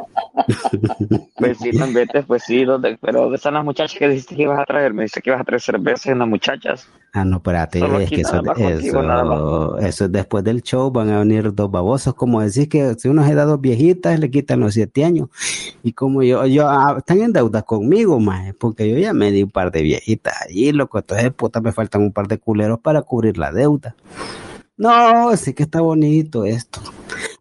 [1.36, 2.98] Pues sí, vete, pues sí, ¿dónde?
[3.00, 4.92] pero ¿dónde están las muchachas que dijiste que ibas a traer?
[4.94, 6.88] Me dice que ibas a traer cerveza y unas muchachas.
[7.12, 11.20] Ah, no, espérate, Solo es que eso, eso, eso es después del show, van a
[11.20, 14.74] venir dos babosos, como decís que si uno se da dos viejitas, le quitan los
[14.74, 15.28] siete años.
[15.82, 19.42] Y como yo, yo, ah, están en deuda conmigo, más, porque yo ya me di
[19.42, 23.02] un par de viejitas allí, loco, entonces puta me faltan un par de culeros para
[23.02, 23.94] cubrir la deuda.
[24.76, 26.80] No, sí que está bonito esto.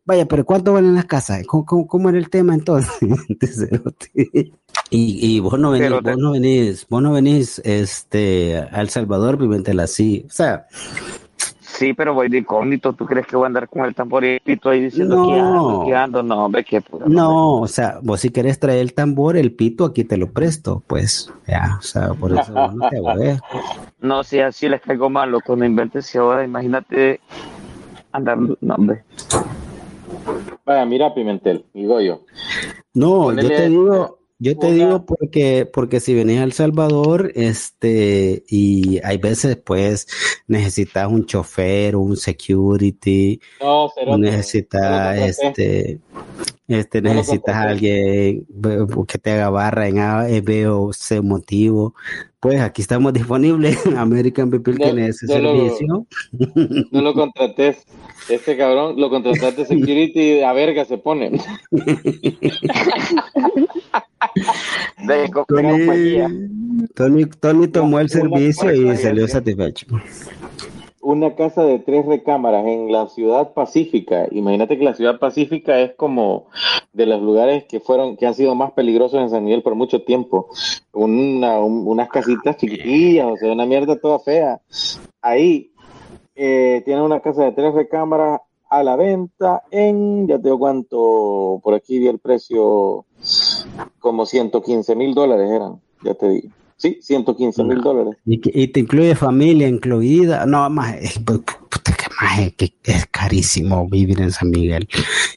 [0.05, 1.45] Vaya, pero ¿cuánto valen las casas?
[1.47, 2.93] ¿Cómo, cómo, cómo era el tema entonces?
[4.13, 9.37] y, y vos no venís, vos no venís, vos no venís, este, a El Salvador,
[9.37, 10.23] Pimentel así.
[10.27, 10.67] O sea,
[11.77, 12.93] Sí, pero voy de incógnito.
[12.93, 15.27] ¿Tú crees que voy a andar con el tambor y el pito ahí diciendo No.
[15.27, 16.23] que ando, que ando?
[16.23, 17.05] No, hombre, qué pura.
[17.07, 20.81] no, o sea, vos si querés traer el tambor, el pito, aquí te lo presto,
[20.87, 23.39] pues, ya, o sea, por eso no te agüeves.
[23.99, 27.19] No, si así les caigo mal, loco, no inventes ahora, imagínate
[28.11, 29.03] andar, no, hombre.
[30.63, 32.21] Vaya, mira Pimentel, digo yo.
[32.93, 38.43] No, yo te digo, yo te digo porque, porque si venís a El Salvador, este,
[38.47, 40.07] y hay veces, pues,
[40.47, 45.99] necesitas un chofer o un security, No, necesitas, este,
[46.67, 48.45] este, necesitas a alguien
[49.07, 51.93] que te haga barra en A, B o C motivo.
[52.39, 56.07] Pues aquí estamos disponibles American People Yo- necesita yo lo- servicio.
[56.91, 57.77] No lo contraté.
[58.29, 61.31] Este cabrón lo contrataste security a verga se pone.
[65.07, 66.29] De Tony, compañía.
[66.95, 69.85] Tony, Tony tomó el servicio y salió satisfecho.
[71.07, 74.27] Una casa de tres recámaras en la ciudad pacífica.
[74.31, 76.47] Imagínate que la ciudad pacífica es como
[76.93, 80.01] de los lugares que fueron, que han sido más peligrosos en San Miguel por mucho
[80.01, 80.47] tiempo.
[80.93, 84.61] Una, un- unas casitas chiquitillas, o sea, una mierda toda fea.
[85.21, 85.69] Ahí
[86.35, 88.41] eh, tiene una casa de tres recámaras
[88.71, 93.05] a la venta en, ya te digo cuánto, por aquí vi el precio,
[93.99, 96.49] como 115 mil dólares eran, ya te digo.
[96.77, 98.15] Sí, 115 mil dólares.
[98.25, 100.45] Y, te incluye familia incluida.
[100.45, 104.87] No, más, es, puta, que más, es, que es carísimo vivir en San Miguel.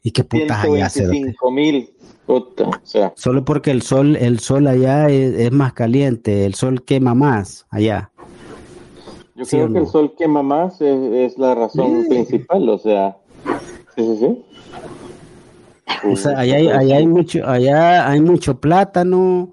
[0.02, 1.00] Y qué putas allá hace.
[1.00, 1.90] 125 mil,
[2.26, 6.54] puta, o sea, Solo porque el sol, el sol allá es, es más caliente, el
[6.54, 8.10] sol quema más allá.
[9.36, 13.16] yo ¿Sí creo que el sol quema más, es, es la razón principal, o sea,
[13.96, 14.44] sí, sí, sí.
[16.04, 19.50] O sea, allá hay, allá hay mucho, allá hay mucho plátano.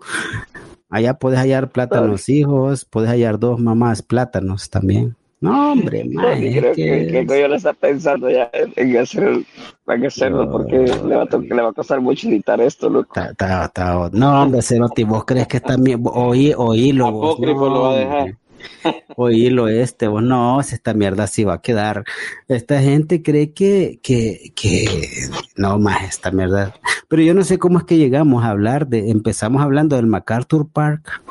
[0.89, 5.15] Allá puedes hallar plátanos hijos, puedes hallar dos mamás plátanos también.
[5.41, 9.43] No, hombre, man, es creo que- que, que yo le está pensando ya en hacer,
[9.87, 13.11] en hacerlo porque le va, a le va a costar mucho editar esto, loco.
[13.13, 17.73] Ta- ta- ta- no, hombre, Cerote, vos crees que también, oí, oílo, vos, Apócrifo no,
[17.73, 18.17] lo va a dejar.
[18.21, 18.37] hombre.
[19.15, 22.03] Oílo este, vos no, si esta mierda sí va a quedar.
[22.47, 25.09] Esta gente cree que, que, que,
[25.55, 26.73] no más esta mierda.
[27.07, 30.67] Pero yo no sé cómo es que llegamos a hablar de, empezamos hablando del MacArthur
[30.69, 31.21] Park.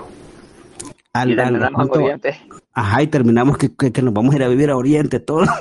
[1.12, 1.70] Al, Y al-.
[1.74, 2.41] Oriente.
[2.72, 5.49] Ajá, y terminamos que, que, que nos vamos a ir a vivir a Oriente todos.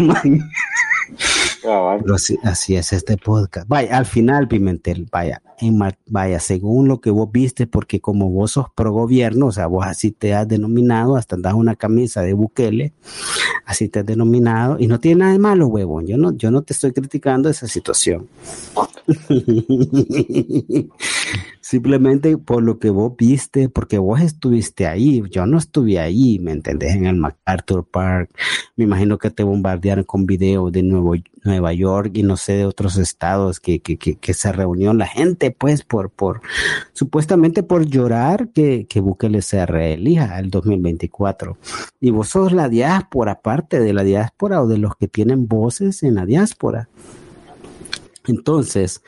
[2.43, 3.67] Así, es este podcast.
[3.67, 8.51] Vaya, al final, Pimentel, vaya, en vaya, según lo que vos viste, porque como vos
[8.51, 12.33] sos pro gobierno, o sea, vos así te has denominado, hasta andas una camisa de
[12.33, 12.93] Bukele,
[13.65, 16.05] así te has denominado, y no tiene nada de malo, huevón.
[16.07, 18.27] Yo no, yo no te estoy criticando esa situación.
[21.61, 26.51] Simplemente por lo que vos viste, porque vos estuviste ahí, yo no estuve ahí, ¿me
[26.51, 26.95] entendés?
[26.95, 28.29] En el MacArthur Park,
[28.75, 32.65] me imagino que te bombardearon con videos de Nuevo, Nueva York y no sé de
[32.65, 36.41] otros estados que, que, que, se reunió la gente, pues, por, por,
[36.93, 41.57] supuestamente por llorar que, que Bukele se reelija el 2024.
[41.99, 46.03] Y vos sos la diáspora, parte de la diáspora o de los que tienen voces
[46.03, 46.89] en la diáspora.
[48.25, 49.01] Entonces,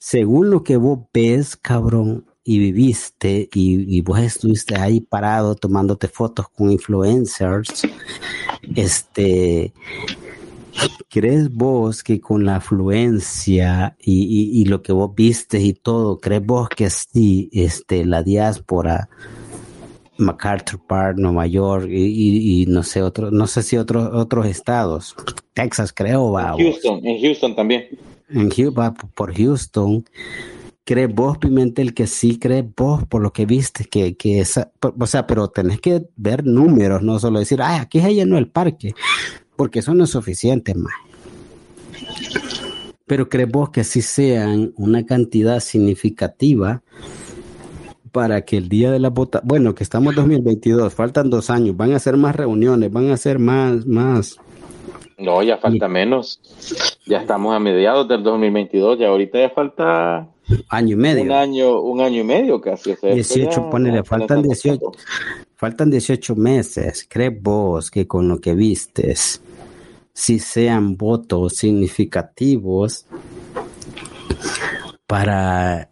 [0.00, 6.08] según lo que vos ves, cabrón, y viviste, y, y vos estuviste ahí parado tomándote
[6.08, 7.82] fotos con influencers,
[8.74, 9.74] este,
[11.10, 16.18] ¿crees vos que con la afluencia y, y, y lo que vos viste y todo,
[16.18, 19.10] crees vos que sí, este, la diáspora,
[20.16, 24.46] MacArthur Park, Nueva York y, y, y no sé otros, no sé si otros otros
[24.46, 25.14] estados,
[25.52, 26.54] Texas creo, va.
[26.56, 27.86] Houston, en Houston también.
[28.30, 28.50] En
[29.14, 30.04] por Houston.
[30.84, 33.84] ¿Crees vos, Pimentel, que sí crees vos por lo que viste?
[33.84, 38.00] Que, que esa, o sea, pero tenés que ver números, no solo decir, ay, aquí
[38.00, 38.94] se llenó el parque,
[39.56, 40.94] porque eso no es suficiente, más.
[43.06, 46.82] Pero crees vos que sí sean una cantidad significativa
[48.12, 51.92] para que el día de la vota, bueno, que estamos 2022, faltan dos años, van
[51.92, 54.38] a hacer más reuniones, van a hacer más, más,
[55.20, 56.40] No, ya falta menos.
[57.06, 60.28] Ya estamos a mediados del 2022, ya ahorita ya falta
[60.68, 61.22] año y medio.
[61.22, 62.92] un año, un año y medio casi.
[62.92, 65.02] O sea, esto 18, ya- ponele, faltan apenas 18, está
[65.56, 67.06] faltan 18 meses.
[67.08, 69.42] ¿Crees vos que con lo que vistes,
[70.12, 73.06] si sean votos significativos
[75.06, 75.90] para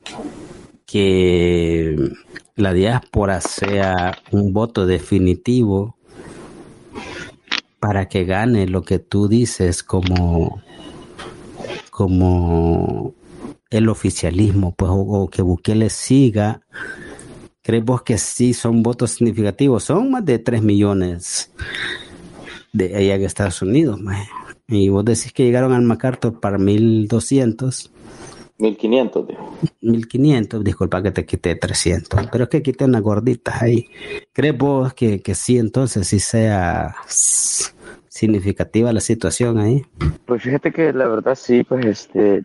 [0.86, 1.96] que
[2.56, 5.96] la diáspora sea un voto definitivo
[7.80, 10.62] para que gane lo que tú dices como
[11.90, 13.14] como
[13.70, 16.62] el oficialismo, pues, o, o que Bukele siga.
[17.62, 19.84] ¿Crees vos que sí son votos significativos?
[19.84, 21.52] Son más de 3 millones
[22.72, 24.00] de allá en Estados Unidos.
[24.68, 27.90] Y vos decís que llegaron al MacArthur para 1200,
[28.58, 29.38] 1500, tío.
[29.80, 33.86] 1500, disculpa que te quité 300, pero es que quité unas gorditas ahí.
[34.32, 36.96] ¿Crees vos que, que sí, entonces, sí sea
[38.18, 39.84] significativa la situación ahí?
[40.26, 42.42] Pues fíjate que la verdad sí, pues este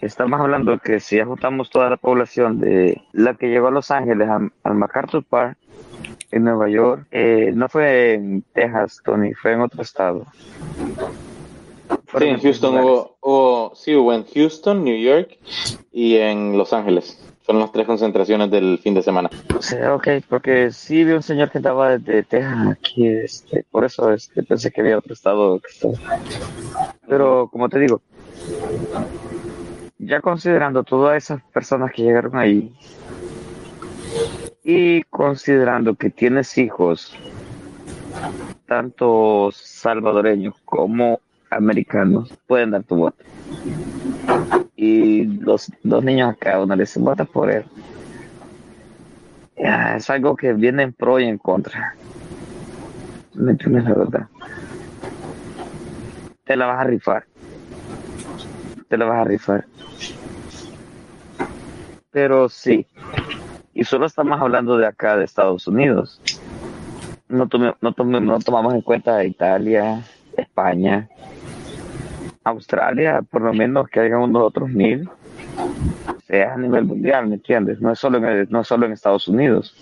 [0.00, 3.90] estamos hablando que si ya juntamos toda la población de la que llegó a Los
[3.90, 5.56] Ángeles al, al MacArthur Park
[6.30, 10.26] en Nueva York, eh, no fue en Texas, Tony, fue en otro estado.
[12.18, 12.74] Sí, en Houston
[13.22, 15.38] hubo- sí, hubo en Houston, New York
[15.92, 17.18] y en Los Ángeles.
[17.44, 19.28] Fueron las tres concentraciones del fin de semana.
[19.56, 23.84] O sea, ok, porque sí vi un señor que estaba desde Texas aquí, este, por
[23.84, 25.60] eso este, pensé que había otro estado.
[27.08, 28.00] Pero como te digo,
[29.98, 32.72] ya considerando todas esas personas que llegaron ahí
[34.64, 37.16] y considerando que tienes hijos,
[38.66, 41.20] tanto salvadoreños como
[41.50, 43.24] americanos, pueden dar tu voto.
[44.76, 47.64] Y los dos niños acá, uno le dice, vota por él.
[49.56, 51.94] Es algo que viene en pro y en contra.
[53.34, 54.26] ¿Me entiendes la verdad?
[56.44, 57.24] Te la vas a rifar.
[58.88, 59.64] Te la vas a rifar.
[62.10, 62.86] Pero sí.
[63.74, 66.20] Y solo estamos hablando de acá, de Estados Unidos.
[67.28, 70.02] No, tome- no, tome- no tomamos en cuenta Italia,
[70.36, 71.08] España,
[72.44, 75.08] Australia, por lo menos que hayan unos otros mil,
[76.26, 77.80] sea a nivel mundial, ¿me entiendes?
[77.80, 79.74] No es solo en, el- no es solo en Estados Unidos.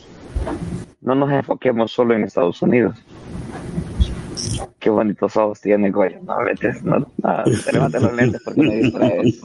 [1.00, 2.96] No nos enfoquemos solo en Estados Unidos.
[4.78, 6.16] Qué bonitos ojos tiene, güey.
[6.22, 7.06] No, vete, no, no,
[7.64, 9.42] te levantes los lentes porque me distraes.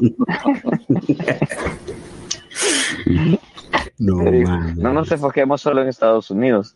[3.98, 4.78] No, Te digo, mames.
[4.78, 6.76] no nos enfoquemos solo en Estados Unidos.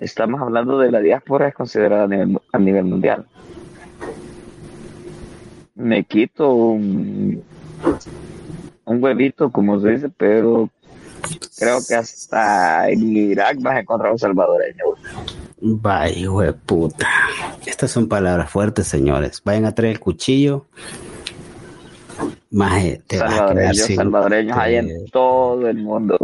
[0.00, 3.26] Estamos hablando de la diáspora es considerada a nivel, a nivel mundial.
[5.74, 7.42] Me quito un,
[8.84, 10.70] un huevito, como se dice, pero
[11.58, 14.84] creo que hasta en Irak vas a encontrar un salvadoreño.
[15.60, 17.08] Vaya, hijo de puta.
[17.66, 19.40] Estas son palabras fuertes, señores.
[19.44, 20.66] Vayan a traer el cuchillo.
[22.50, 26.16] Maje, te Salvadoreños, sin- salvadoreños hay en todo el mundo.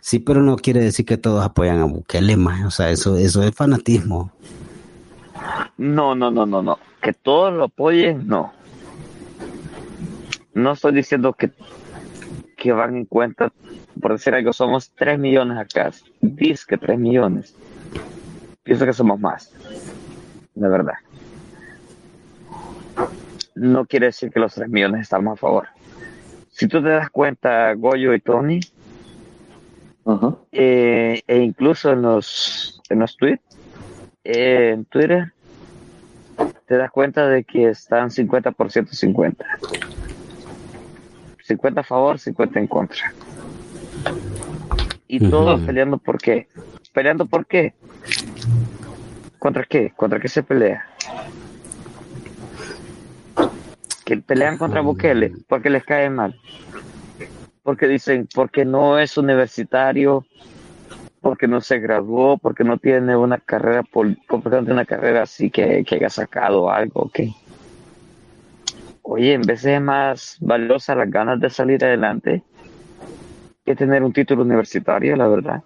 [0.00, 2.66] Sí, pero no quiere decir que todos apoyan a Bukele, maje.
[2.66, 4.30] O sea, eso, eso es fanatismo.
[5.76, 6.78] No, no, no, no, no.
[7.02, 8.52] Que todos lo apoyen, no.
[10.56, 11.50] No estoy diciendo que,
[12.56, 13.52] que van en cuenta,
[14.00, 15.90] por decir algo, somos 3 millones acá.
[16.22, 17.54] Dice que 3 millones.
[18.62, 19.52] Pienso que somos más.
[20.54, 20.94] De verdad.
[23.54, 25.68] No quiere decir que los 3 millones estamos a favor.
[26.48, 28.60] Si tú te das cuenta, Goyo y Tony,
[30.52, 33.58] eh, e incluso en los, en los tweets,
[34.24, 35.34] eh, en Twitter,
[36.64, 39.44] te das cuenta de que están 50% 50.
[41.46, 43.12] 50 a favor, 50 en contra.
[45.06, 46.48] Y todos peleando por qué.
[46.92, 47.74] ¿Peleando por qué?
[49.38, 49.92] ¿Contra qué?
[49.94, 50.84] ¿Contra qué se pelea?
[54.04, 56.34] Que pelean contra Bukele porque les cae mal.
[57.62, 60.24] Porque dicen, porque no es universitario,
[61.20, 65.96] porque no se graduó, porque no tiene una carrera, tiene una carrera así que, que
[65.96, 67.20] haya sacado algo, ok.
[69.08, 72.42] Oye, en vez es más valiosa las ganas de salir adelante
[73.64, 75.62] que tener un título universitario, la verdad.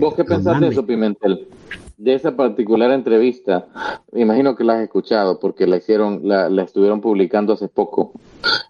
[0.00, 1.48] ¿Vos qué pensás de eso, Pimentel?
[1.96, 3.66] De esa particular entrevista,
[4.10, 8.12] me imagino que la has escuchado porque la hicieron, la, la estuvieron publicando hace poco,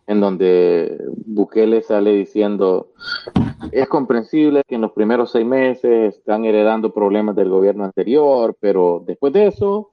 [0.07, 0.97] en donde
[1.27, 2.89] Bukele sale diciendo,
[3.71, 9.03] es comprensible que en los primeros seis meses están heredando problemas del gobierno anterior, pero
[9.07, 9.91] después de eso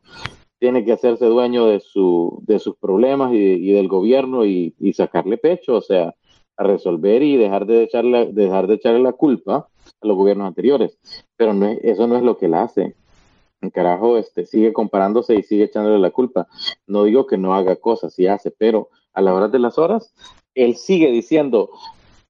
[0.59, 5.37] tiene que hacerse dueño de, su, de sus problemas y, y del gobierno y, sacarle
[5.37, 6.13] pecho, o sea,
[6.57, 9.69] a resolver y dejar de echarle, dejar de echarle la culpa
[10.01, 10.97] a los gobiernos anteriores.
[11.37, 12.95] Pero no es- eso no es lo que él hace.
[13.61, 16.47] El carajo este, sigue comparándose y sigue echándole la culpa.
[16.87, 20.13] No digo que no haga cosas, sí hace, pero a la hora de las horas,
[20.55, 21.69] él sigue diciendo,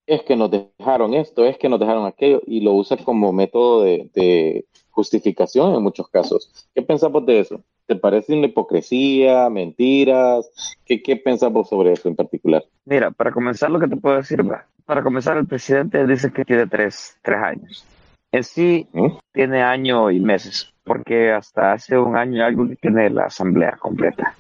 [0.08, 3.84] es que nos dejaron esto, es que nos dejaron aquello, y lo usa como método
[3.84, 6.52] de, de justificación en muchos casos.
[6.74, 7.64] ¿Qué pensamos de eso?
[7.90, 10.78] ¿Te parece una hipocresía, mentiras?
[10.86, 12.64] ¿Qué, qué pensamos sobre eso en particular?
[12.86, 14.64] Mira, para comenzar lo que te puedo decir, va.
[14.86, 17.84] Para comenzar, el presidente dice que tiene tres, tres años.
[18.32, 18.88] En sí,
[19.32, 23.76] tiene año y meses, porque hasta hace un año y algo que tiene la asamblea
[23.80, 24.36] completa.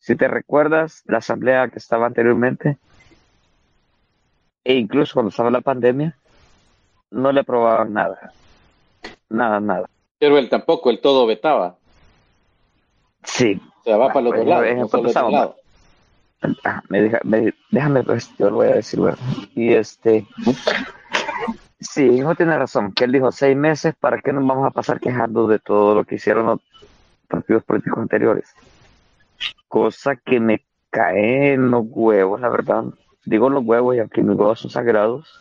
[0.00, 2.78] Si te recuerdas, la asamblea que estaba anteriormente,
[4.64, 6.16] e incluso cuando estaba la pandemia,
[7.12, 8.32] no le aprobaban nada.
[9.28, 9.88] Nada, nada.
[10.18, 11.76] Pero él tampoco, él todo vetaba.
[13.24, 15.56] Sí, O sea, va Ah, para el otro lado, el otro lado.
[16.64, 19.16] Ah, me deja- me- déjame, pues, yo lo voy a decir luego.
[19.54, 20.26] Y este,
[21.80, 24.98] sí, hijo tiene razón, que él dijo seis meses, ¿para qué nos vamos a pasar
[25.00, 26.60] quejando de todo lo que hicieron los
[27.28, 28.48] partidos políticos anteriores?
[29.68, 32.84] Cosa que me cae en los huevos, la verdad.
[33.24, 35.40] Digo los huevos y aunque mis huevos son sagrados.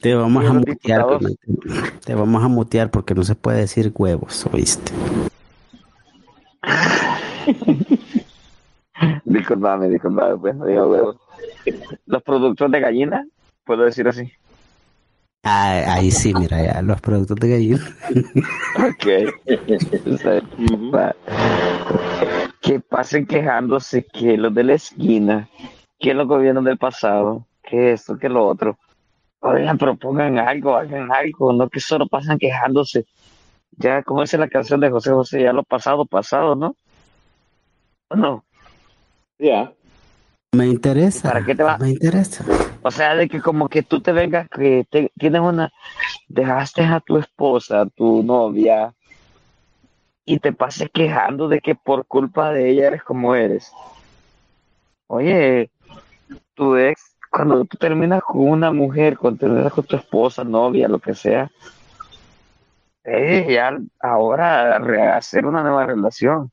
[0.00, 1.06] Te vamos a los mutear.
[2.04, 4.92] Te vamos a mutear porque no se puede decir huevos, ¿oíste?
[9.24, 11.16] Disculpame, disculpame, pues no digo huevos.
[12.06, 13.26] Los productores de gallina,
[13.64, 14.32] puedo decir así.
[15.42, 17.80] Ah, ahí sí, mira, ya, los productos de gallina.
[18.76, 19.06] Ok.
[22.60, 25.48] Que pasen quejándose que los de la esquina,
[25.98, 28.78] que los gobiernos del pasado, que esto, que lo otro.
[29.40, 33.04] Oigan, propongan algo, hagan algo, no que solo pasan quejándose.
[33.76, 36.76] Ya, como dice la canción de José José, ya lo pasado, pasado, ¿no?
[38.08, 38.44] ¿O no?
[39.38, 39.72] Ya.
[40.52, 41.28] Me interesa.
[41.28, 41.78] ¿Para qué te va?
[41.78, 42.44] Me interesa.
[42.82, 45.72] O sea, de que como que tú te vengas, que te, tienes una,
[46.28, 48.94] dejaste a tu esposa, a tu novia,
[50.24, 53.72] y te pases quejando de que por culpa de ella eres como eres.
[55.06, 55.70] Oye,
[56.54, 60.98] tu ex, cuando tú terminas con una mujer, cuando terminas con tu esposa, novia, lo
[60.98, 61.50] que sea,
[63.04, 66.50] eh, ya ahora rehacer una nueva relación.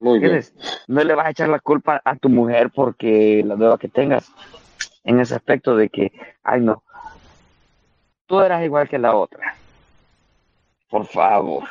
[0.00, 0.20] Muy.
[0.86, 4.30] No le vas a echar la culpa a tu mujer porque la nueva que tengas
[5.02, 6.12] en ese aspecto de que,
[6.42, 6.82] ay no,
[8.26, 9.54] tú eras igual que la otra.
[10.90, 11.64] Por favor.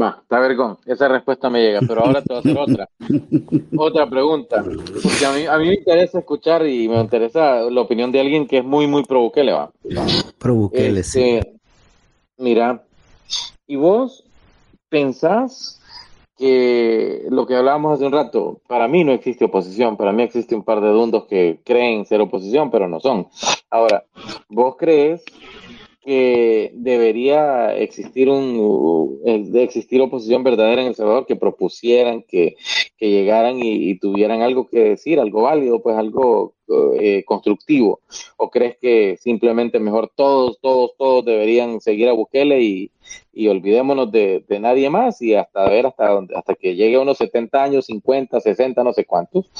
[0.00, 0.78] Va, está vergón.
[0.86, 2.88] Esa respuesta me llega, pero ahora te voy a hacer otra.
[3.76, 4.62] otra pregunta.
[4.62, 8.46] Porque a mí, a mí me interesa escuchar y me interesa la opinión de alguien
[8.46, 9.70] que es muy, muy pro Bukele, va.
[10.38, 11.36] Pro Bukele, sí.
[11.36, 11.58] Este,
[12.38, 12.84] Mira,
[13.66, 14.24] ¿y vos
[14.88, 15.80] pensás
[16.36, 20.54] que lo que hablábamos hace un rato, para mí no existe oposición, para mí existe
[20.54, 23.26] un par de dundos que creen ser oposición, pero no son.
[23.70, 24.04] Ahora,
[24.48, 25.24] ¿vos crees
[26.08, 29.20] que debería existir un
[29.52, 32.56] de existir oposición verdadera en El Salvador que propusieran que,
[32.96, 36.54] que llegaran y, y tuvieran algo que decir, algo válido, pues algo
[36.98, 38.00] eh, constructivo?
[38.38, 42.90] ¿O crees que simplemente mejor todos, todos, todos deberían seguir a Bukele y,
[43.34, 47.00] y olvidémonos de, de nadie más y hasta ver hasta donde, hasta que llegue a
[47.00, 49.50] unos 70 años, 50, 60, no sé cuántos,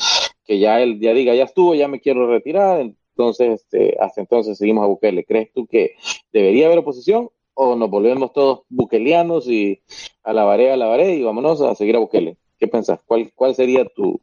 [0.47, 4.57] que ya él ya diga, ya estuvo, ya me quiero retirar, entonces este, hasta entonces
[4.59, 5.25] seguimos a Bukele.
[5.25, 5.97] ¿Crees tú que
[6.33, 9.83] debería haber oposición o nos volvemos todos bukelianos y
[10.23, 12.37] alabaré, alabaré y vámonos a seguir a Bukele?
[12.61, 13.01] ¿Qué pensás?
[13.05, 14.21] ¿Cuál, cuál sería tu,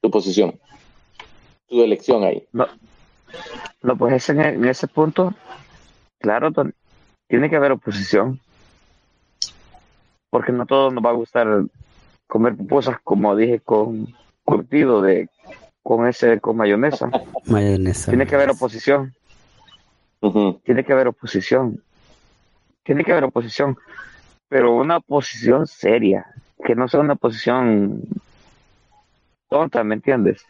[0.00, 0.58] tu posición?
[1.68, 2.44] Tu elección ahí.
[2.52, 2.66] No,
[3.82, 5.32] no pues ese- en, ese punto,
[6.18, 6.50] claro,
[7.28, 8.40] tiene que haber oposición.
[10.30, 11.46] Porque no a todos nos va a gustar
[12.26, 14.12] comer pupusas, como dije, con
[14.44, 15.28] curtido de
[15.86, 17.08] con ese con mayonesa.
[17.44, 18.10] Mayonesa.
[18.10, 19.14] Tiene que haber oposición.
[20.64, 21.80] Tiene que haber oposición.
[22.82, 23.78] Tiene que haber oposición.
[24.48, 26.26] Pero una oposición seria.
[26.64, 28.02] Que no sea una oposición
[29.48, 30.44] tonta, ¿me entiendes?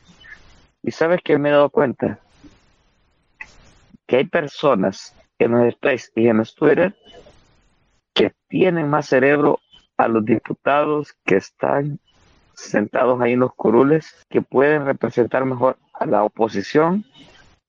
[0.83, 2.19] Y sabes que me he dado cuenta
[4.07, 6.97] que hay personas en los Space y en los Twitter
[8.15, 9.61] que tienen más cerebro
[9.99, 12.01] a los diputados que están
[12.57, 17.05] sentados ahí en los curules, que pueden representar mejor a la oposición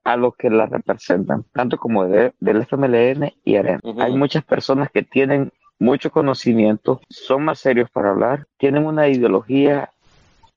[0.04, 3.82] a los que la representan, tanto como de- del FMLN y AREN.
[4.00, 9.92] Hay muchas personas que tienen mucho conocimiento, son más serios para hablar, tienen una ideología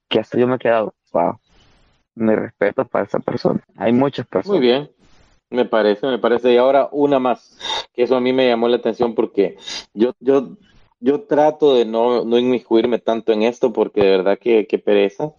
[0.09, 1.39] que hasta yo me he quedado, wow,
[2.15, 3.61] mi respeto para esa persona.
[3.77, 4.59] Hay muchas personas.
[4.59, 4.90] Muy bien,
[5.51, 6.52] me parece, me parece.
[6.52, 7.59] Y ahora una más,
[7.93, 9.57] que eso a mí me llamó la atención porque
[9.94, 10.51] yo, yo,
[11.01, 15.33] yo trato de no, no inmiscuirme tanto en esto porque de verdad que, que pereza.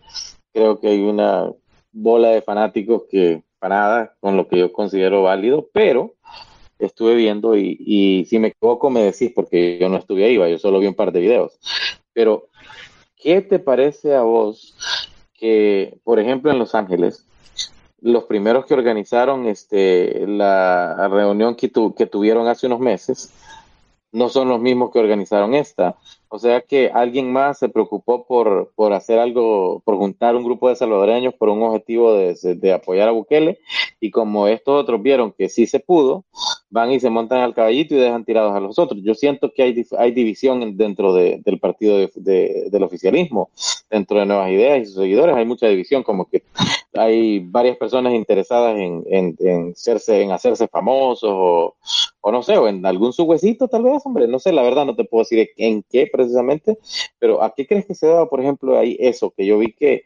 [0.53, 1.51] Creo que hay una
[1.91, 6.15] bola de fanáticos que para nada con lo que yo considero válido, pero
[6.79, 10.57] estuve viendo y, y si me equivoco me decís porque yo no estuve ahí, yo
[10.57, 11.59] solo vi un par de videos.
[12.11, 12.47] Pero,
[13.15, 14.75] ¿qué te parece a vos
[15.33, 17.25] que, por ejemplo, en Los Ángeles,
[18.01, 23.31] los primeros que organizaron este, la reunión que, tu- que tuvieron hace unos meses
[24.11, 25.95] no son los mismos que organizaron esta.
[26.33, 30.69] O sea que alguien más se preocupó por, por hacer algo, por juntar un grupo
[30.69, 33.59] de salvadoreños por un objetivo de, de apoyar a Bukele
[33.99, 36.23] y como estos otros vieron que sí se pudo,
[36.69, 39.01] van y se montan al caballito y dejan tirados a los otros.
[39.03, 43.49] Yo siento que hay, hay división en- dentro de- del partido de- de- del oficialismo,
[43.89, 46.43] dentro de Nuevas Ideas y sus seguidores, hay mucha división, como que
[46.93, 49.73] hay varias personas interesadas en, en, en,
[50.07, 51.75] en hacerse famosos o,
[52.21, 54.85] o no sé, o en algún su huesito tal vez, hombre, no sé, la verdad
[54.85, 56.77] no te puedo decir en qué precisamente,
[57.19, 60.05] pero ¿a qué crees que se daba, por ejemplo, ahí eso, que yo vi que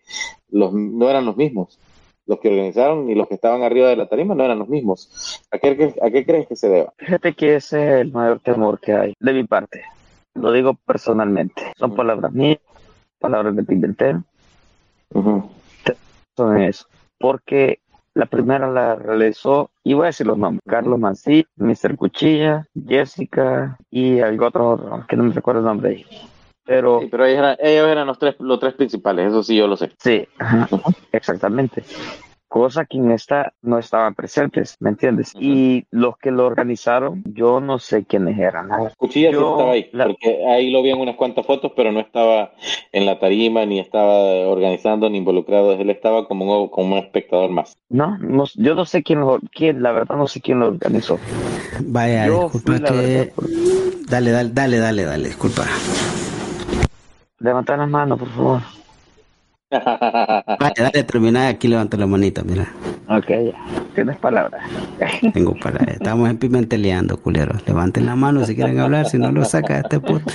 [0.49, 1.79] los, no eran los mismos?
[2.27, 5.43] Los que organizaron y los que estaban arriba de la tarima no eran los mismos.
[5.51, 6.91] ¿A qué, a qué crees que se deba?
[6.97, 9.83] Fíjate que ese es el mayor temor que hay de mi parte.
[10.33, 11.71] Lo digo personalmente.
[11.77, 12.59] Son palabras mías,
[13.19, 14.23] palabras de Pimentel,
[16.35, 16.87] son eso.
[17.17, 17.79] Porque
[18.15, 21.97] la primera la realizó, y voy a decir los nombres, Carlos Mancí, Mr.
[21.97, 26.05] Cuchilla, Jessica y algo otro, otro, que no me recuerdo el nombre.
[26.65, 29.67] Pero Sí, pero ellos eran, ellos eran los, tres, los tres principales, eso sí yo
[29.67, 29.91] lo sé.
[29.99, 30.25] sí,
[31.11, 31.83] exactamente.
[32.47, 35.33] Cosa que en esta no estaban presentes, ¿me entiendes?
[35.39, 38.67] Y los que lo organizaron, yo no sé quiénes eran.
[38.69, 38.91] ¿no?
[38.97, 41.91] Cuchilla sí Yo- estaba ahí, la- porque ahí lo vi en unas cuantas fotos, pero
[41.91, 42.51] no estaba
[42.91, 45.73] en la tarima, ni estaba organizando, ni involucrado.
[45.73, 47.75] Él estaba como un, como un espectador más.
[47.89, 51.19] No, no, yo no sé quién, lo- quién, la verdad no sé quién lo organizó.
[51.81, 52.91] Vaya, Yo disculpa que.
[52.93, 53.33] verdad,
[54.07, 55.63] Dale, dale, dale, dale, dale, disculpa.
[57.39, 58.61] Levanta las manos, por favor.
[59.71, 62.67] Vale, dale, termina aquí, levanta la manita, mira.
[63.09, 63.53] Ok, ya.
[63.93, 64.63] Tienes palabras.
[65.33, 67.65] Tengo para Estamos en pimenteleando, culeros.
[67.67, 70.25] Levanten la mano si quieren hablar, si no lo saca este puto.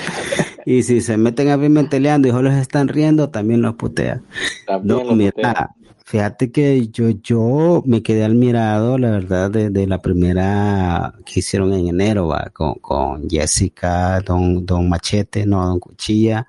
[0.64, 4.20] Y si se meten a pimenteleando y solo se están riendo, también los putea.
[4.66, 5.70] También No, lo mira, putea.
[6.10, 11.86] Fíjate que yo, yo me quedé admirado, la verdad, de, la primera que hicieron en
[11.86, 16.48] enero, va, con, con Jessica, Don, Don Machete, no, Don Cuchilla,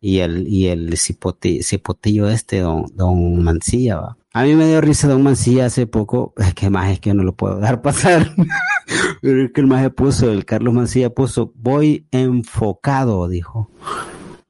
[0.00, 4.16] y el, y el cipoti- cipotillo este, Don, Don Mancilla, va.
[4.32, 7.24] A mí me dio risa Don Mancilla hace poco, es que más es que no
[7.24, 8.34] lo puedo dejar pasar.
[9.20, 13.70] Pero que el maje puso, el Carlos Mancilla puso, voy enfocado, dijo.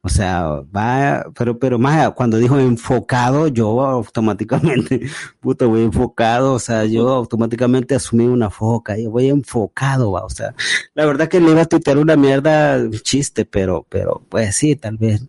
[0.00, 5.00] O sea, va, pero, pero más cuando dijo enfocado, yo automáticamente,
[5.40, 10.30] puta, voy enfocado, o sea, yo automáticamente asumí una foca, yo voy enfocado, va, o
[10.30, 10.54] sea,
[10.94, 14.76] la verdad que le iba a tuitear una mierda, un chiste, pero, pero, pues sí,
[14.76, 15.22] tal vez.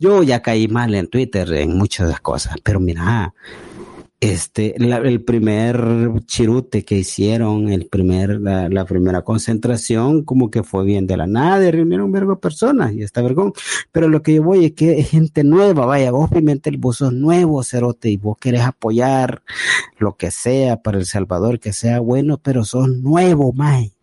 [0.00, 3.32] Yo ya caí mal en Twitter en muchas cosas, pero mira,
[4.32, 5.80] este, la- el primer
[6.26, 11.66] chirute que hicieron, el primer, la, primera concentración, como que fue bien de la nada,
[11.66, 13.52] y reunieron un vergo de personas, y está vergón.
[13.92, 17.12] Pero lo que yo voy es que es gente nueva, vaya, vos Pimentel, vos sos
[17.12, 19.42] nuevo, Cerote, y vos querés apoyar
[19.98, 23.93] lo que sea para El Salvador, que sea bueno, pero sos nuevo, mae.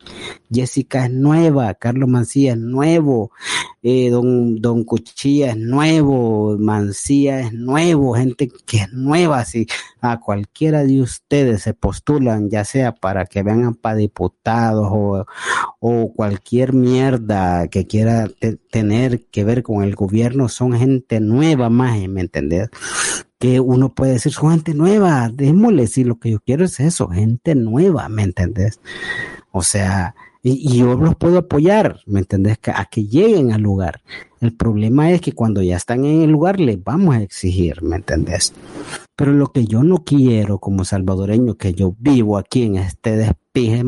[0.51, 3.31] Jessica es nueva, Carlos Mancilla es nuevo,
[3.83, 9.67] eh, don, Cuchilla es nuevo, Mancilla es nuevo, gente que es nueva, si
[10.01, 15.25] a cualquiera de ustedes se postulan, ya sea para que vengan para diputados o,
[16.15, 21.97] cualquier mierda que quiera te- tener que ver con el gobierno, son gente nueva más,
[22.07, 22.69] ¿me entendés?
[23.39, 27.07] que uno puede decir, son gente nueva, démosle, si lo que yo quiero es eso,
[27.07, 28.79] gente nueva, ¿me entendés?
[29.51, 32.57] O sea, y, yo los puedo apoyar, ¿me entendés?
[32.73, 34.01] A que lleguen al lugar.
[34.39, 37.97] El problema es que cuando ya están en el lugar les vamos a exigir, ¿me
[37.97, 38.53] entendés?
[39.15, 43.83] Pero lo que yo no quiero como salvadoreño, que yo vivo aquí en este despije,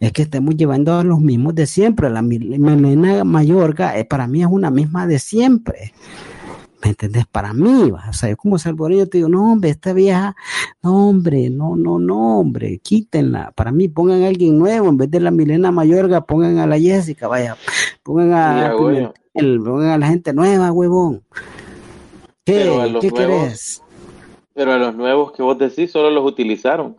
[0.00, 2.08] es que estemos llevando a los mismos de siempre.
[2.08, 5.92] La Melena Mayorga eh, para mí es una misma de siempre.
[6.84, 7.26] ¿Me entendés?
[7.26, 10.36] Para mí, o sea, yo como salvadoreño te digo, no, hombre, esta vieja,
[10.82, 13.52] no, hombre, no, no, no, hombre, quítenla.
[13.56, 16.78] Para mí, pongan a alguien nuevo, en vez de la Milena Mayorga, pongan a la
[16.78, 17.56] Jessica, vaya,
[18.02, 18.74] pongan a.
[18.76, 21.22] Pimentel, pongan a la gente nueva, huevón.
[21.32, 21.40] A
[22.44, 22.98] ¿Qué?
[23.00, 23.80] ¿Qué querés?
[24.52, 26.96] Pero a los nuevos que vos decís solo los utilizaron.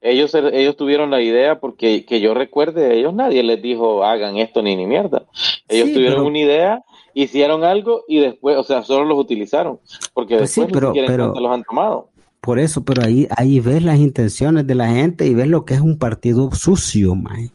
[0.00, 4.60] Ellos, ellos tuvieron la idea porque que yo recuerde, ellos nadie les dijo hagan esto
[4.62, 5.24] ni ni mierda.
[5.68, 6.82] Ellos Sí, tuvieron pero- una idea,
[7.22, 9.78] hicieron algo y después, o sea, solo los utilizaron.
[10.12, 12.08] Porque Pues sí, después pero- ni siquiera en pero- los han tomado.
[12.42, 15.74] Por eso, pero ahí, ahí ves las intenciones de la gente y ves lo que
[15.74, 17.50] es un partido sucio, mae.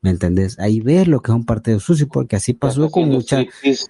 [0.00, 0.58] ¿Me entendés?
[0.58, 3.86] Ahí ves lo que es un partido sucio, porque así pasó con haciendo mucha, striptease.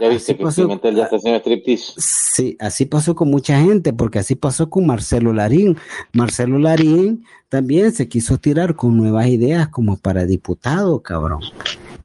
[0.00, 1.92] Ya viste así que pasó, ya está haciendo striptease.
[1.98, 5.76] sí, así pasó con mucha gente, porque así pasó con Marcelo Larín.
[6.12, 11.40] Marcelo Larín también se quiso tirar con nuevas ideas como para diputado, cabrón.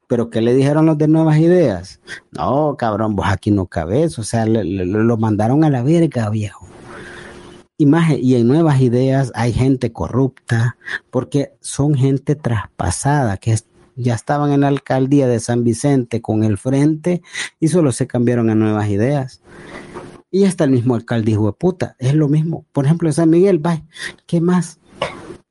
[0.08, 2.00] Pero ¿qué le dijeron los de nuevas ideas?
[2.32, 6.30] No, cabrón, vos aquí no cabes, o sea, le- le- lo mandaron a la verga,
[6.30, 6.68] viejo.
[7.78, 10.78] Y, más, y en nuevas ideas hay gente corrupta,
[11.10, 13.66] porque son gente traspasada, que es-
[13.96, 17.22] ya estaban en la alcaldía de San Vicente con el frente
[17.60, 19.42] y solo se cambiaron a nuevas ideas.
[20.32, 22.66] Y está el mismo alcalde hijo de puta, es lo mismo.
[22.72, 23.82] Por ejemplo, en San Miguel, va,
[24.26, 24.80] ¿qué más?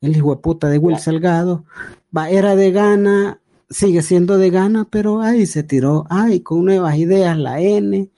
[0.01, 1.65] El hijo de puta de Will Salgado,
[2.17, 3.39] va, era de gana,
[3.73, 8.11] sigue siendo de gana, pero ahí se tiró, ay, con nuevas ideas, la N,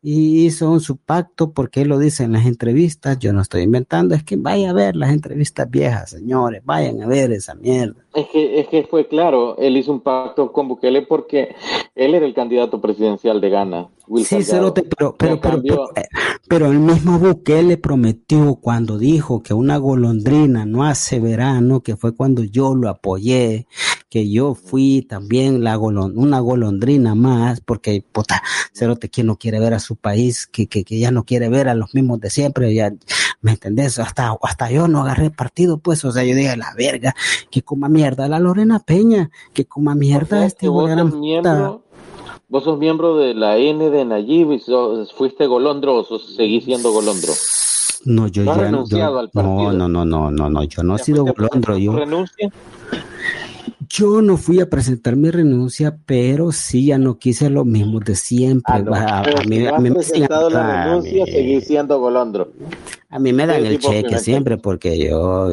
[0.00, 4.14] y hizo su pacto porque él lo dice en las entrevistas, yo no estoy inventando,
[4.14, 7.96] es que vaya a ver las entrevistas viejas, señores, vayan a ver esa mierda.
[8.14, 11.54] Es que, es que fue claro, él hizo un pacto con Bukele porque
[11.94, 13.88] él era el candidato presidencial de Ghana.
[14.06, 14.42] Will Sí.
[14.42, 16.08] Cerote, pero, pero, pero, pero, eh,
[16.48, 22.14] pero el mismo Bukele prometió cuando dijo que una golondrina no hace verano, que fue
[22.14, 23.66] cuando yo lo apoyé,
[24.10, 29.60] que yo fui también la golon- una golondrina más, porque, puta, Cerote, ¿quién no quiere
[29.60, 30.46] ver a su país?
[30.46, 32.92] Que, que, que ya no quiere ver a los mismos de siempre, ya,
[33.42, 33.98] ¿me entendés?
[33.98, 37.14] Hasta, hasta yo no agarré partido, pues, o sea, yo dije, la verga,
[37.50, 41.82] que coma mierda la Lorena Peña, que coma O mierda sea, este vos sos miembro,
[42.48, 46.64] vos sos miembro de la N de Nayib y sos- fuiste golondro o sos- seguís
[46.64, 47.32] siendo golondro.
[48.04, 49.30] No, yo No ya yo- al.
[49.34, 52.50] No, no, no, no, no, no, yo no he ¿Ya sido golondro, yo, renuncia?
[53.88, 58.14] Yo no fui a presentar mi renuncia, pero sí ya no quise lo mismo de
[58.14, 58.74] siempre.
[58.92, 61.24] Ah, a, mí, a me siguen presentado la renuncia,
[61.60, 62.52] siendo golondro.
[63.10, 65.48] A mí me dan el cheque siempre porque yo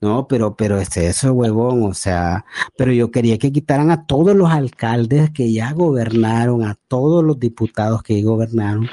[0.00, 2.44] no, pero pero este eso huevón, o sea,
[2.76, 7.40] pero yo quería que quitaran a todos los alcaldes que ya gobernaron, a todos los
[7.40, 8.88] diputados que gobernaron.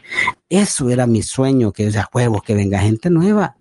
[0.49, 3.55] Eso era mi sueño, que o sea, huevos, que venga gente nueva.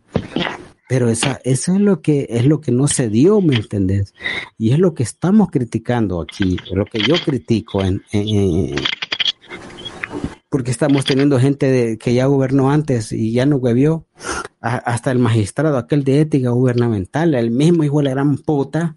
[0.91, 4.13] Pero esa, eso es lo que es lo que no se dio, ¿me entendés?
[4.59, 8.03] Y es lo que estamos criticando aquí, lo que yo critico en,
[10.49, 14.05] porque estamos teniendo gente que ya gobernó antes y ya no huevió.
[14.61, 18.97] Hasta el magistrado, aquel de ética gubernamental, el mismo hijo de la gran puta,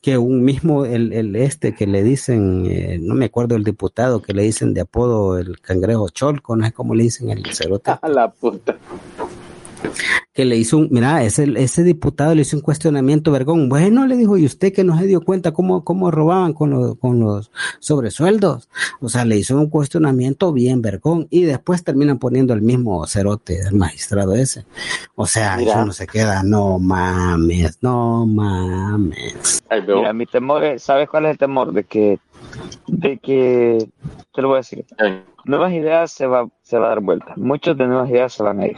[0.00, 4.22] que un mismo, el, el este que le dicen, eh, no me acuerdo el diputado
[4.22, 7.90] que le dicen de apodo el cangrejo cholco, no sé cómo le dicen el cerote,
[8.00, 8.78] A la puta.
[10.32, 13.68] Que le hizo un, mira, ese, ese diputado le hizo un cuestionamiento, vergón.
[13.68, 16.96] Bueno, le dijo, ¿y usted que no se dio cuenta cómo, cómo robaban con los,
[16.98, 17.50] con los
[17.80, 18.68] sobresueldos?
[19.00, 21.26] O sea, le hizo un cuestionamiento bien, vergón.
[21.30, 24.64] Y después terminan poniendo el mismo cerote del magistrado ese.
[25.16, 25.72] O sea, Mira.
[25.72, 29.62] eso no se queda, no mames, no mames.
[29.86, 31.72] Mira, mi temor es, ¿sabes cuál es el temor?
[31.72, 32.18] De que,
[32.86, 33.88] de que,
[34.32, 34.84] te lo voy a decir,
[35.44, 37.34] nuevas ideas se va, se va a dar vuelta.
[37.36, 38.76] Muchos de nuevas ideas se van a ir.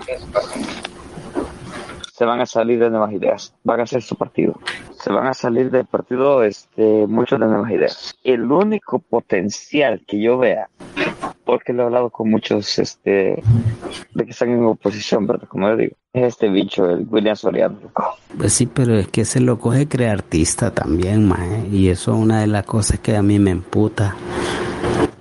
[2.23, 3.53] Se van a salir de nuevas ideas.
[3.65, 4.55] Van a hacer su partido.
[4.93, 8.15] Se van a salir del partido este, muchos de nuevas ideas.
[8.23, 10.69] El único potencial que yo vea,
[11.45, 13.43] porque lo he hablado con muchos este,
[14.15, 15.49] de que están en oposición, ¿verdad?
[15.49, 17.77] Como yo digo, es este bicho, el William Soriano.
[18.39, 21.29] Pues sí, pero es que ese loco se cree artista también.
[21.73, 24.15] Y eso es una de las cosas que a mí me emputa.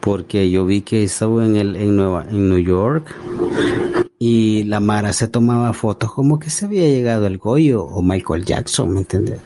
[0.02, 3.16] Porque yo vi que estaba en el, en Nueva, en New York
[4.18, 8.46] y la Mara se tomaba fotos como que se había llegado el Goyo o Michael
[8.46, 9.40] Jackson, ¿me entiendes?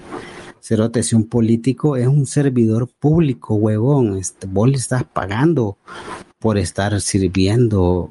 [0.62, 5.78] Cerote, si un político es un servidor público, huevón, este, vos le estás pagando
[6.40, 8.10] por estar sirviendo,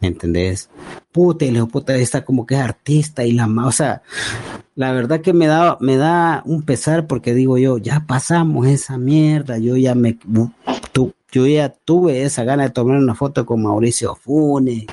[0.00, 0.70] ¿me entendés?
[1.10, 4.02] Puta, y le digo, puta, está como que es artista y la ma, o sea,
[4.76, 8.96] la verdad que me da, me da un pesar porque digo yo, ya pasamos esa
[8.96, 10.16] mierda, yo ya me,
[10.92, 14.86] tu- yo ya tuve esa gana de tomar una foto con Mauricio Funes,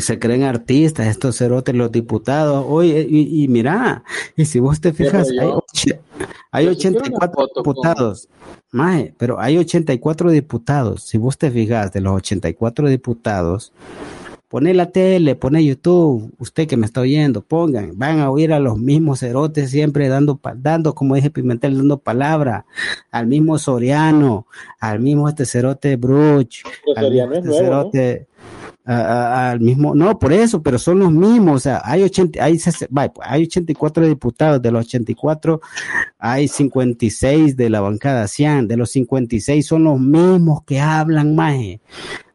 [0.00, 4.02] se creen artistas, estos cerotes, los diputados, oye, y, y mira,
[4.36, 5.50] y si vos te fijas, hay,
[6.50, 8.28] hay yo sí quiero una 84 foto con- diputados,
[8.72, 13.72] Mae, pero hay 84 diputados, si vos te fijas, de los 84 diputados,
[14.48, 18.60] Pone la tele, pone YouTube, usted que me está oyendo, pongan, van a oír a
[18.60, 22.64] los mismos cerotes siempre dando, dando como dije Pimentel, dando palabra,
[23.10, 24.46] al mismo Soriano,
[24.78, 26.62] al mismo este cerote Bruch,
[26.94, 27.90] al Soriano mismo es este nuevo, ¿no?
[27.90, 28.26] cerote,
[28.84, 32.56] a- al mismo, no, por eso, pero son los mismos, o sea, hay 80, hay,
[32.92, 35.60] pues, hay 84 diputados, de los 84
[36.20, 41.80] hay 56 de la bancada CIAN, de los 56 son los mismos que hablan, maje.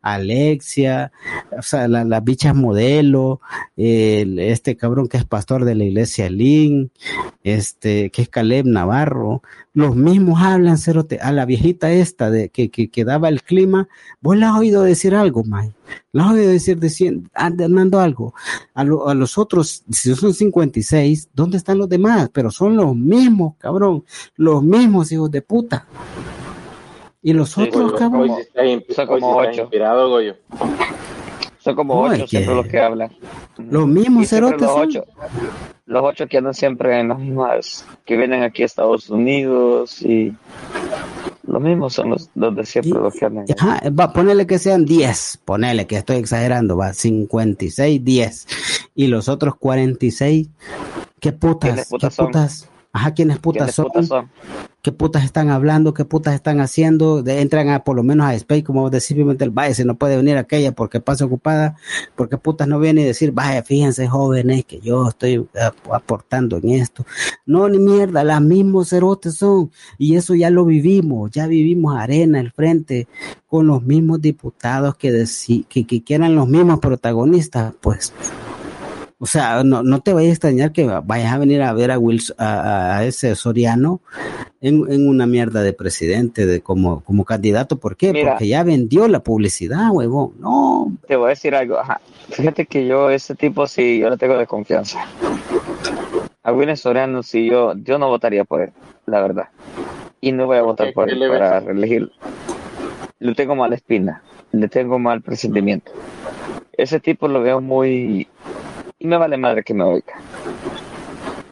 [0.02, 1.12] Alexia,
[1.58, 3.42] o sea, la- las bichas modelo,
[3.78, 6.92] el- este cabrón que es pastor de la iglesia Lin,
[7.44, 9.42] este, que es Caleb Navarro,
[9.74, 13.88] los mismos hablan, cerote, a la viejita esta de que, que, daba el clima,
[14.20, 15.72] vos la has oído decir algo, May,
[16.12, 16.50] la has oído
[16.80, 18.34] decir, andando algo,
[18.74, 22.30] a, lo- a los otros, si son 56, ¿dónde están los demás?
[22.34, 24.04] Pero son los mismos, cabrón,
[24.36, 25.86] los mismos hijos de puta.
[27.24, 28.32] Y los Sí, otros, cabrón,
[28.64, 29.70] in- Son como ocho.
[29.70, 30.36] Goyo.
[31.60, 33.12] Son como ocho siempre los que hablan.
[33.58, 34.82] los mismos cerotes los son.
[34.90, 35.06] ocho,
[35.86, 40.34] los ocho que andan siempre en las mismas, que vienen aquí a Estados Unidos y
[41.44, 43.46] los mismos son los, los de siempre los que andan.
[43.56, 48.48] Ajá, va, ponele que sean 10, ponele que estoy exagerando, va, 56, 10.
[48.96, 50.50] Y los otros 46,
[51.20, 51.70] ¿qué putas?
[51.70, 52.26] ¿Quiénes putas ¿Qué son?
[52.28, 52.70] putas?
[52.94, 53.86] Ajá, ¿quiénes putas ¿Quiénes son?
[53.86, 54.30] putas son?
[54.84, 55.94] ¿Qué putas están hablando?
[55.94, 57.22] ¿Qué putas están haciendo?
[57.22, 59.96] De- entran a por lo menos a Space, como decir simplemente el vaya, si no
[59.96, 61.76] puede venir aquella porque pasa ocupada,
[62.16, 66.70] porque putas no viene y decir, vaya, fíjense jóvenes que yo estoy ap- aportando en
[66.70, 67.06] esto.
[67.46, 69.70] No, ni mierda, las mismos cerotes son.
[70.00, 73.08] Y eso ya lo vivimos, ya vivimos arena, el frente,
[73.48, 75.26] con los mismos diputados que,
[75.70, 78.14] que, que, que eran los mismos protagonistas, pues.
[79.24, 82.00] O sea, no, no te vayas a extrañar que vayas a venir a ver a,
[82.00, 84.02] Wilson, a, a ese Soriano
[84.62, 87.78] en, en una mierda de presidente, de como, como candidato.
[87.78, 88.14] ¿Por qué?
[88.14, 88.32] Mira.
[88.32, 90.34] Porque ya vendió la publicidad, huevón.
[90.40, 92.02] No, Te voy a decir algo, ajá.
[92.30, 95.06] Fíjate que yo, ese tipo, sí, yo le tengo de confianza.
[96.42, 98.72] A William Soriano, sí, yo, yo no votaría por él,
[99.06, 99.50] la verdad.
[100.20, 102.10] Y no voy a votar por ¿Qué él para reelegirlo.
[103.20, 105.92] Le tengo mala espina, le tengo mal presentimiento.
[106.74, 108.28] Ese tipo lo veo muy...
[109.02, 110.14] Y me vale madre que me oiga.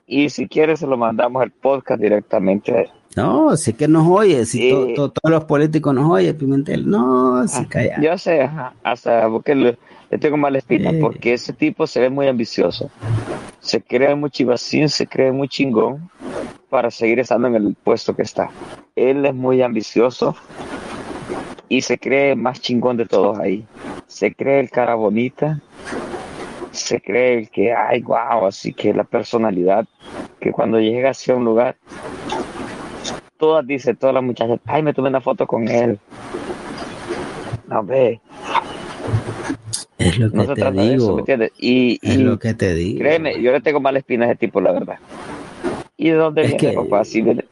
[0.06, 2.90] Y si quiere se lo mandamos el podcast directamente a él.
[3.16, 4.70] No, sí que nos oye, si Sí.
[4.70, 8.00] to- to- todos los políticos nos oyen, Pimentel, no, se calla.
[8.00, 9.78] Yo sé, ajá, hasta porque le,
[10.12, 10.98] le tengo mala espina, Sí.
[11.02, 12.92] porque ese tipo se ve muy ambicioso.
[13.62, 16.08] Se cree muy chivacín, se cree muy chingón
[16.70, 18.52] para seguir estando en el puesto que está.
[18.96, 20.36] Él es muy ambicioso
[21.68, 23.66] y se cree más chingón de todos ahí.
[24.06, 25.60] Se cree el cara bonita,
[26.72, 29.86] se cree que, ay, wow, así que la personalidad,
[30.40, 31.76] que cuando llega hacia un lugar,
[33.38, 35.98] todas dicen, todas las muchachas, ay, me tomé una foto con él.
[37.68, 38.20] No, ve,
[39.98, 41.52] Es lo que no se te trata de eso, digo, ¿me entiendes?
[41.60, 43.00] Y, es y lo que te digo.
[43.00, 44.98] créeme, yo le tengo mala espina a ese tipo, la verdad.
[45.98, 47.04] ¿Y de dónde Es viene, que- papá?
[47.06, 47.46] Sí, viene-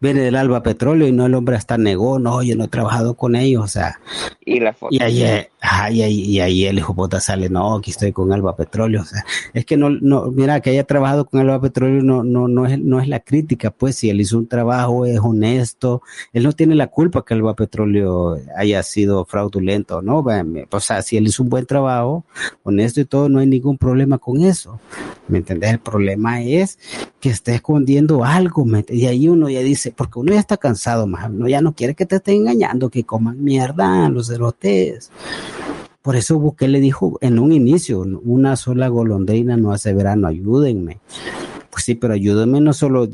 [0.00, 3.34] del Alba Petróleo y no el hombre hasta negó, no, yo no he trabajado con
[3.34, 3.98] ellos, o sea,
[4.44, 4.94] Y la foto.
[4.94, 8.32] y ahí, ajá, y ahí, y ahí el hijo puta sale, no, aquí estoy con
[8.32, 12.02] Alba Petróleo, o sea, es que no, no, mira, que haya trabajado con Alba Petróleo
[12.02, 15.18] no, no, no es, no es la crítica, pues, si él hizo un trabajo, es
[15.18, 16.02] honesto,
[16.32, 20.24] él no tiene la culpa que Alba Petróleo haya sido fraudulento, ¿no?
[20.70, 22.24] O sea, si él hizo un buen trabajo,
[22.62, 24.78] honesto y todo, no hay ningún problema con eso,
[25.28, 25.72] ¿me entendés?
[25.72, 26.78] El problema es
[27.20, 30.56] que esté escondiendo algo, ¿me ent- y ahí uno ya dice, porque uno ya está
[30.56, 35.10] cansado, más, ya no quiere que te estén engañando, que coman mierda los cerotes.
[36.06, 41.00] Por eso Bukele dijo en un inicio, una sola golondrina no hace verano, ayúdenme.
[41.68, 43.08] Pues sí, pero ayúdenme, no solo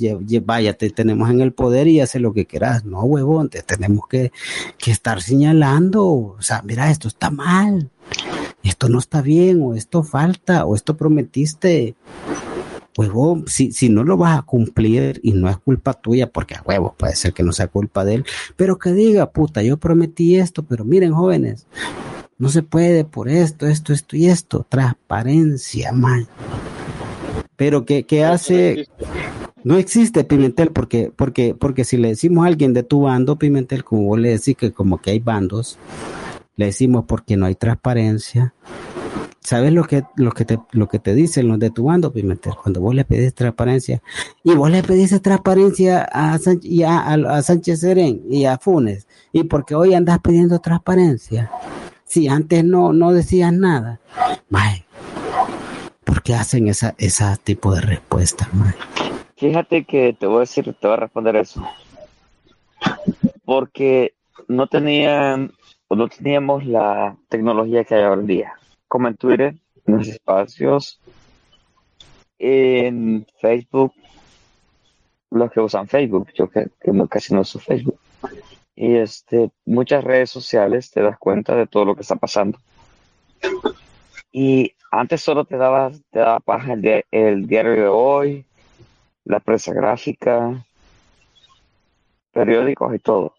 [0.44, 4.06] vaya, te tenemos en el poder y hace lo que quieras, no huevón, te tenemos
[4.09, 4.31] que,
[4.77, 7.90] que estar señalando, o sea, mira, esto está mal,
[8.62, 11.97] esto no está bien, o esto falta, o esto prometiste,
[12.97, 16.62] huevo, si, si no lo vas a cumplir y no es culpa tuya, porque a
[16.62, 20.36] huevo puede ser que no sea culpa de él, pero que diga, puta, yo prometí
[20.36, 21.66] esto, pero miren jóvenes,
[22.43, 26.27] no se puede por esto, esto, esto y esto, transparencia, man.
[27.55, 28.89] Pero que, que hace,
[29.62, 33.85] no existe Pimentel porque, porque, porque si le decimos a alguien de tu bando, Pimentel,
[33.85, 35.78] como vos le decís que como que hay bandos,
[36.56, 38.55] le decimos porque no hay transparencia,
[39.44, 42.55] ¿Sabes lo que, lo que te, lo que te dicen los de tu bando, Pimentel?
[42.60, 44.01] Cuando vos le pedís transparencia,
[44.43, 48.59] y vos le pedís transparencia a, San- y a, a- a Sánchez Serén y a
[48.59, 51.51] Funes, y porque hoy andas pidiendo transparencia.
[52.12, 53.98] Si antes no, no decías nada.
[54.51, 54.84] Mae,
[56.05, 58.74] ¿por qué hacen esa, esa tipo de respuestas, mae?
[59.34, 61.66] Fíjate que te voy a decir, te voy a responder eso.
[63.47, 64.12] Porque
[64.47, 65.55] no tenían,
[65.89, 68.52] no teníamos la tecnología que hay ahora en día.
[68.89, 69.55] Como en Twitter,
[69.86, 71.01] en los espacios,
[72.39, 73.94] en Facebook,
[75.30, 77.98] los que usan Facebook, yo que, que casi no uso Facebook.
[78.74, 82.59] Y este, muchas redes sociales te das cuenta de todo lo que está pasando.
[84.32, 88.47] Y antes solo te daba, te daba paja el, dia- el diario de hoy,
[89.24, 90.65] la prensa gráfica,
[92.32, 93.35] periódicos y todo.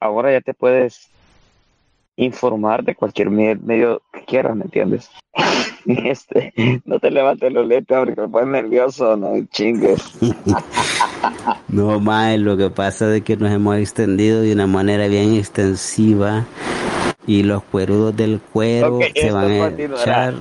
[0.00, 1.11] Ahora ya te puedes
[2.16, 5.10] informar de cualquier me- medio que quieras, ¿me entiendes?
[5.84, 6.52] Este,
[6.84, 10.00] no te levantes los lentes porque me pones nervioso, no chingues.
[11.68, 16.44] No, mae, lo que pasa es que nos hemos extendido de una manera bien extensiva
[17.26, 20.34] y los cuerudos del cuero se van a echar.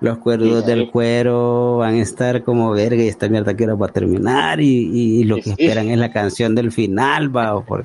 [0.00, 3.86] Los cuerudos del cuero van a estar como verga y esta mierda que ahora va
[3.86, 7.56] a terminar y, y- y lo que esperan es la canción del final, va.
[7.56, 7.84] o por-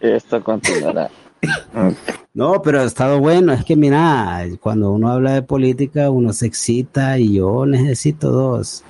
[0.00, 1.10] Esto continuará.
[2.34, 3.54] No, pero ha estado bueno.
[3.54, 8.84] Es que mira, cuando uno habla de política, uno se excita y yo necesito dos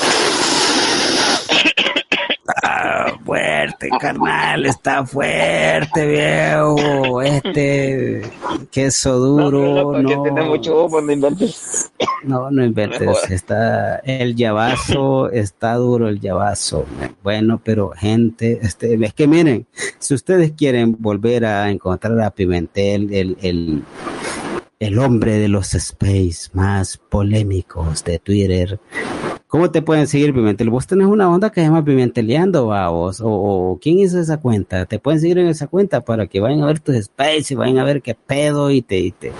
[3.24, 7.22] Fuerte, carnal, está fuerte, viejo.
[7.22, 8.22] Este
[8.70, 11.90] queso duro, no, mucho humo, no inventes.
[12.24, 13.30] no, no inventes.
[13.30, 16.84] Está el llavazo, está duro el llavazo.
[17.22, 19.66] Bueno, pero gente, este, es que miren,
[19.98, 23.82] si ustedes quieren volver a encontrar a Pimentel, el, el,
[24.80, 28.78] el hombre de los space más polémicos de Twitter.
[29.54, 30.68] ¿Cómo te pueden seguir, Pimentel?
[30.68, 34.38] Vos tenés una onda que se llama Pimenteleando, va, vos, o, o quién hizo esa
[34.40, 34.84] cuenta.
[34.84, 37.78] Te pueden seguir en esa cuenta para que vayan a ver tus space y vayan
[37.78, 39.30] a ver qué pedo y te, y te,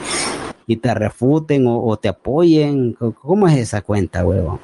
[0.69, 2.93] y te refuten o, o te apoyen.
[2.93, 4.61] ¿Cómo- ¿Cómo es esa cuenta, huevo?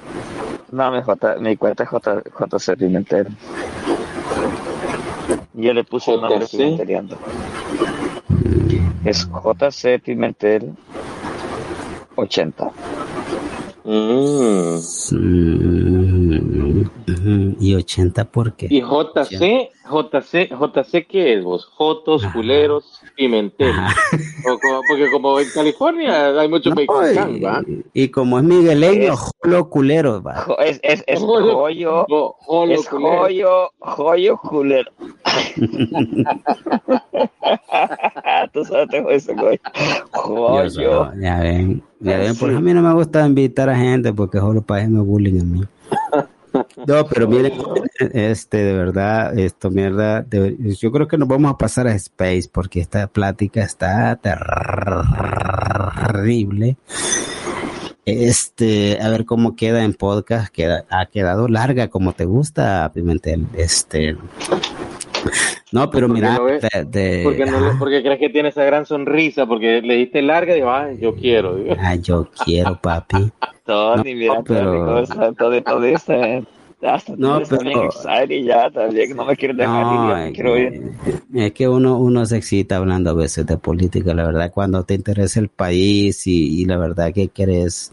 [0.71, 3.27] No, mi, J, mi cuenta es J, JC Pimentel.
[5.55, 6.47] Yo le puse el nombre.
[6.49, 7.19] Pimenteleando.
[9.05, 10.77] Es JC Pimentel
[12.15, 12.71] 80.
[13.85, 14.77] Mm.
[17.61, 18.69] Y 80 por qué.
[18.71, 21.67] Y JC, JC, JC, ¿qué es vos?
[21.67, 23.71] Jotos, culeros, pimentel.
[23.71, 23.95] Ajá.
[24.51, 27.63] O como- porque como en California hay mucho No, mexicano, ¿va?
[27.67, 30.37] y, y como es migueleño, Es- jolo culero, va.
[30.43, 32.07] Jo- Es, es, es Joyo.
[32.47, 33.19] jolo, es culero.
[33.19, 34.91] joyo, joyo culero.
[38.53, 39.61] Tú sabes eso, güey.
[40.15, 41.13] Yo Joyo.
[41.21, 44.39] ya ven, ya ven, por eso a mí no me gusta invitar a gente porque
[44.39, 45.61] solo para hacerme bullying a mí.
[46.87, 47.53] No, pero miren,
[48.13, 52.49] este, de verdad, esto, mierda, de- yo creo que nos vamos a pasar a Space
[52.53, 54.17] porque esta plática está
[56.03, 56.77] terrible.
[58.07, 63.47] Este, a ver cómo queda en podcast, queda, ha quedado larga como te gusta, Pimentel,
[63.57, 64.17] este.
[65.71, 68.87] No, pero ¿Por qué mira, de- de- Porque, no, porque crees que tiene esa gran
[68.87, 71.57] sonrisa, porque le diste larga y dijo, ay, yo quiero.
[71.57, 71.77] digo.
[71.79, 73.31] ah, yo quiero, papi.
[74.05, 75.93] Mira, No, pero- todo, todo.
[76.83, 80.35] Hasta No, pero- excited ya, también, no me quieres dejar ir, No, ya me es
[80.35, 80.91] quiero ir.
[81.33, 84.83] que, es que uno, uno se excita hablando a veces de política, la verdad, cuando
[84.85, 87.93] te interesa el país y, y la verdad que quieres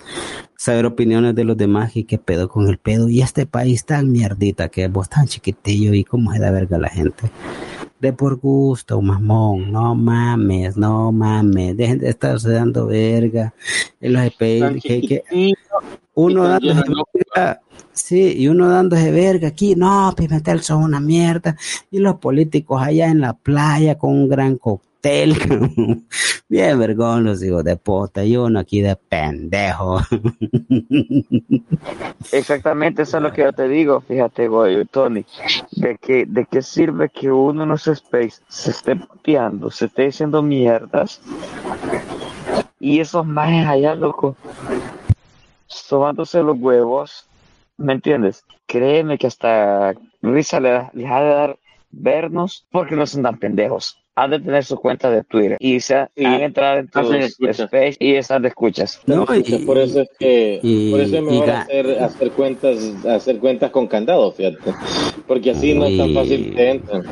[0.55, 3.09] saber opiniones de los demás y qué pedo con el pedo.
[3.09, 6.89] Y este país tan mierdita que vos tan chiquitillo y cómo es la verga la
[6.89, 7.29] gente.
[7.99, 13.53] De por gusto, mamón, no mames, no mames, dejen de estarse dando verga
[13.99, 15.23] en los EPI, Tan que-
[16.13, 17.61] uno verga,
[17.97, 21.57] sí, y uno dándose verga aquí, no, Pimentel son una mierda,
[21.91, 25.35] y los políticos allá en la playa con un gran cóctel,
[26.49, 30.01] bien vergón los hijos de puta, y uno aquí de pendejo.
[32.31, 35.25] Exactamente, eso es lo que yo te digo, fíjate, güey, Tony,
[35.71, 40.41] de que, de qué sirve que uno los space se esté pateando, se esté diciendo
[40.41, 41.21] mierdas,
[42.79, 44.35] y esos majes allá, loco,
[45.67, 47.25] sobándose los huevos,
[47.77, 48.43] ¿me entiendes?
[48.65, 51.57] Créeme que hasta risa le da- les ha de dar
[51.91, 53.97] vernos porque no son tan pendejos.
[54.15, 56.87] Han de tener su cuenta de Twitter y se han Y han de entrar en
[56.87, 57.11] tus
[57.59, 58.99] space y esas de escuchas.
[59.05, 63.37] No, y- por eso es que y- por eso es mejor hacer, hacer cuentas hacer
[63.37, 64.73] cuentas con candado fíjate
[65.27, 67.03] porque así no es tan fácil que te entren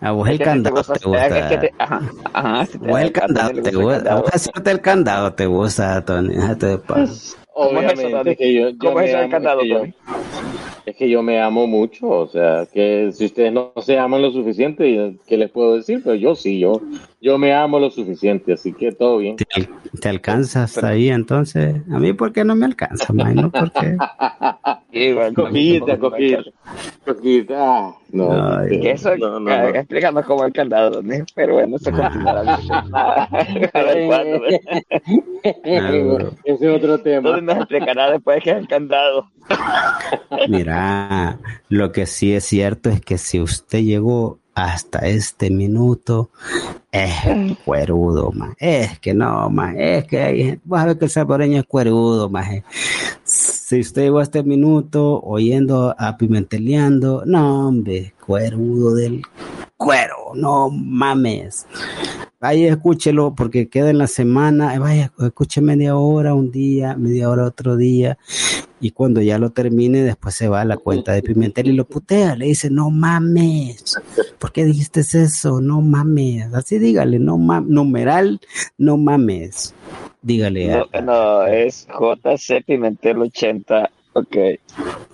[0.00, 1.70] a vos el candado te gusta.
[1.78, 6.66] ajá, Vos el candado te gusta a vos hacerte el candado te gusta, Tony, déjate
[6.66, 7.36] de paz.
[7.66, 9.68] ¿Cómo es eso, que yo, yo ¿Cómo me es eso del amo, candado, es que
[9.68, 9.94] yo- Tony?
[10.86, 14.30] es que yo me amo mucho o sea que si ustedes no se aman lo
[14.32, 16.00] suficiente ¿qué les puedo decir?
[16.02, 16.80] pero yo sí yo
[17.20, 19.46] yo me amo lo suficiente así que todo bien ¿Te,
[20.00, 21.82] te alcanzas ahí entonces?
[21.90, 23.34] A mí, ¿por qué no me alcanza, man?
[23.34, 23.50] ¿No?
[23.50, 23.96] Porque
[25.34, 26.42] Coquita, coquita,
[27.04, 27.54] coquita.
[27.58, 29.78] Ah, no, este, Que eso, no, no, eh, no.
[29.78, 32.54] explicando cómo el candado, Tony, pero bueno, eso continuará.
[32.54, 33.70] A ver.
[33.74, 34.26] Ah,
[36.44, 37.30] Ese es otro tema.
[37.30, 39.30] Tony nos explicará después que es el candado.
[40.48, 41.38] Mira,
[41.68, 46.30] lo que sí es cierto es que si usted llegó hasta este minuto,
[46.90, 48.54] es cuerudo, más.
[48.58, 49.74] Es que no, más.
[49.76, 52.48] Es que hay vas a ver que el salvadoreño es cuerudo, más.
[53.24, 59.22] Si usted llegó a este minuto oyendo a Pimenteleando, no, hombre, cuerudo del
[59.76, 61.66] cuero, no mames.
[62.40, 64.78] Vaya, escúchelo porque queda en la semana.
[64.78, 68.16] Vaya, escuche media hora un día, media hora otro día.
[68.80, 71.84] Y cuando ya lo termine, después se va a la cuenta de Pimentel y lo
[71.84, 72.36] putea.
[72.36, 73.96] Le dice, no mames.
[74.38, 75.60] ¿Por qué dijiste eso?
[75.60, 76.52] No mames.
[76.54, 77.70] Así dígale, no mames.
[77.70, 78.40] Numeral,
[78.76, 79.74] no mames.
[80.22, 83.90] Dígale No, no, es JC Pimentel 80.
[84.18, 84.36] Ok.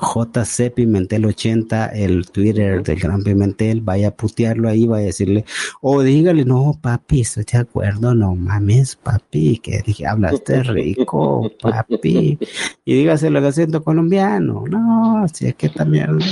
[0.00, 3.82] JC Pimentel 80, el Twitter del Gran Pimentel.
[3.82, 5.44] Vaya a putearlo ahí, vaya a decirle,
[5.82, 12.38] o dígale, no, papi, estoy de acuerdo, no mames, papi, que dije, hablaste rico, papi.
[12.86, 14.64] Y dígaselo en acento colombiano.
[14.68, 16.24] No, si es que esta mierda.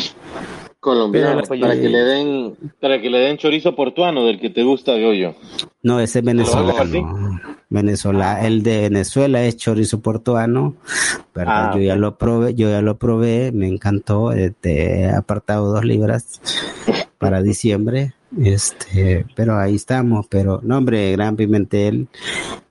[0.82, 4.64] Colombiano, Pero, para que le den, para que le den chorizo portuano del que te
[4.64, 5.36] gusta de hoyo.
[5.80, 7.40] No, ese es ¿Lo hago venezolano.
[7.68, 10.74] Venezuela, el de Venezuela es chorizo portuano,
[11.36, 11.70] ¿verdad?
[11.70, 15.84] Ah, yo ya lo probé, yo ya lo probé, me encantó, este, he apartado dos
[15.84, 16.40] libras
[17.18, 22.08] para diciembre, este, pero ahí estamos, pero, no hombre, Gran Pimentel,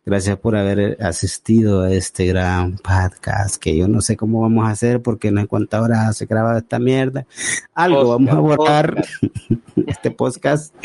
[0.06, 4.72] gracias por haber asistido a este gran podcast, que yo no sé cómo vamos a
[4.72, 7.26] hacer porque no sé cuántas horas se graba esta mierda,
[7.74, 9.06] algo Podcast, vamos a borrar,
[9.88, 10.76] este podcast,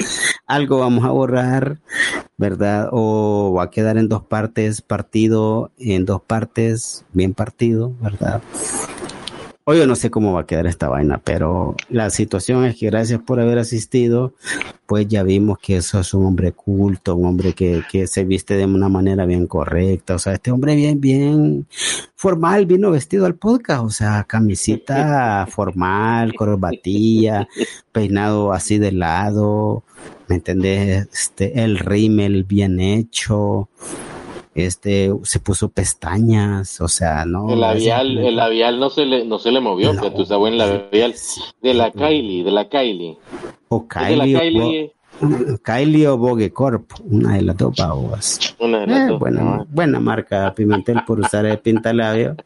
[0.47, 1.79] algo vamos a borrar,
[2.37, 2.89] ¿verdad?
[2.93, 8.43] O va a quedar en dos partes, partido en dos partes, bien partido, ¿verdad?
[9.69, 12.87] Hoy yo no sé cómo va a quedar esta vaina, pero la situación es que
[12.87, 14.33] gracias por haber asistido,
[14.87, 18.55] pues ya vimos que eso es un hombre culto, un hombre que, que se viste
[18.55, 21.67] de una manera bien correcta, o sea, este hombre bien, bien
[22.15, 27.49] formal vino vestido al podcast, o sea, camisita formal, corbatilla,
[27.91, 29.83] peinado así de lado,
[30.29, 31.09] ¿me entendés?
[31.13, 33.69] Este, el rímel bien hecho,
[34.65, 37.51] este se puso pestañas, o sea, no.
[37.51, 40.01] El labial, el labial no se le, no se le movió, No.
[40.01, 41.15] que tú sabes buen labial
[41.63, 43.19] de la Kylie, de la Kylie.
[43.69, 44.93] o Es de la Kylie,
[45.63, 48.55] Kylie, o, Vogue Corp, una de las dos babas.
[48.59, 49.19] una de las Eh, dos.
[49.19, 49.67] buena, ¿no?
[49.71, 52.37] buena marca Pimentel por usar el pintalabio.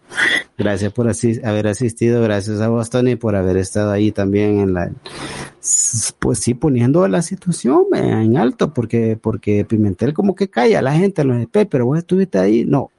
[0.56, 1.08] Gracias por
[1.44, 4.90] haber asistido, gracias a vos Tony por haber estado ahí también en la
[6.18, 10.82] pues sí poniendo la situación eh, en alto porque porque Pimentel como que calla a
[10.82, 12.90] la gente en los EP, pero vos estuviste ahí, no.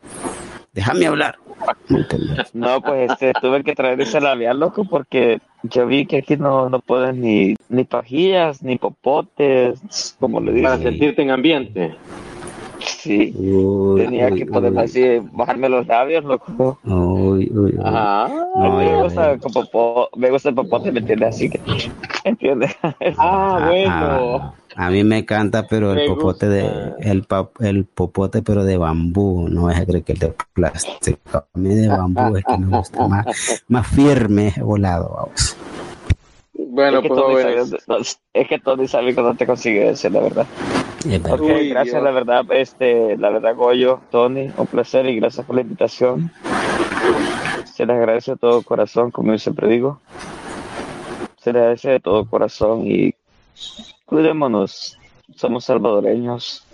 [0.73, 1.38] Déjame hablar.
[2.53, 6.69] No, pues este, tuve que traer ese labial, loco, porque yo vi que aquí no,
[6.69, 10.91] no pueden ni, ni pajillas, ni popotes, como le Para dicen.
[10.91, 11.95] sentirte en ambiente.
[12.79, 16.79] Sí, Uy, tenía uy, que uy, así, bajarme los labios, loco.
[16.85, 17.75] uy, uy, uy.
[17.83, 18.29] Ajá.
[18.55, 21.29] No, me, ya gusta con popo- me gusta el popote, ¿me entiendes?
[21.29, 21.59] Así que,
[22.23, 22.75] ¿entiendes?
[23.17, 24.53] Ah, bueno.
[24.76, 27.26] A mí me encanta, pero el Me popote de el
[27.60, 31.19] el popote pero de bambú, no es creo que el de plástico.
[31.34, 35.57] A mí de bambú es que me gusta más más firme, volado, vamos.
[36.53, 40.10] Bueno, es, que pues Tony sabe, no, es que Tony sabe no te consigue ese,
[40.10, 40.48] la verdad.
[40.99, 41.34] Es verdad.
[41.34, 42.03] Ok, Uy, gracias, Dios.
[42.03, 46.31] la verdad, este, la verdad, Goyo, Tony, un placer y gracias por la invitación.
[47.65, 49.99] Se les agradece de todo corazón, como yo siempre digo.
[51.38, 53.15] Se les agradece de todo corazón y
[54.11, 54.97] cuidémonos.
[55.38, 56.67] Somos salvadoreños,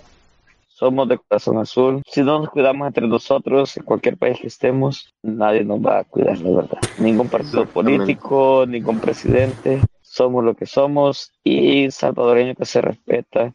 [0.67, 2.01] somos de corazón azul.
[2.07, 6.03] Si no nos cuidamos entre nosotros, en cualquier país que estemos, nadie nos va a
[6.03, 6.79] cuidar, la verdad.
[6.97, 9.81] Ningún partido político, ningún presidente.
[10.01, 13.53] Somos lo que somos y salvadoreño que se respeta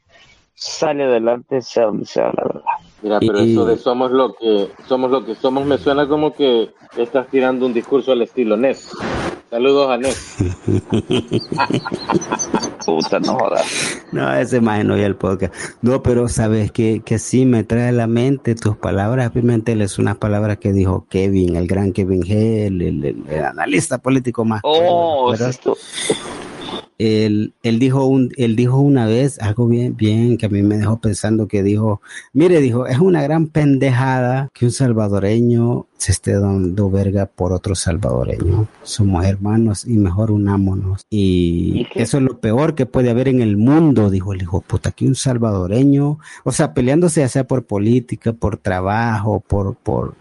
[0.54, 2.62] sale adelante, sea donde sea, la verdad.
[3.02, 6.32] Mira, pero Y- eso de somos lo que somos lo que somos me suena como
[6.32, 8.92] que estás tirando un discurso al estilo Ness.
[9.50, 10.36] Saludos a Ness.
[12.84, 13.98] Puta, no jodas.
[14.12, 15.54] No, ese más no el podcast.
[15.80, 19.98] No, pero sabes que, que sí me trae a la mente tus palabras, Pimentel, es
[19.98, 24.44] unas palabras que dijo Kevin, el gran Kevin G, el, el- el- el analista político
[24.44, 24.60] más.
[24.64, 25.78] Oh, esto,
[26.98, 30.76] él, él dijo un, él dijo una vez algo bien, bien que a mí me
[30.76, 32.00] dejó pensando que dijo,
[32.32, 37.74] mire, dijo, es una gran pendejada que un salvadoreño se esté dando verga por otro
[37.74, 38.66] salvadoreño.
[38.82, 41.06] Somos hermanos y mejor unámonos.
[41.10, 44.90] Y eso es lo peor que puede haber en el mundo, dijo el hijo puta,
[44.90, 50.14] que un salvadoreño, o sea, peleándose ya sea por política, por trabajo, por, por,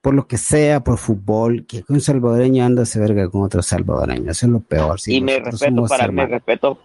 [0.00, 3.62] por lo que sea, por fútbol, que un salvadoreño anda a se verga con otro
[3.62, 4.30] salvadoreño.
[4.30, 5.00] Eso es lo peor.
[5.00, 6.78] sí, y mi respeto para mi respeto,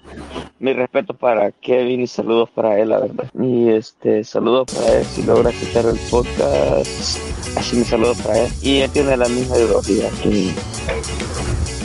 [0.60, 3.26] mi respeto para Kevin y saludos para él, la verdad.
[3.40, 7.20] Y este saludos para él si logra escuchar el podcast.
[7.58, 8.52] Así mi saludos para él.
[8.62, 10.54] Y él tiene la misma ideología que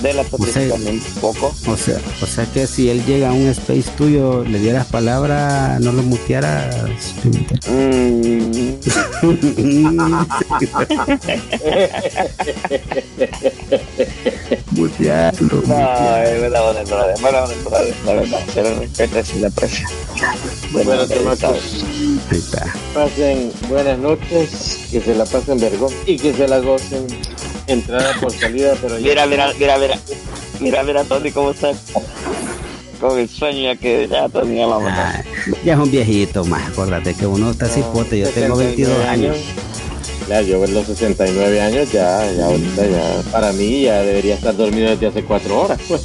[0.02, 1.55] de la políticamente un poco.
[1.66, 5.78] O sea, o sea que si él llega a un space tuyo, le dieras palabra,
[5.81, 7.14] no lo mutearas.
[7.68, 8.77] Mm,
[14.73, 15.62] Mutearlo.
[15.66, 18.40] no, es brother, buena onda el brother, la verdad.
[18.52, 19.89] Se le respeta y le aprecia.
[20.73, 21.39] Bueno, chamacos.
[21.39, 21.85] sabes.
[22.31, 22.66] Ahí está.
[22.94, 27.06] Pasen buenas noches, que se la pasen vergón y que se la gocen.
[27.66, 29.09] Entrada por salida, pero ya.
[29.09, 29.98] Mira, mira, mira, mira.
[30.60, 31.72] Mira, mira, Tony, cómo está.
[33.01, 34.90] Con el sueño ya que ya ya vamos.
[34.90, 35.22] Ah,
[35.64, 39.36] ya es un viejito más, acuérdate que uno está cipote, yo tengo 22 años.
[40.30, 44.56] Ya, yo en los 69 años ya, ya ahorita ya, para mí ya debería estar
[44.56, 46.05] dormido desde hace cuatro horas, pues.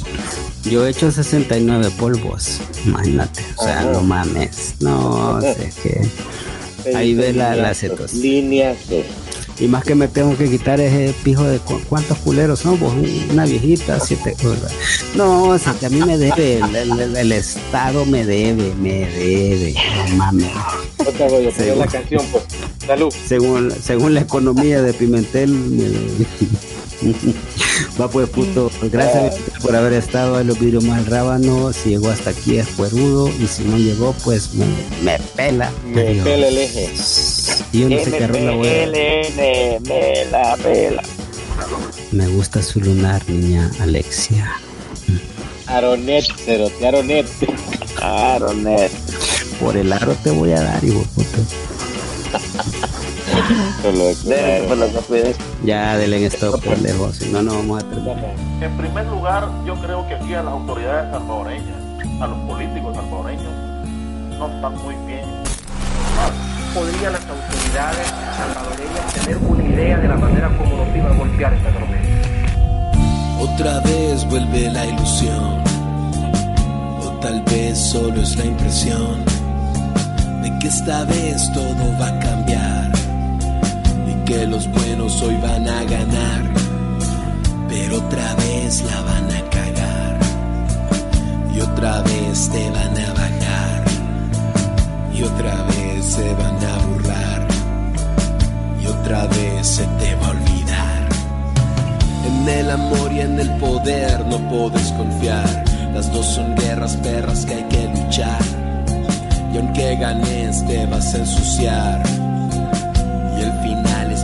[0.64, 3.90] Yo he hecho 69 polvos, imagínate, o sea, Ajá.
[3.90, 6.94] no mames, no, sé es que...
[6.94, 8.20] Ahí ve la- la situación.
[8.22, 9.04] lineazos.
[9.62, 12.92] Y más que me tengo que quitar ese pijo de cu- cuántos culeros somos,
[13.30, 14.72] una viejita, siete cosas.
[15.14, 19.74] No, que a mí me debe, el, el- el- el Estado me debe, me debe,
[20.08, 20.50] no mames.
[20.98, 22.42] Otra pongo la canción, pues.
[22.84, 23.14] Salud.
[23.28, 26.26] Según, según la economía de Pimentel, me debe.
[28.00, 32.30] Va pues puto, gracias por haber estado en los vidrios más rábanos, si llegó hasta
[32.30, 34.66] aquí es cuerudo y si no llegó pues me,
[35.02, 35.70] me pela.
[35.86, 36.90] Me pela el eje.
[37.72, 38.86] Y yo no sé qué rola voy a-
[39.80, 41.02] me la pela.
[42.12, 44.52] Me gusta su lunar, niña Alexia.
[45.66, 47.26] Aronet, cerote, Aronet.
[47.96, 48.90] Claro, net.
[49.60, 51.24] Por el aro te voy a dar, hijo de
[55.64, 58.34] Ya, denle en stop, pendejo, si no, no vamos a terminar.
[58.60, 61.76] En primer lugar, yo creo que aquí a las autoridades salvadoreñas,
[62.20, 63.52] a los políticos salvadoreños,
[64.38, 65.24] no están muy bien.
[66.74, 71.54] ¿Podrían las autoridades salvadoreñas tener una idea de la manera como nos iba a golpear
[71.54, 72.28] esta tormenta?
[73.40, 75.62] Otra vez vuelve la ilusión,
[77.00, 79.24] o tal vez solo es la impresión
[80.42, 82.92] de que esta vez todo va a cambiar
[84.24, 86.42] que los buenos hoy van a ganar,
[87.68, 90.18] pero otra vez la van a cagar
[91.54, 93.84] y otra vez te van a bajar
[95.14, 97.46] y otra vez se van a burlar
[98.82, 101.08] y otra vez se te va a olvidar.
[102.26, 105.64] En el amor y en el poder no puedes confiar.
[105.94, 108.40] Las dos son guerras perras que hay que luchar.
[109.52, 112.02] Y aunque ganes te vas a ensuciar.
[113.38, 113.81] Y el final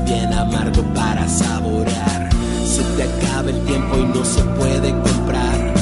[0.08, 2.30] bien amargo para saborear.
[2.64, 5.74] Se te acaba el tiempo y no se puede comprar.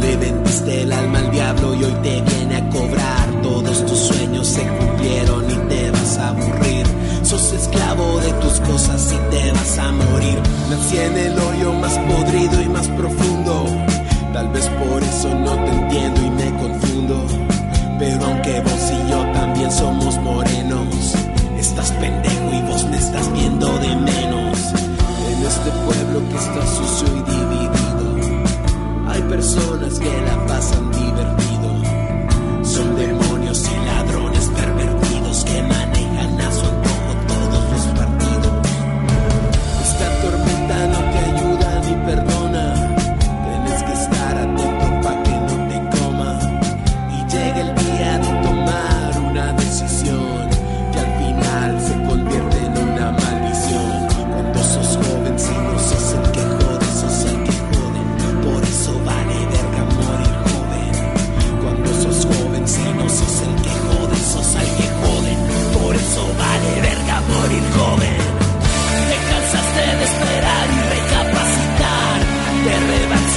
[0.00, 3.42] Le vendiste el alma al diablo y hoy te viene a cobrar.
[3.42, 6.86] Todos tus sueños se cumplieron y te vas a aburrir.
[7.22, 10.38] Sos esclavo de tus cosas y te vas a morir.
[10.70, 13.66] Nací en el hoyo más podrido y más profundo.
[14.32, 17.26] Tal vez por eso no te entiendo y me confundo.
[17.98, 21.16] Pero aunque vos y yo también somos morenos,
[21.76, 24.58] estás pendejo y vos me estás viendo de menos.
[25.28, 32.64] En este pueblo que está sucio y dividido, hay personas que la pasan divertido.
[32.64, 33.15] Son de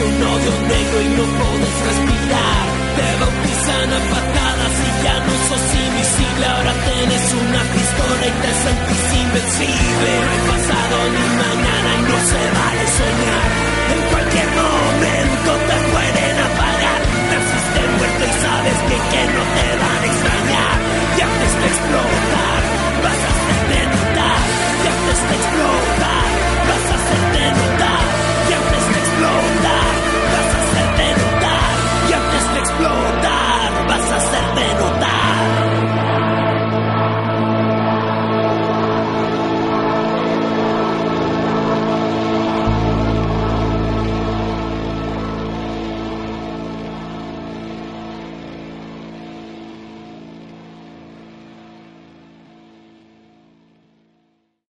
[0.01, 2.65] un odio negro y no podés respirar.
[2.95, 6.45] Te bautizan a patadas y ya no sos invisible.
[6.47, 10.09] Ahora tienes una pistola y te sentís invencible.
[10.23, 13.49] No hay pasado ni mañana y no se vale soñar.
[13.91, 17.01] En cualquier momento te pueden apagar.
[17.31, 20.75] Naciste muerto y sabes que, no te van a extrañar.
[21.19, 22.61] Ya te está explotar,
[23.03, 24.41] vas a hacerte notar.
[24.85, 26.27] Ya te está explotar,
[26.67, 27.78] vas a hacerte.